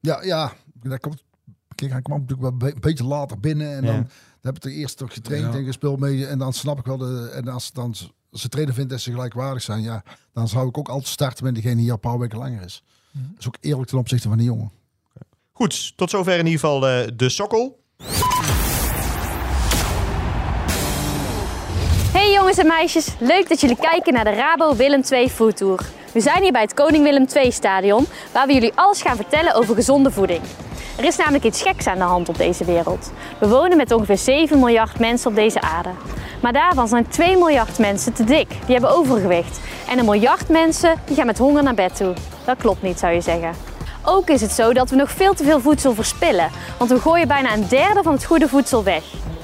[0.00, 0.52] Ja, ja.
[0.82, 1.22] Dat komt,
[1.74, 3.68] kijk, hij kwam natuurlijk wel een be- beetje later binnen.
[3.76, 3.92] En Ja.
[3.92, 4.08] dan, dan
[4.42, 5.58] heb ik er eerst toch getraind Ja.
[5.58, 6.26] en gespeeld mee.
[6.26, 7.94] En dan snap ik wel, de, en als dan
[8.32, 10.02] ze trainer vindt dat ze gelijkwaardig zijn, ja,
[10.32, 12.82] dan zou ik ook altijd starten met degene die al een paar weken langer is.
[13.10, 13.24] Mhm.
[13.30, 14.70] Dat is ook eerlijk ten opzichte van die jongen.
[15.56, 17.78] Goed, tot zover in ieder geval eh, de sokkel.
[22.12, 25.80] Hey jongens en meisjes, leuk dat jullie kijken naar de Rabo Willem II Food Tour.
[26.12, 29.54] We zijn hier bij het Koning Willem II Stadion, waar we jullie alles gaan vertellen
[29.54, 30.40] over gezonde voeding.
[30.98, 33.12] Er is namelijk iets geks aan de hand op deze wereld.
[33.40, 35.90] We wonen met ongeveer 7 miljard mensen op deze aarde.
[36.42, 39.60] Maar daarvan zijn 2 miljard mensen te dik, die hebben overgewicht.
[39.88, 42.14] En een miljard mensen die gaan met honger naar bed toe.
[42.44, 43.73] Dat klopt niet, zou je zeggen.
[44.06, 47.28] Ook is het zo dat we nog veel te veel voedsel verspillen, want we gooien
[47.28, 49.02] bijna een derde van het goede voedsel weg.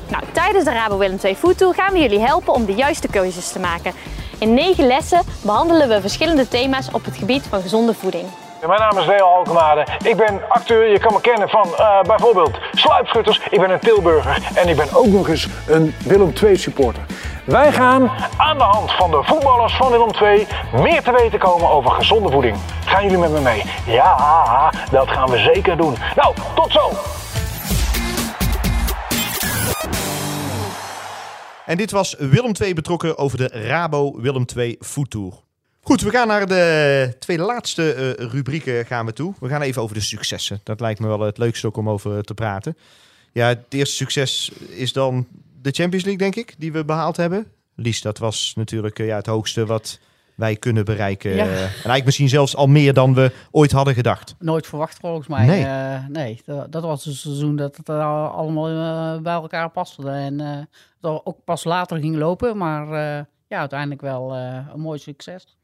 [0.08, 3.08] Nou, tijdens de Rabo Willem II Food Tour gaan we jullie helpen om de juiste
[3.08, 3.92] keuzes te maken.
[4.38, 8.24] In negen lessen behandelen we verschillende thema's op het gebied van gezonde voeding.
[8.66, 9.86] Mijn naam is Leo Alkemade.
[10.04, 10.90] Ik ben acteur.
[10.90, 13.40] Je kan me kennen van eh, bijvoorbeeld Sluipschutters.
[13.50, 14.50] Ik ben een Tilburger.
[14.54, 17.02] En ik ben ook nog eens een Willem II supporter.
[17.50, 21.70] Wij gaan aan de hand van de voetballers van Willem II meer te weten komen
[21.70, 22.56] over gezonde voeding.
[22.84, 23.62] Gaan jullie met me mee?
[23.86, 25.94] Ja, dat gaan we zeker doen.
[26.16, 26.90] Nou, tot zo!
[31.66, 35.32] En dit was Willem II betrokken over de Rabo Willem II Food Tour.
[35.80, 39.34] Goed, we gaan naar de tweede laatste eh, rubrieken gaan we toe.
[39.40, 40.60] We gaan even over de successen.
[40.64, 42.76] Dat lijkt me wel het leukste ook om over te praten.
[43.32, 45.26] Ja, het eerste succes is dan
[45.62, 47.46] de Champions League, denk ik, die we behaald hebben.
[47.74, 49.98] Lies, dat was natuurlijk eh, ja, het hoogste wat
[50.34, 51.30] wij kunnen bereiken.
[51.34, 51.44] Ja.
[51.46, 54.34] En eigenlijk misschien zelfs al meer dan we ooit hadden gedacht.
[54.38, 55.46] Nooit verwacht volgens mij.
[55.46, 55.64] Nee.
[55.64, 60.08] Eh, nee, dat, dat was een seizoen dat het eh, allemaal bij elkaar paste.
[60.10, 60.58] En eh,
[61.00, 62.56] dat ook pas later ging lopen.
[62.56, 65.56] Maar eh, ja, uiteindelijk wel eh, een mooi succes.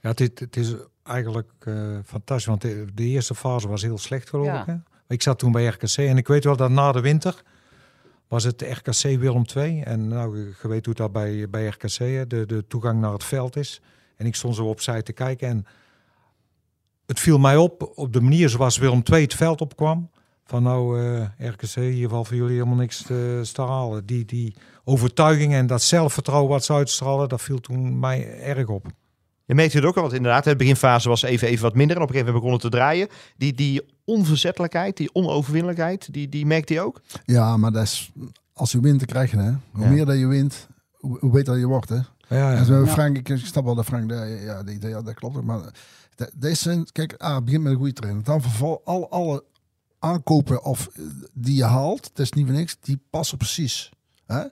[0.00, 1.74] Ja, het, is- het is eigenlijk eh,
[2.04, 4.60] fantastisch, want de, de eerste fase was heel slecht geloof Ja.
[4.60, 4.66] ik.
[4.66, 4.74] Hè?
[5.08, 7.42] Ik zat toen bij RKC en ik weet wel dat na de winter
[8.34, 9.80] was het RKC Willem II.
[9.80, 11.98] En nou, je- weet hoe dat bij, bij RKC,
[12.30, 13.80] de, de toegang naar het veld is.
[14.16, 15.66] En ik stond zo opzij te kijken en
[17.06, 20.10] het viel mij op, op de manier zoals Willem II het veld opkwam.
[20.44, 24.06] Van nou, eh, RKC, hier valt voor jullie helemaal niks te, te halen.
[24.06, 24.54] Die, die
[24.84, 28.86] overtuiging en dat zelfvertrouwen wat ze uitstralen, dat viel toen mij erg op.
[29.44, 31.96] Je merkt het ook al, want inderdaad, de beginfase was even, even wat minder.
[31.96, 33.08] En op een gegeven moment begonnen te draaien.
[33.36, 37.00] Die, die onverzettelijkheid, die onoverwinnelijkheid, die, die merkte hij ook.
[37.24, 38.12] Ja, maar dat is,
[38.52, 39.52] als je wint, dan krijg je hè.
[39.72, 39.90] Hoe Ja.
[39.90, 41.88] meer dat je wint, hoe, hoe beter je wordt.
[41.88, 41.94] Hè.
[42.28, 42.54] Ja, ja.
[42.54, 42.86] En zo.
[42.86, 45.36] Frank, ik snap wel dat Frank, dat- ja, die, ja, dat klopt.
[45.36, 45.60] ook, Maar
[46.14, 48.22] de- deze zijn, kijk, ah, het begint met een goede trainer.
[48.24, 49.44] Dan verval al alle
[49.98, 51.02] aankopen of eh,
[51.32, 53.90] die je haalt, dat is niet voor niks, die passen precies.
[54.26, 54.42] Hè?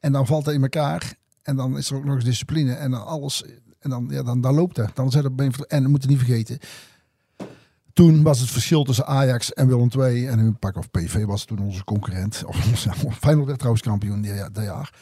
[0.00, 1.14] En dan valt het in elkaar.
[1.42, 2.72] En dan is er ook nog eens discipline.
[2.74, 3.44] En dan alles.
[3.78, 4.96] En dan, ja, dan, dan loopt het.
[4.96, 6.58] Dan zet het voor- En moeten niet vergeten.
[7.94, 10.26] Toen was het verschil tussen Ajax en Willem II.
[10.26, 12.42] En hun pak of PV was toen onze concurrent.
[12.46, 14.22] Of onze, Feyenoord werd trouwens kampioen
[14.52, 14.92] dat jaar.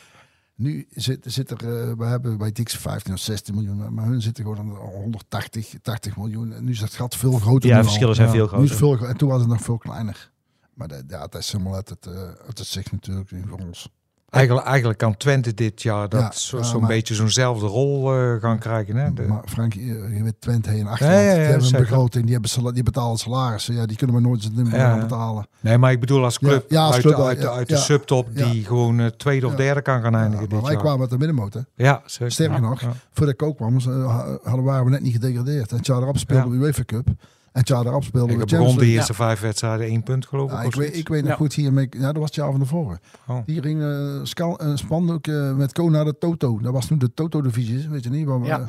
[0.54, 3.94] Nu zit, zit er, eh, we hebben bij Dix 15 of 16 miljoen.
[3.94, 6.52] Maar hun zitten gewoon aan 180, 80 miljoen.
[6.52, 7.68] En nu is het gat veel groter.
[7.68, 8.34] Ja, verschillen zijn Ja.
[8.34, 8.98] veel Nu is het groter.
[8.98, 10.30] veel, en toen was het nog veel kleiner.
[10.74, 12.12] Maar dat, ja, dat is helemaal uit het, eh
[12.46, 13.88] uit het zicht natuurlijk nu voor ons.
[14.32, 18.96] Eigenlijk, eigenlijk kan Twente dit jaar dat Ja, zo'n beetje zo'nzelfde rol eh, gaan krijgen.
[18.96, 19.12] Hè?
[19.12, 22.74] De- Maar Frank, je, weet Twente en Achterland, Ja, die hebben een begroting, die, hebben
[22.74, 23.74] die betalen salarissen.
[23.74, 25.46] Ja, die kunnen we nooit meer gaan betalen.
[25.60, 28.28] nee, maar ik bedoel als club, als uit, club de- uit, de- uit de subtop
[28.36, 30.80] die gewoon eh, tweede of derde kan gaan eindigen maar dit wij jaar.
[30.80, 31.64] kwamen met de middenmotor.
[31.74, 32.32] Ja, zeker.
[32.32, 32.80] Sterker nog,
[33.12, 35.70] voordat ik ook kwam, eh, hadden, waren we net niet gedegradeerd.
[35.70, 37.08] En het jaar erop speelde we UEFA Cup.
[37.52, 40.50] En het jaar erop speelden Ik heb Champions de eerste vijf wedstrijden één punt geloof
[40.52, 40.56] ik.
[40.56, 41.36] Ja, ik, weet, ik weet nog Ja.
[41.36, 43.00] goed hier, mee, ja, dat was het jaar van tevoren.
[43.28, 43.38] Oh.
[43.46, 46.58] Hier ging eh, skal- een spandoek eh, met Ko naar de Toto.
[46.62, 48.26] Dat was toen de Toto-divisie, weet je niet.
[48.26, 48.68] waar we- Ja.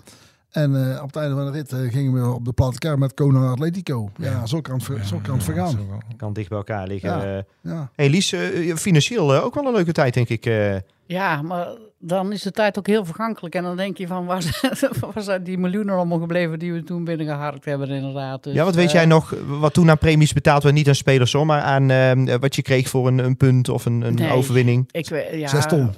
[0.49, 2.97] En eh, op het einde van de rit eh, gingen we op de platte kar
[2.97, 4.09] met Ko naar Atletico.
[4.17, 5.77] Ja, zo kan het, ver- zo kan het vergaan.
[6.17, 7.09] Kan dicht bij elkaar liggen.
[7.09, 7.37] Ja.
[7.37, 7.43] eh.
[7.61, 7.89] Ja.
[7.95, 10.45] hey Lies, eh, financieel eh, ook wel een leuke tijd, denk ik.
[10.45, 10.75] eh.
[11.05, 11.67] Ja, maar
[12.05, 13.55] dan is de tijd ook heel vergankelijk.
[13.55, 16.83] En dan denk je van, waar zijn, waar zijn die miljoenen allemaal gebleven die we
[16.83, 18.43] toen binnengeharkt hebben inderdaad.
[18.43, 20.75] Dus, ja, wat weet eh, jij nog, wat toen aan premies betaald werd?
[20.75, 23.85] Niet aan spelers, hoor, maar aan eh, wat je kreeg voor een, een punt of
[23.85, 24.31] een, een Nee.
[24.31, 24.87] overwinning.
[24.91, 25.89] Ik weet, ja, Zes ton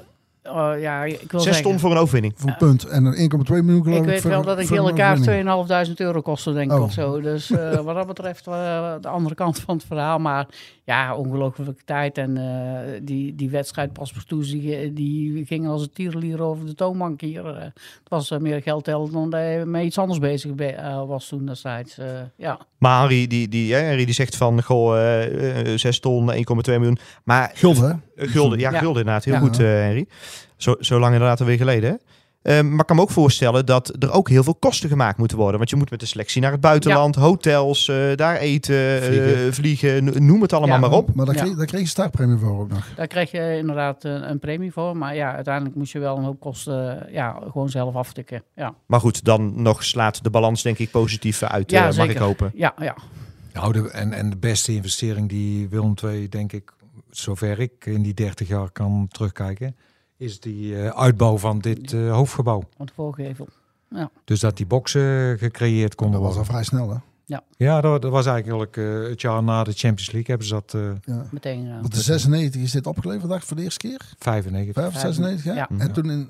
[0.44, 2.34] oh, ja, ik wil Zes zeggen, ton voor een overwinning.
[2.38, 2.84] voor een punt.
[2.86, 4.10] En een 1,2 miljoen geloof Ik ik.
[4.10, 5.88] weet wel dat ik een elkaar overwinning.
[5.88, 6.84] 2.500 euro kostte, denk ik, Oh.
[6.84, 7.22] of zo.
[7.22, 10.19] Dus eh, wat dat betreft eh, de andere kant van het verhaal.
[10.19, 10.48] Maar
[10.86, 12.18] ja, ongelooflijke tijd.
[12.18, 16.76] En eh, die, die wedstrijd pas Toes, die, die ging als een tierenlier over de
[16.76, 17.45] toonbank hier.
[17.45, 20.66] Eh, het was eh, meer geld tellen dan dat je met iets anders bezig be-
[20.66, 21.98] eh, was toen destijds.
[21.98, 22.07] eh
[22.38, 22.60] ja.
[22.78, 26.38] Maar Harry die, die, hè, Harry die zegt van, goh, eh, eh, 6 ton, 1,2
[26.66, 26.98] miljoen.
[27.24, 28.24] Maar Gulden, hè?
[28.24, 28.78] Eh, Gulden, ja, Ja.
[28.80, 29.24] Gulden inderdaad.
[29.24, 29.40] Heel Ja.
[29.40, 30.06] goed, eh, Henry.
[30.57, 31.90] Zo, zo lang inderdaad alweer geleden.
[31.90, 31.95] hè?
[32.46, 35.38] Eh, maar ik kan me ook voorstellen dat er ook heel veel kosten gemaakt moeten
[35.38, 35.58] worden.
[35.58, 39.54] Want je moet met de selectie naar het buitenland, hotels, eh, daar eten, eh, vliegen,
[39.54, 40.26] Vliegen.
[40.26, 40.88] noem het allemaal Ja.
[40.88, 41.14] maar op.
[41.16, 41.42] Maar daar Ja.
[41.42, 42.88] kreeg, daar kreeg je startpremie voor ook nog.
[42.96, 44.98] Daar kreeg je inderdaad een, een premie voor.
[44.98, 48.44] Maar ja, uiteindelijk moest je wel een hoop kosten eh, ja, gewoon zelf aftikken.
[48.56, 51.94] Ja, Maar goed, dan nog slaat de balans denk ik positief uit, Ja, eh, mag
[51.94, 52.12] zeker.
[52.12, 52.52] ik hopen.
[52.56, 52.96] ja, ja.
[53.54, 56.72] Nou, de, en, en de beste investering die Willem II, denk ik,
[57.10, 59.76] zover ik in die 30 jaar kan terugkijken,
[60.18, 62.64] is die eh, uitbouw van dit eh, hoofdgebouw.
[62.78, 63.48] want de voorgevel.
[64.24, 66.64] Dus dat die boxen gecreëerd konden Dat was al worden.
[66.66, 66.98] vrij snel, hè?
[67.58, 70.74] Ja, dat, dat was eigenlijk eh, het jaar na de Champions League hebben ze dat
[70.74, 71.26] eh Ja.
[71.32, 71.66] Meteen.
[71.68, 74.02] eh, Want de 96 is dit opgeleverd, dacht ik, voor de eerste keer.
[74.20, 74.74] 95.
[74.84, 75.54] 5 of 96, ja?
[75.54, 75.70] Ja.
[75.78, 76.12] En toen in...
[76.20, 76.30] in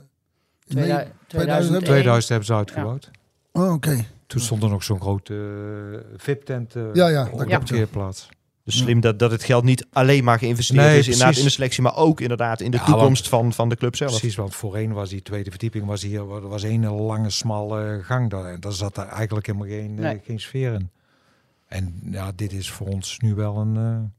[0.68, 3.12] 2000, 2000 2000 hebben ze uitgebouwd.
[3.52, 4.06] Oh, oké.
[4.28, 7.57] Toen stond er nog zo'n grote uh, VIP-tent eh, Ja, ja, op dat de ja.
[7.57, 8.30] parkeerplaats.
[8.66, 11.50] Dus slim dat, dat het geld niet alleen maar geïnvesteerd Nee, is inderdaad in de
[11.50, 14.10] selectie, maar ook inderdaad in de Ja, toekomst van, van de club zelf.
[14.12, 18.30] Precies, want voorheen was die tweede verdieping was hier er was een lange smalle gang
[18.30, 18.46] daar.
[18.46, 20.20] En daar zat er eigenlijk helemaal geen, eh, Nee.
[20.24, 20.90] geen sfeer in.
[21.68, 24.10] En ja, dit is voor ons nu wel een, eh,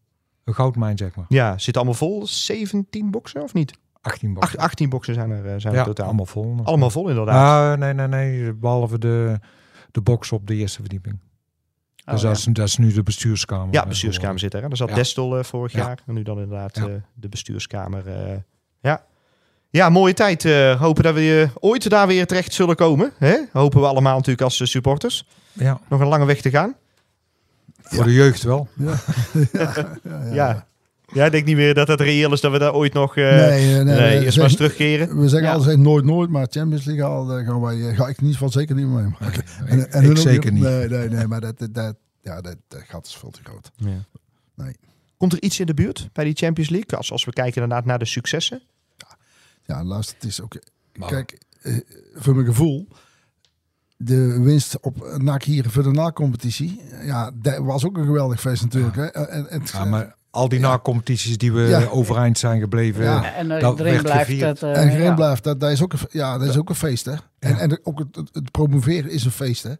[0.44, 1.26] een goudmijn, zeg maar.
[1.28, 2.26] Ja, zit allemaal vol?
[2.26, 3.78] 17 boxen of niet?
[4.00, 4.58] 18 Ach, boxen.
[4.58, 6.06] 18 boxen zijn er, eh, zijn er totaal.
[6.06, 6.56] allemaal vol.
[6.62, 7.72] Allemaal vol inderdaad.
[7.72, 8.52] Ah, nee, nee, nee.
[8.52, 9.38] Behalve de,
[9.90, 11.18] de box op de eerste verdieping.
[12.06, 12.28] Oh, dus ja.
[12.28, 13.74] dat, is, dat is nu de bestuurskamer.
[13.74, 14.62] Ja, eh, bestuurskamer zit er.
[14.62, 14.68] Hè?
[14.68, 14.94] Daar zat Ja.
[14.94, 15.78] Destel eh, vorig Ja.
[15.78, 15.98] jaar.
[16.06, 16.86] En nu dan inderdaad Ja.
[16.86, 18.06] eh, de bestuurskamer.
[18.08, 18.36] eh,
[18.80, 19.04] ja.
[19.70, 20.44] ja, mooie tijd.
[20.44, 23.12] eh, hopen dat we eh, ooit daar weer terecht zullen komen.
[23.18, 23.36] Hè?
[23.52, 25.26] Hopen we allemaal natuurlijk als supporters.
[25.52, 26.74] Ja, Nog een lange weg te gaan.
[27.82, 28.68] voor de jeugd wel.
[28.76, 28.94] Ja.
[30.32, 30.66] ja,
[31.16, 31.20] ja, Ja.
[31.20, 33.16] Ja, ik denk niet meer dat het reëel is dat we daar ooit nog...
[33.16, 35.20] eh, Nee, nee, nee, nee, we eerst maar eens zeggen- terugkeren.
[35.20, 35.54] We zeggen Ja.
[35.54, 38.50] altijd nooit nooit, maar Champions League al, daar gaan wij, eh, ga ik niet van
[38.50, 39.42] zeker niet mee maken.
[39.66, 40.62] En, ik en zeker niet.
[40.62, 43.70] Nee, nee, nee, maar dat, dat, dat, ja, dat, dat gat is veel te groot.
[43.76, 44.74] Nee.
[45.16, 46.98] Komt er iets in de buurt bij die Champions League?
[46.98, 48.62] Als, als we kijken inderdaad naar de successen.
[49.64, 50.56] Ja, luister, het is ook...
[50.96, 51.76] Maar- Kijk, eh,
[52.14, 52.88] voor mijn gevoel,
[53.96, 58.62] de winst op NAC hier voor de na-competitie, ja, dat was ook een geweldig feest
[58.62, 58.96] natuurlijk.
[58.96, 59.04] Hè?
[59.06, 60.68] En, en, Ja, maar al die Ja.
[60.68, 61.86] na-competities die we Ja.
[61.86, 63.04] overeind zijn gebleven.
[63.04, 63.32] Ja.
[63.34, 64.60] En uh, Dat iedereen blijft gevierd.
[64.60, 64.62] het.
[64.76, 65.14] eh, en geen ja.
[65.14, 67.14] blijft, dat, dat is ook een, ja, dat is ook een feest, hè?
[67.38, 69.72] En, en ook het, het, het promoveren is een feest, hè?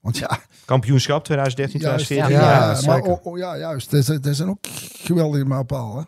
[0.00, 2.48] Want ja, Kampioenschap 2013, juist, 2014.
[2.48, 3.90] ja, Ja, maar oh, oh, ja, juist.
[3.90, 4.58] Dat, is- dat zijn ook
[4.92, 6.02] geweldige hè?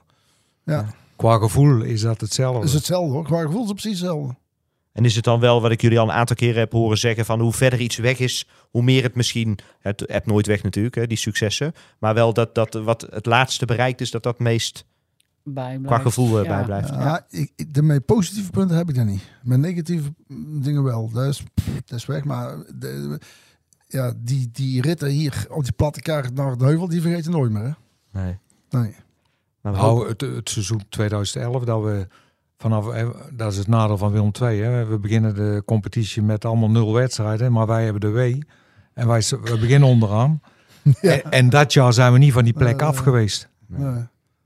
[0.72, 0.86] Ja,
[1.16, 2.58] Qua gevoel is dat hetzelfde.
[2.60, 3.24] dat is hetzelfde hoor.
[3.24, 4.34] Qua gevoel is het precies hetzelfde.
[4.96, 7.24] En is het dan wel wat ik jullie al een aantal keren heb horen zeggen
[7.24, 10.94] van hoe verder iets weg is, hoe meer het misschien, het hebt nooit weg natuurlijk,
[10.94, 14.84] hè, die successen, maar wel dat, dat wat het laatste bereikt is, dat dat meest
[15.42, 16.48] Bij qua gevoel eh, Ja.
[16.56, 16.88] bijblijft.
[16.88, 19.22] Ja, ik, ik- de mijn positieve punten heb ik daar niet.
[19.42, 20.14] Mijn negatieve
[20.62, 21.10] dingen wel.
[21.10, 22.24] Dat is, pff, dat is weg.
[22.24, 23.20] Maar de,
[23.88, 27.30] ja, die, die ritten hier op die platte kaart naar de heuvel, die vergeet je
[27.30, 27.62] nooit meer.
[28.12, 28.20] Hè?
[28.22, 28.38] Nee.
[28.70, 28.94] Nee.
[29.62, 32.06] Nou, het, het seizoen 2011 dat we
[32.58, 34.60] vanaf, eh, dat is het nadeel van Willem II.
[34.60, 34.84] Hè.
[34.84, 38.42] We beginnen de competitie met allemaal nul wedstrijden, maar wij hebben de W.
[38.94, 40.40] En wij, we beginnen onderaan.
[41.00, 43.48] En, en dat jaar zijn we niet van die plek af geweest.
[43.66, 44.04] Nee.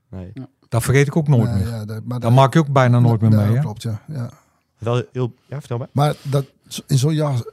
[0.09, 0.33] Nee.
[0.69, 1.67] Dat vergeet ik ook nooit Nee, meer.
[1.73, 3.47] ja, dat, maar Dat maak je ook bijna nooit meer dat- mee.
[3.47, 3.61] dat Hè?
[3.61, 4.01] Klopt, ja.
[4.07, 4.29] ja.
[4.77, 5.33] Wel heel...
[5.45, 5.87] Ja, vertel maar.
[5.91, 6.45] Maar dat,
[6.87, 7.43] in zo'n jaar,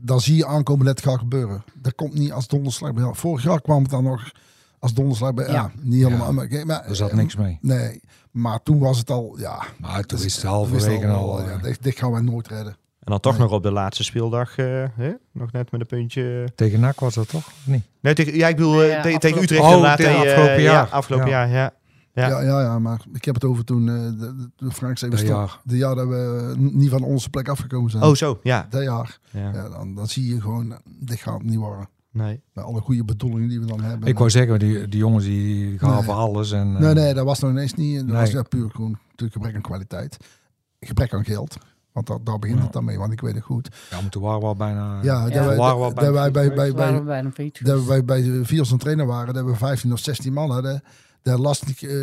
[0.00, 1.64] dan zie je aankomen dat het gaat gebeuren.
[1.74, 2.92] Dat komt niet als donderslag.
[3.16, 4.30] Vorig jaar kwam het dan nog
[4.78, 5.46] als donderslag bij.
[5.46, 5.70] Ja, Ja.
[5.80, 6.26] niet helemaal.
[6.26, 6.32] Ja.
[6.32, 7.58] Maar, maar, Er zat niks mee.
[7.60, 8.00] Nee,
[8.30, 9.62] maar toen was het al, ja.
[9.80, 11.40] Maar toen dus- is het halverwege al.
[11.42, 12.72] ja, eh, dit, dit gaan wij nooit redden.
[13.00, 13.40] En dan toch Nee.
[13.42, 15.12] nog op de laatste speeldag, eh, hè?
[15.32, 16.48] nog net met een puntje.
[16.54, 17.46] Tegen NAC was dat toch?
[17.46, 17.82] Of niet?
[18.00, 19.96] Nee, tegen, ja, ik bedoel eh, Ja, tegen, tegen afgelopen- Utrecht Oh, inderdaad.
[19.96, 20.88] tegen eh, afgelopen ja, jaar.
[20.88, 21.32] afgelopen Ja.
[21.46, 21.72] jaar, ja.
[22.12, 22.28] Ja.
[22.28, 22.40] Ja.
[22.42, 25.60] Ja, ja, maar ik heb het over toen, eh, de, de Frank stop- jaar.
[25.64, 28.02] de jaar dat we niet van onze plek afgekomen zijn.
[28.02, 28.66] Oh, zo, ja.
[28.70, 29.18] Dat jaar.
[29.30, 29.52] ja.
[29.52, 31.88] Ja, dan, dan zie je gewoon, eh, dit gaat niet worden.
[32.12, 32.42] Nee.
[32.52, 34.08] Met alle goede bedoelingen die we dan hebben.
[34.08, 36.14] Ik wou zeggen, die, die jongens die gaven Nee.
[36.16, 36.52] alles.
[36.52, 37.96] En, eh, Nee, nee, dat was nog ineens niet.
[37.98, 38.16] Dat Nee.
[38.16, 40.16] was ja, puur gewoon natuurlijk gebrek aan kwaliteit.
[40.80, 41.56] Gebrek aan geld.
[41.92, 42.64] Want dat, daar begint Ja.
[42.64, 43.68] het dan mee, want ik weet het goed.
[43.90, 45.02] Ja, maar toen waren we al bijna...
[45.02, 45.46] Ja, dat Ja.
[45.46, 47.64] wij, waren we al dat wij bij, bij, bij, bij een feestje.
[47.64, 50.82] dat wij bij de Viers een trainer waren, dat we 15 of 16 man hadden.
[51.22, 51.94] De Lastig, eh,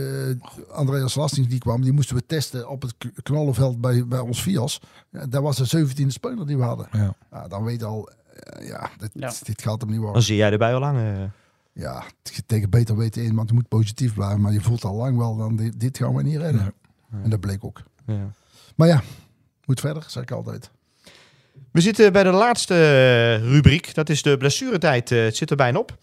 [0.72, 4.82] Andreas Lasting die kwam, die moesten we testen op het knollenveld bij, bij ons Vias.
[5.10, 6.88] Ja, dat was de 17e speler die we hadden.
[6.92, 7.16] Ja.
[7.32, 8.10] Ja, dan weet je al,
[8.62, 9.32] ja, dit, Ja.
[9.44, 10.24] dit gaat hem niet Dan worden.
[10.24, 10.98] zie jij erbij al lang.
[10.98, 11.24] eh.
[11.74, 12.04] Ja,
[12.46, 14.42] tegen beter weten in, want je moet positief blijven.
[14.42, 16.74] Maar je voelt al lang wel, dan dit, dit gaan we niet redden.
[17.24, 17.82] En dat bleek ook.
[18.06, 18.30] ja.
[18.76, 19.02] Maar ja,
[19.66, 20.72] moet verder, zeg ik altijd.
[21.72, 23.94] We zitten bij de laatste eh, rubriek.
[23.94, 25.12] Dat is de blessuretijd.
[25.12, 25.98] Eh, het zit er bijna op.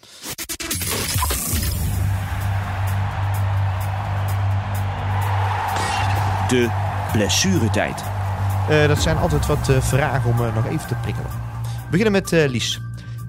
[6.49, 6.69] De
[7.13, 8.03] blessuretijd.
[8.69, 11.31] Eh, dat zijn altijd wat eh, vragen om eh, nog even te prikkelen.
[11.93, 12.81] We beginnen met eh, Lies.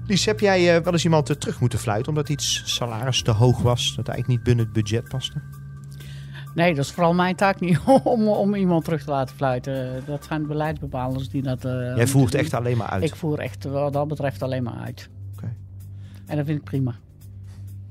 [0.06, 3.30] Lies, heb jij eh, wel eens iemand eh, terug moeten fluiten omdat iets salaris te
[3.30, 3.94] hoog was?
[3.96, 5.40] Dat eigenlijk niet binnen het budget paste?
[6.54, 10.02] Nee, dat is vooral mijn taak niet om, om iemand terug te laten fluiten.
[10.06, 11.64] Dat zijn de beleidsbepalers die dat.
[11.64, 13.02] eh, Jij voert echt alleen maar uit.
[13.04, 15.08] Ik voer echt wat dat betreft alleen maar uit.
[15.36, 15.52] Oké.
[16.26, 16.94] En dat vind ik prima.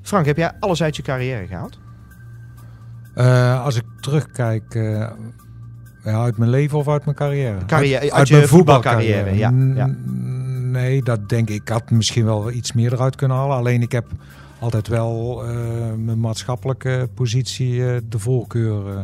[0.02, 1.80] Frank, heb jij alles uit je carrière gehaald?
[3.16, 5.10] Eh, als ik terugkijk, eh,
[6.04, 7.66] ja, uit mijn leven of uit mijn carrière?
[7.66, 9.86] Carrière- uit je mijn voetbalcarrière, ja, N- ja.
[10.74, 11.62] Nee, dat denk ik.
[11.62, 13.58] Ik had misschien wel iets meer eruit kunnen halen.
[13.58, 14.08] Alleen ik heb
[14.60, 19.02] altijd wel eh, mijn maatschappelijke positie eh, de voorkeur eh,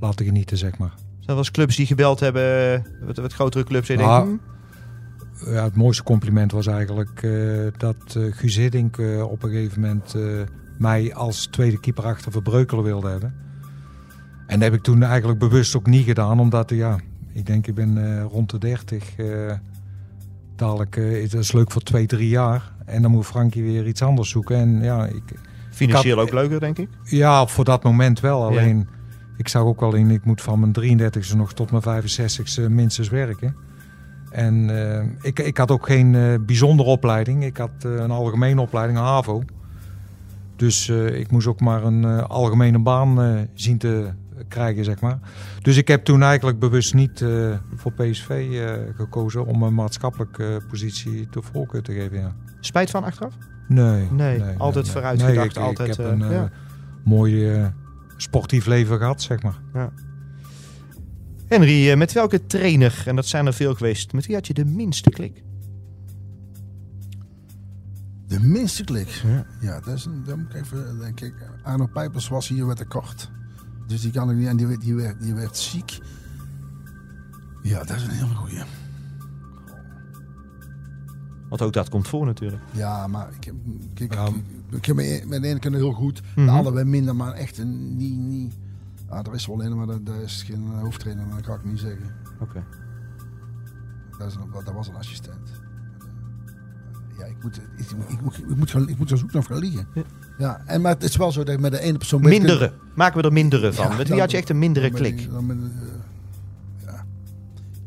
[0.00, 0.92] laten genieten, zeg maar.
[0.96, 4.42] Zijn er wel clubs die gebeld hebben, wat, wat grotere clubs, en je Nou, denkt,
[5.38, 7.26] hm, Ja, het mooiste compliment was eigenlijk
[7.76, 10.14] dat eh Guus Hiddink op een gegeven moment
[10.78, 13.34] mij als tweede keeper achter Verbreukelen wilde hebben.
[14.46, 16.98] En dat heb ik toen eigenlijk bewust ook niet gedaan, omdat ja,
[17.32, 19.14] ik denk ik ben rond de 30.
[20.56, 22.72] Dadelijk eh, is dat leuk voor twee, drie jaar.
[22.86, 24.56] En dan moet Frankie weer iets anders zoeken.
[24.56, 25.22] En ja, ik,
[25.70, 26.88] financieel had- ook leuker, denk ik.
[27.04, 28.44] ja, voor dat moment wel.
[28.44, 28.88] Alleen,
[29.36, 33.08] ik zag ook wel in, ik moet van mijn 33ste nog tot mijn 65ste minstens
[33.08, 33.56] werken.
[34.30, 37.44] En eh, ik, ik had ook geen eh, bijzondere opleiding.
[37.44, 39.42] Ik had een algemene opleiding, HAVO.
[40.56, 44.10] Dus ik moest ook maar een algemene baan zien te
[44.48, 45.18] krijgen, zeg maar.
[45.62, 50.60] Dus ik heb toen eigenlijk bewust niet eh, voor PSV eh, gekozen om een maatschappelijke
[50.68, 52.18] positie te voorkeur te geven.
[52.18, 52.34] Ja.
[52.60, 53.34] Spijt van achteraf?
[53.68, 54.10] Nee.
[54.10, 56.50] Nee, altijd vooruitgedacht, ik, altijd, Ik heb eh, een eh, ja.
[57.04, 57.66] mooi eh,
[58.16, 59.60] sportief leven gehad, zeg maar.
[61.52, 64.54] Henry, eh, met welke trainer, en dat zijn er veel geweest, met wie had je
[64.54, 65.42] de minste klik?
[68.26, 69.08] De minste klik.
[69.08, 69.46] Ja.
[69.60, 71.34] Ja, dat is een, dat moet ik even, denk ik.
[71.62, 73.30] Arno Pijpers was hier met de kort.
[73.92, 74.46] Dus die kan ik niet.
[74.46, 75.98] En die, werd- die, werd, die werd ziek.
[77.62, 78.62] Ja, dat is een hele goeie.
[81.48, 82.62] Want ook dat komt voor natuurlijk.
[82.70, 83.54] Ja, maar ik heb,
[83.94, 84.26] kijk, Ja.
[84.26, 84.34] ik,
[84.70, 86.22] ik heb met met de ene kunnen heel goed.
[86.36, 86.46] Mhm.
[86.46, 88.16] De andere weer minder, maar echt een, niet.
[88.18, 88.54] niet
[89.08, 91.64] ah, er is wel een, maar dat, dat is geen hoofdtrainer, maar dat kan ik
[91.64, 92.14] niet zeggen.
[92.40, 92.64] Oké.
[94.18, 95.50] Dat, is een, dat was een assistent.
[97.18, 99.58] Ja, ik moet, ik, ik, moet, ik, moet, gaan, ik moet er zoeken of gaan
[99.58, 99.86] liggen.
[99.94, 100.02] Ja.
[100.42, 100.62] Ja.
[100.66, 102.20] en, maar het is wel zo dat ik met de ene persoon...
[102.20, 102.72] kunt- Mindere.
[102.94, 103.84] Maken we er mindere van.
[103.84, 105.30] Ja, met wie dan- had je echt een mindere dan klik?
[105.30, 105.56] dan eh,
[106.86, 107.04] ja.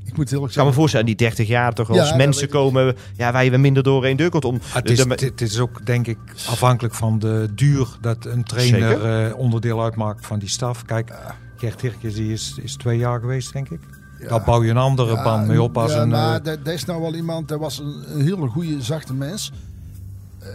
[0.05, 2.49] Ik moet heel erg Ik kan me voorstellen, die 30 jaar toch Ja, als mensen
[2.49, 4.59] komen ja, waar je weer minder door één deur komt om.
[4.63, 6.17] Het is, de- het, is ook, denk ik,
[6.49, 10.85] afhankelijk van de duur dat een trainer eh, onderdeel uitmaakt van die staf.
[10.85, 11.11] Kijk,
[11.57, 13.79] Gert Hirkjes die is, is twee jaar geweest, denk ik.
[14.19, 14.27] Ja.
[14.27, 16.09] Daar bouw je een andere Ja, band mee op als ja, een...
[16.09, 19.51] maar dat, dat is nou wel iemand, dat was een, een hele goede, zachte mens.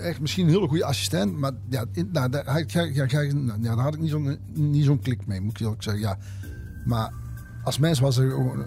[0.02, 3.32] Echt misschien een hele goede assistent, maar ja, in, nou, daar, hij- ja, ja, ja,
[3.32, 6.02] nou, ja, daar had ik niet zo'n niet zo'n klik mee, moet ik eerlijk zeggen.
[6.02, 6.18] Ja.
[6.84, 7.12] Maar
[7.64, 8.64] als mens was hij een,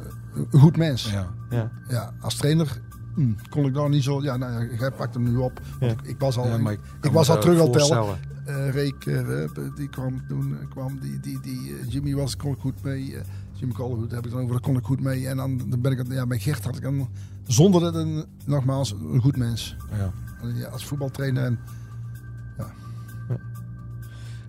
[0.51, 1.11] een goed mens.
[1.11, 1.27] Ja.
[1.49, 1.71] ja.
[1.89, 2.13] ja.
[2.21, 2.81] als trainer
[3.15, 4.21] hm, kon ik daar niet zo...
[4.23, 5.61] Ja, nou, ja, jij pakt hem nu op.
[5.79, 5.97] Want Ja.
[6.03, 8.17] ik, ik was al, Ja, ik, ik was al terug het tellen.
[8.45, 12.59] Eh Reek, eh, die kwam toen, kwam die, die, die eh, Jimmy was, kon ik
[12.59, 13.15] goed mee.
[13.15, 13.21] eh,
[13.53, 15.27] Jim Calderwood heb ik dan over, daar kon ik goed mee.
[15.27, 17.09] En dan, dan ben ik, ja, bij Gert had ik dan,
[17.47, 19.75] zonder dat een, nogmaals, een goed mens.
[19.97, 20.11] Ja.
[20.53, 21.59] Ja, als voetbaltrainer en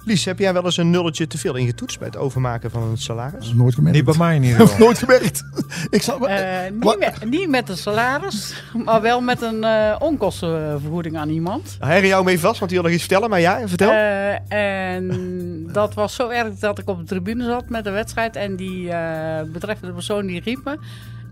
[0.06, 2.96] Lies, heb jij wel eens een nulletje te veel ingetoetst bij het overmaken van een
[2.98, 3.52] salaris?
[3.52, 3.96] nooit gemerkt.
[3.96, 5.44] Niet bij mij in ieder nooit gemerkt.
[5.90, 11.16] ik zal, Eh, niet, met, niet met een salaris, maar wel met een eh, onkostenvergoeding
[11.16, 11.76] aan iemand.
[11.78, 13.30] Harry jou mee vast, want die wil nog iets vertellen.
[13.30, 13.90] Maar ja, vertel.
[13.90, 18.36] Eh, en dat was zo erg dat ik op de tribune zat met de wedstrijd.
[18.36, 20.78] En die eh, betreffende persoon die riep me.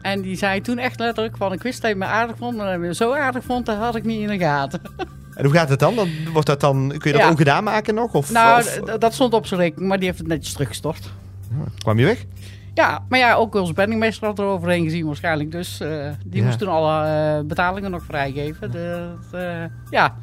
[0.03, 2.57] En die zei toen echt letterlijk van ik wist dat je me aardig vond.
[2.57, 4.81] Maar dat je me zo aardig vond, dat had ik niet in de gaten.
[5.35, 5.95] en hoe gaat het dan?
[6.33, 7.31] wordt dat dan kun je dat Ja.
[7.31, 8.13] ook gedaan maken nog?
[8.15, 11.11] Of, nou, of dat stond op zijn rekening, maar die heeft het netjes teruggestort.
[11.79, 12.25] kwam je weg?
[12.75, 15.51] Ja, maar ja, ook onze penningmeester had er overheen gezien waarschijnlijk.
[15.53, 16.47] Dus eh, die Ja.
[16.47, 17.07] moest toen alle
[17.39, 18.71] eh, betalingen nog vrijgeven.
[18.71, 20.15] De, de- ja,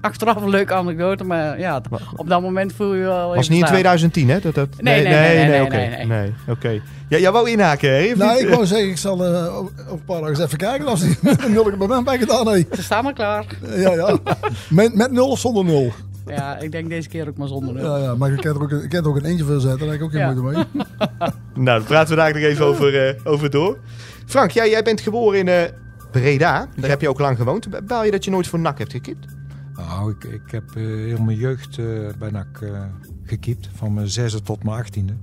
[0.00, 1.80] achteraf een leuke anekdote, maar ja,
[2.16, 3.68] op dat moment voel je wel Was even niet in staan.
[3.68, 4.40] 2010, hè?
[4.40, 4.68] Dat, dat...
[4.80, 5.76] Nee, nee, nee, nee, oké.
[5.76, 6.32] nee, nee.
[6.48, 6.80] oké.
[7.08, 8.12] Ja, jij wou inhaken, hè?
[8.16, 11.00] Nou, ik wou zeggen, ik zal eh, over een paar dagen eens even kijken als
[11.00, 12.66] hij een nul bij mij bij gedaan heeft.
[12.74, 13.46] Ze staan maar klaar.
[13.76, 14.16] Ja, ja.
[14.70, 15.92] Met, met nul of zonder nul.
[16.26, 17.96] Ja, ik denk deze keer ook maar zonder nul.
[17.96, 19.88] Ja, ja, maar je kent er ook, kent er ook een eentje voor zetten, daar
[19.88, 20.32] heb ik ook geen Ja.
[20.32, 20.84] moeite mee.
[21.54, 23.78] Nou, daar praten we daar nog even over, eh, over door.
[24.26, 25.62] Frank, jij, jij bent geboren in eh,
[26.10, 26.68] Breda.
[26.76, 27.86] Daar heb je ook lang gewoond.
[27.86, 29.26] Baal je dat je nooit voor NAC hebt gekipt?
[29.76, 31.86] Nou, ik, ik heb eh, heel mijn jeugd eh,
[32.18, 32.82] bij NAC eh
[33.22, 33.68] gekiept.
[33.74, 35.14] Van mijn zesde tot mijn achttiende.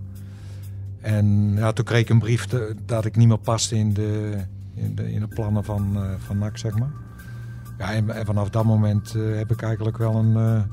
[1.01, 2.47] En ja, toen kreeg ik een brief
[2.85, 4.37] dat ik niet meer paste in de,
[4.73, 6.91] in de, in de plannen van, van NAC, zeg maar.
[7.77, 10.65] Ja, en, vanaf dat moment heb ik eigenlijk wel een,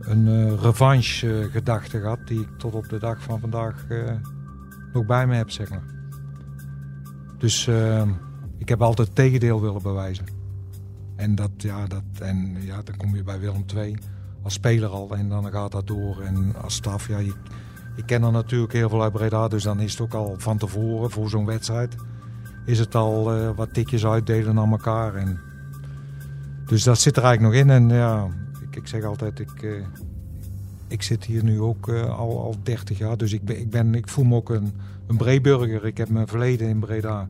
[0.00, 2.18] een revanche gedachte gehad.
[2.26, 3.86] Die ik tot op de dag van vandaag
[4.92, 5.84] nog bij me heb, zeg maar.
[7.38, 7.68] Dus
[8.58, 10.35] ik heb altijd het tegendeel willen bewijzen.
[11.16, 13.96] En, dat, ja, dat, en ja, dan kom je bij Willem II
[14.42, 16.20] als speler al en dan gaat dat door.
[16.20, 17.34] En als staf, ja, je,
[17.96, 20.58] ik ken er natuurlijk heel veel uit Breda, dus dan is het ook al van
[20.58, 21.94] tevoren voor zo'n wedstrijd.
[22.66, 25.14] Is het al eh, wat tikjes uitdelen aan elkaar.
[25.14, 25.40] En,
[26.66, 27.70] dus dat zit er eigenlijk nog in.
[27.70, 28.28] En ja,
[28.62, 29.70] ik, ik zeg altijd, ik, eh,
[30.88, 33.16] ik zit hier nu ook eh, al, al 30 jaar.
[33.16, 34.72] Dus ik, ben, ik, ben, ik voel me ook een,
[35.06, 35.86] een Breburger.
[35.86, 37.28] Ik heb mijn verleden in Breda.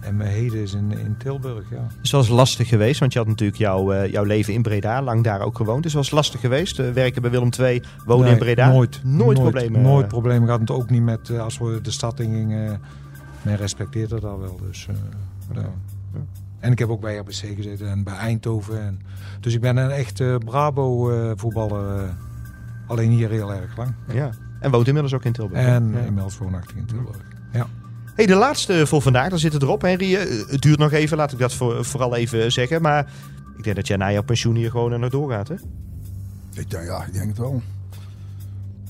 [0.00, 1.86] En mijn heden is in, in Tilburg, ja.
[2.00, 5.24] Het was lastig geweest, want je had natuurlijk jouw, eh, jouw leven in Breda, lang
[5.24, 5.82] daar ook gewoond.
[5.82, 6.78] Dus het was lastig geweest.
[6.78, 8.70] eh, werken bij Willem II, wonen Nee, in Breda.
[8.72, 9.00] Nooit.
[9.04, 9.82] Nooit problemen.
[9.82, 10.08] Nooit eh.
[10.10, 10.60] problemen gehad.
[10.60, 12.80] Het ook niet met als we de stad in gingen.
[13.42, 14.60] Men respecteerde dat wel.
[14.66, 14.88] Dus,
[15.54, 15.60] ja.
[16.58, 18.80] En ik heb ook bij RBC gezeten en bij Eindhoven.
[18.82, 19.00] En,
[19.40, 22.14] dus ik ben een echte Brabo-voetballer.
[22.86, 23.94] alleen hier heel erg lang.
[24.12, 24.30] Ja.
[24.60, 25.60] En woont inmiddels ook in Tilburg.
[25.66, 25.98] En Ja.
[25.98, 27.16] inmiddels woonachtig in Tilburg.
[28.18, 29.82] Hey, de laatste voor vandaag, daar zit het erop.
[29.82, 32.82] Henry, Eh, het duurt nog even, laat ik dat voor, vooral even zeggen.
[32.82, 33.10] Maar
[33.56, 35.54] ik denk dat jij na jouw pensioen hier gewoon er nog doorgaat, hè?
[36.54, 37.62] Ik denk, ja, ik denk het wel.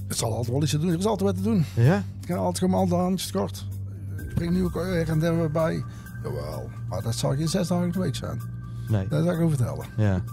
[0.07, 0.91] Het zal altijd wel iets te doen.
[0.91, 1.65] Er is altijd wat te doen.
[1.75, 1.97] Ja.
[2.21, 3.67] Ik ga altijd gewoon al de handjes kort.
[4.29, 5.85] Ik breng nieuwe her en bij.
[6.23, 8.41] Jawel, maar dat zal geen zes dagen in de week zijn.
[8.89, 9.09] Nee.
[9.09, 9.87] Dat zal ik over vertellen.
[9.97, 10.23] Ja.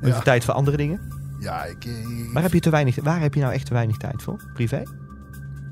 [0.00, 0.08] Ja.
[0.08, 1.00] Even tijd voor andere dingen.
[1.40, 1.84] Ja, ik...
[1.84, 4.42] ik Waar heb, je te weinig, waar heb je nou echt te weinig tijd voor?
[4.54, 4.82] Privé?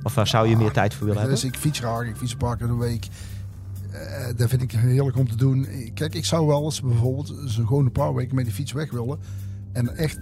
[0.02, 1.58] Of waar zou je meer tijd voor willen dus hebben?
[1.58, 3.06] ik fiets graag, ik fiets een paar keer de week.
[3.90, 5.66] Eh dat vind ik heerlijk om te doen.
[5.94, 8.90] Kijk, ik zou wel eens bijvoorbeeld zo gewoon een paar weken met die fiets weg
[8.90, 9.18] willen.
[9.72, 10.18] En echt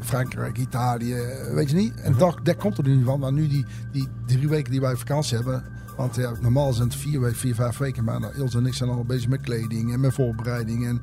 [0.00, 1.16] Frankrijk, Italië,
[1.52, 1.94] weet je niet.
[2.00, 3.20] En dat, dat komt er nu van.
[3.20, 5.64] Maar nu die, die drie weken die wij vakantie hebben.
[5.96, 8.04] Want ja, normaal zijn het vier, weken, vier vijf weken.
[8.04, 10.86] Maar nou, Ilse en ik zijn al bezig met kleding en met voorbereiding.
[10.86, 11.00] En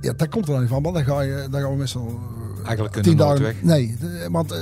[0.00, 0.82] ja, dat komt er dan niet van.
[0.82, 3.62] Want dan, ga je, dan gaan we meestal eh, Eigenlijk kunnen tien dagen weg.
[3.62, 3.96] Nee,
[4.30, 4.52] want...
[4.52, 4.58] eh,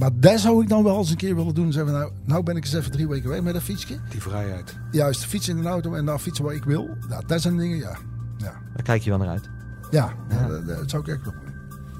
[0.00, 1.72] maar dat zou ik dan wel eens een keer willen doen.
[1.72, 3.96] Zeggen we, nou, nou ben ik eens even drie weken weg met een fietsje.
[4.10, 4.76] Die vrijheid.
[4.90, 6.88] Juist, fietsen in de auto en dan fietsen waar ik wil.
[7.08, 7.96] Ja, dat zijn dingen, ja.
[8.36, 9.48] Ja, Daar kijk je wel naar uit.
[9.90, 10.46] ja, ja.
[10.48, 11.34] Dat, dat zou ik echt doen.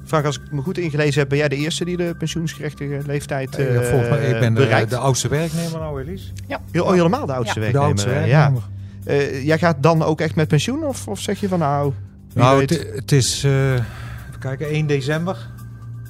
[0.05, 3.55] Frank, als ik me goed ingelezen heb, ben jij de eerste die de pensioensgerechtige leeftijd
[3.55, 6.31] Eh, eh volgens mij, ik ben de, de oudste werknemer nou, Elise.
[6.71, 7.65] Heel, oh, helemaal de oudste Ja.
[7.65, 7.87] De werknemer.
[7.87, 8.51] oudste eh, ja.
[8.51, 8.69] werknemer.
[9.03, 10.83] Eh, jij gaat dan ook echt met pensioen?
[10.83, 11.93] Of, of zeg je van nou...
[12.33, 15.49] Nou, het, het is, eh, even kijken, 1 december.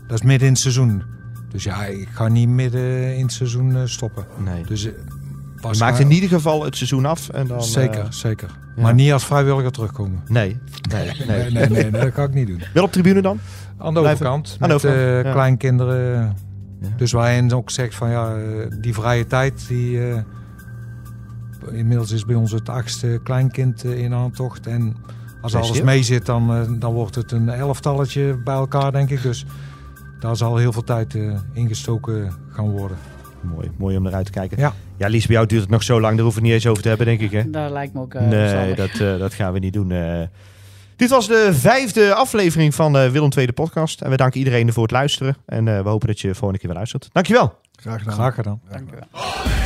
[0.07, 1.03] Dat is midden in het seizoen.
[1.51, 4.25] Dus ja, ik ga niet midden in het seizoen eh, stoppen.
[4.43, 4.63] nee.
[4.63, 4.91] Dus eh,
[5.71, 7.29] Je maakt in ieder geval het seizoen af.
[7.29, 8.49] En dan, Zeker, eh, zeker.
[8.75, 8.81] ja.
[8.81, 10.23] Maar niet als vrijwilliger terugkomen.
[10.27, 10.57] nee.
[10.89, 11.51] Nee, nee.
[11.51, 12.61] Nee, nee, nee, dat ga ik niet doen.
[12.73, 13.39] Wel op tribune dan?
[13.77, 14.81] Aan de overkant, aan de met
[15.25, 15.31] ja.
[15.31, 16.35] kleinkinderen.
[16.81, 16.87] Ja.
[16.97, 18.35] Dus waar hen ook zegt van ja,
[18.79, 19.99] die vrije tijd, die,
[21.71, 24.67] inmiddels is bij ons het achtste kleinkind in aantocht.
[24.67, 24.95] En
[25.41, 29.21] als alles mee zit, dan, dan wordt het een elftalletje bij elkaar, denk ik.
[29.21, 29.45] Dus
[30.21, 32.97] daar zal heel veel tijd eh, ingestoken gaan worden.
[33.41, 34.57] Mooi, mooi om eruit te kijken.
[34.59, 34.73] Ja.
[34.97, 36.13] ja, Lies, bij jou duurt het nog zo lang.
[36.13, 37.31] Daar hoeven we niet eens over te hebben, denk ik.
[37.31, 37.49] Hè?
[37.49, 39.91] Daar lijkt me ook eh nee, dat, eh, dat gaan we niet doen.
[39.91, 40.21] eh.
[40.95, 44.01] Dit was de vijfde aflevering van de Willem II de podcast.
[44.01, 45.35] En we danken iedereen voor het luisteren.
[45.45, 47.09] En eh, we hopen dat je volgende keer weer luistert.
[47.11, 47.59] Dankjewel.
[47.75, 48.13] Graag gedaan.
[48.13, 48.61] Graag gedaan.
[48.69, 49.60] Graag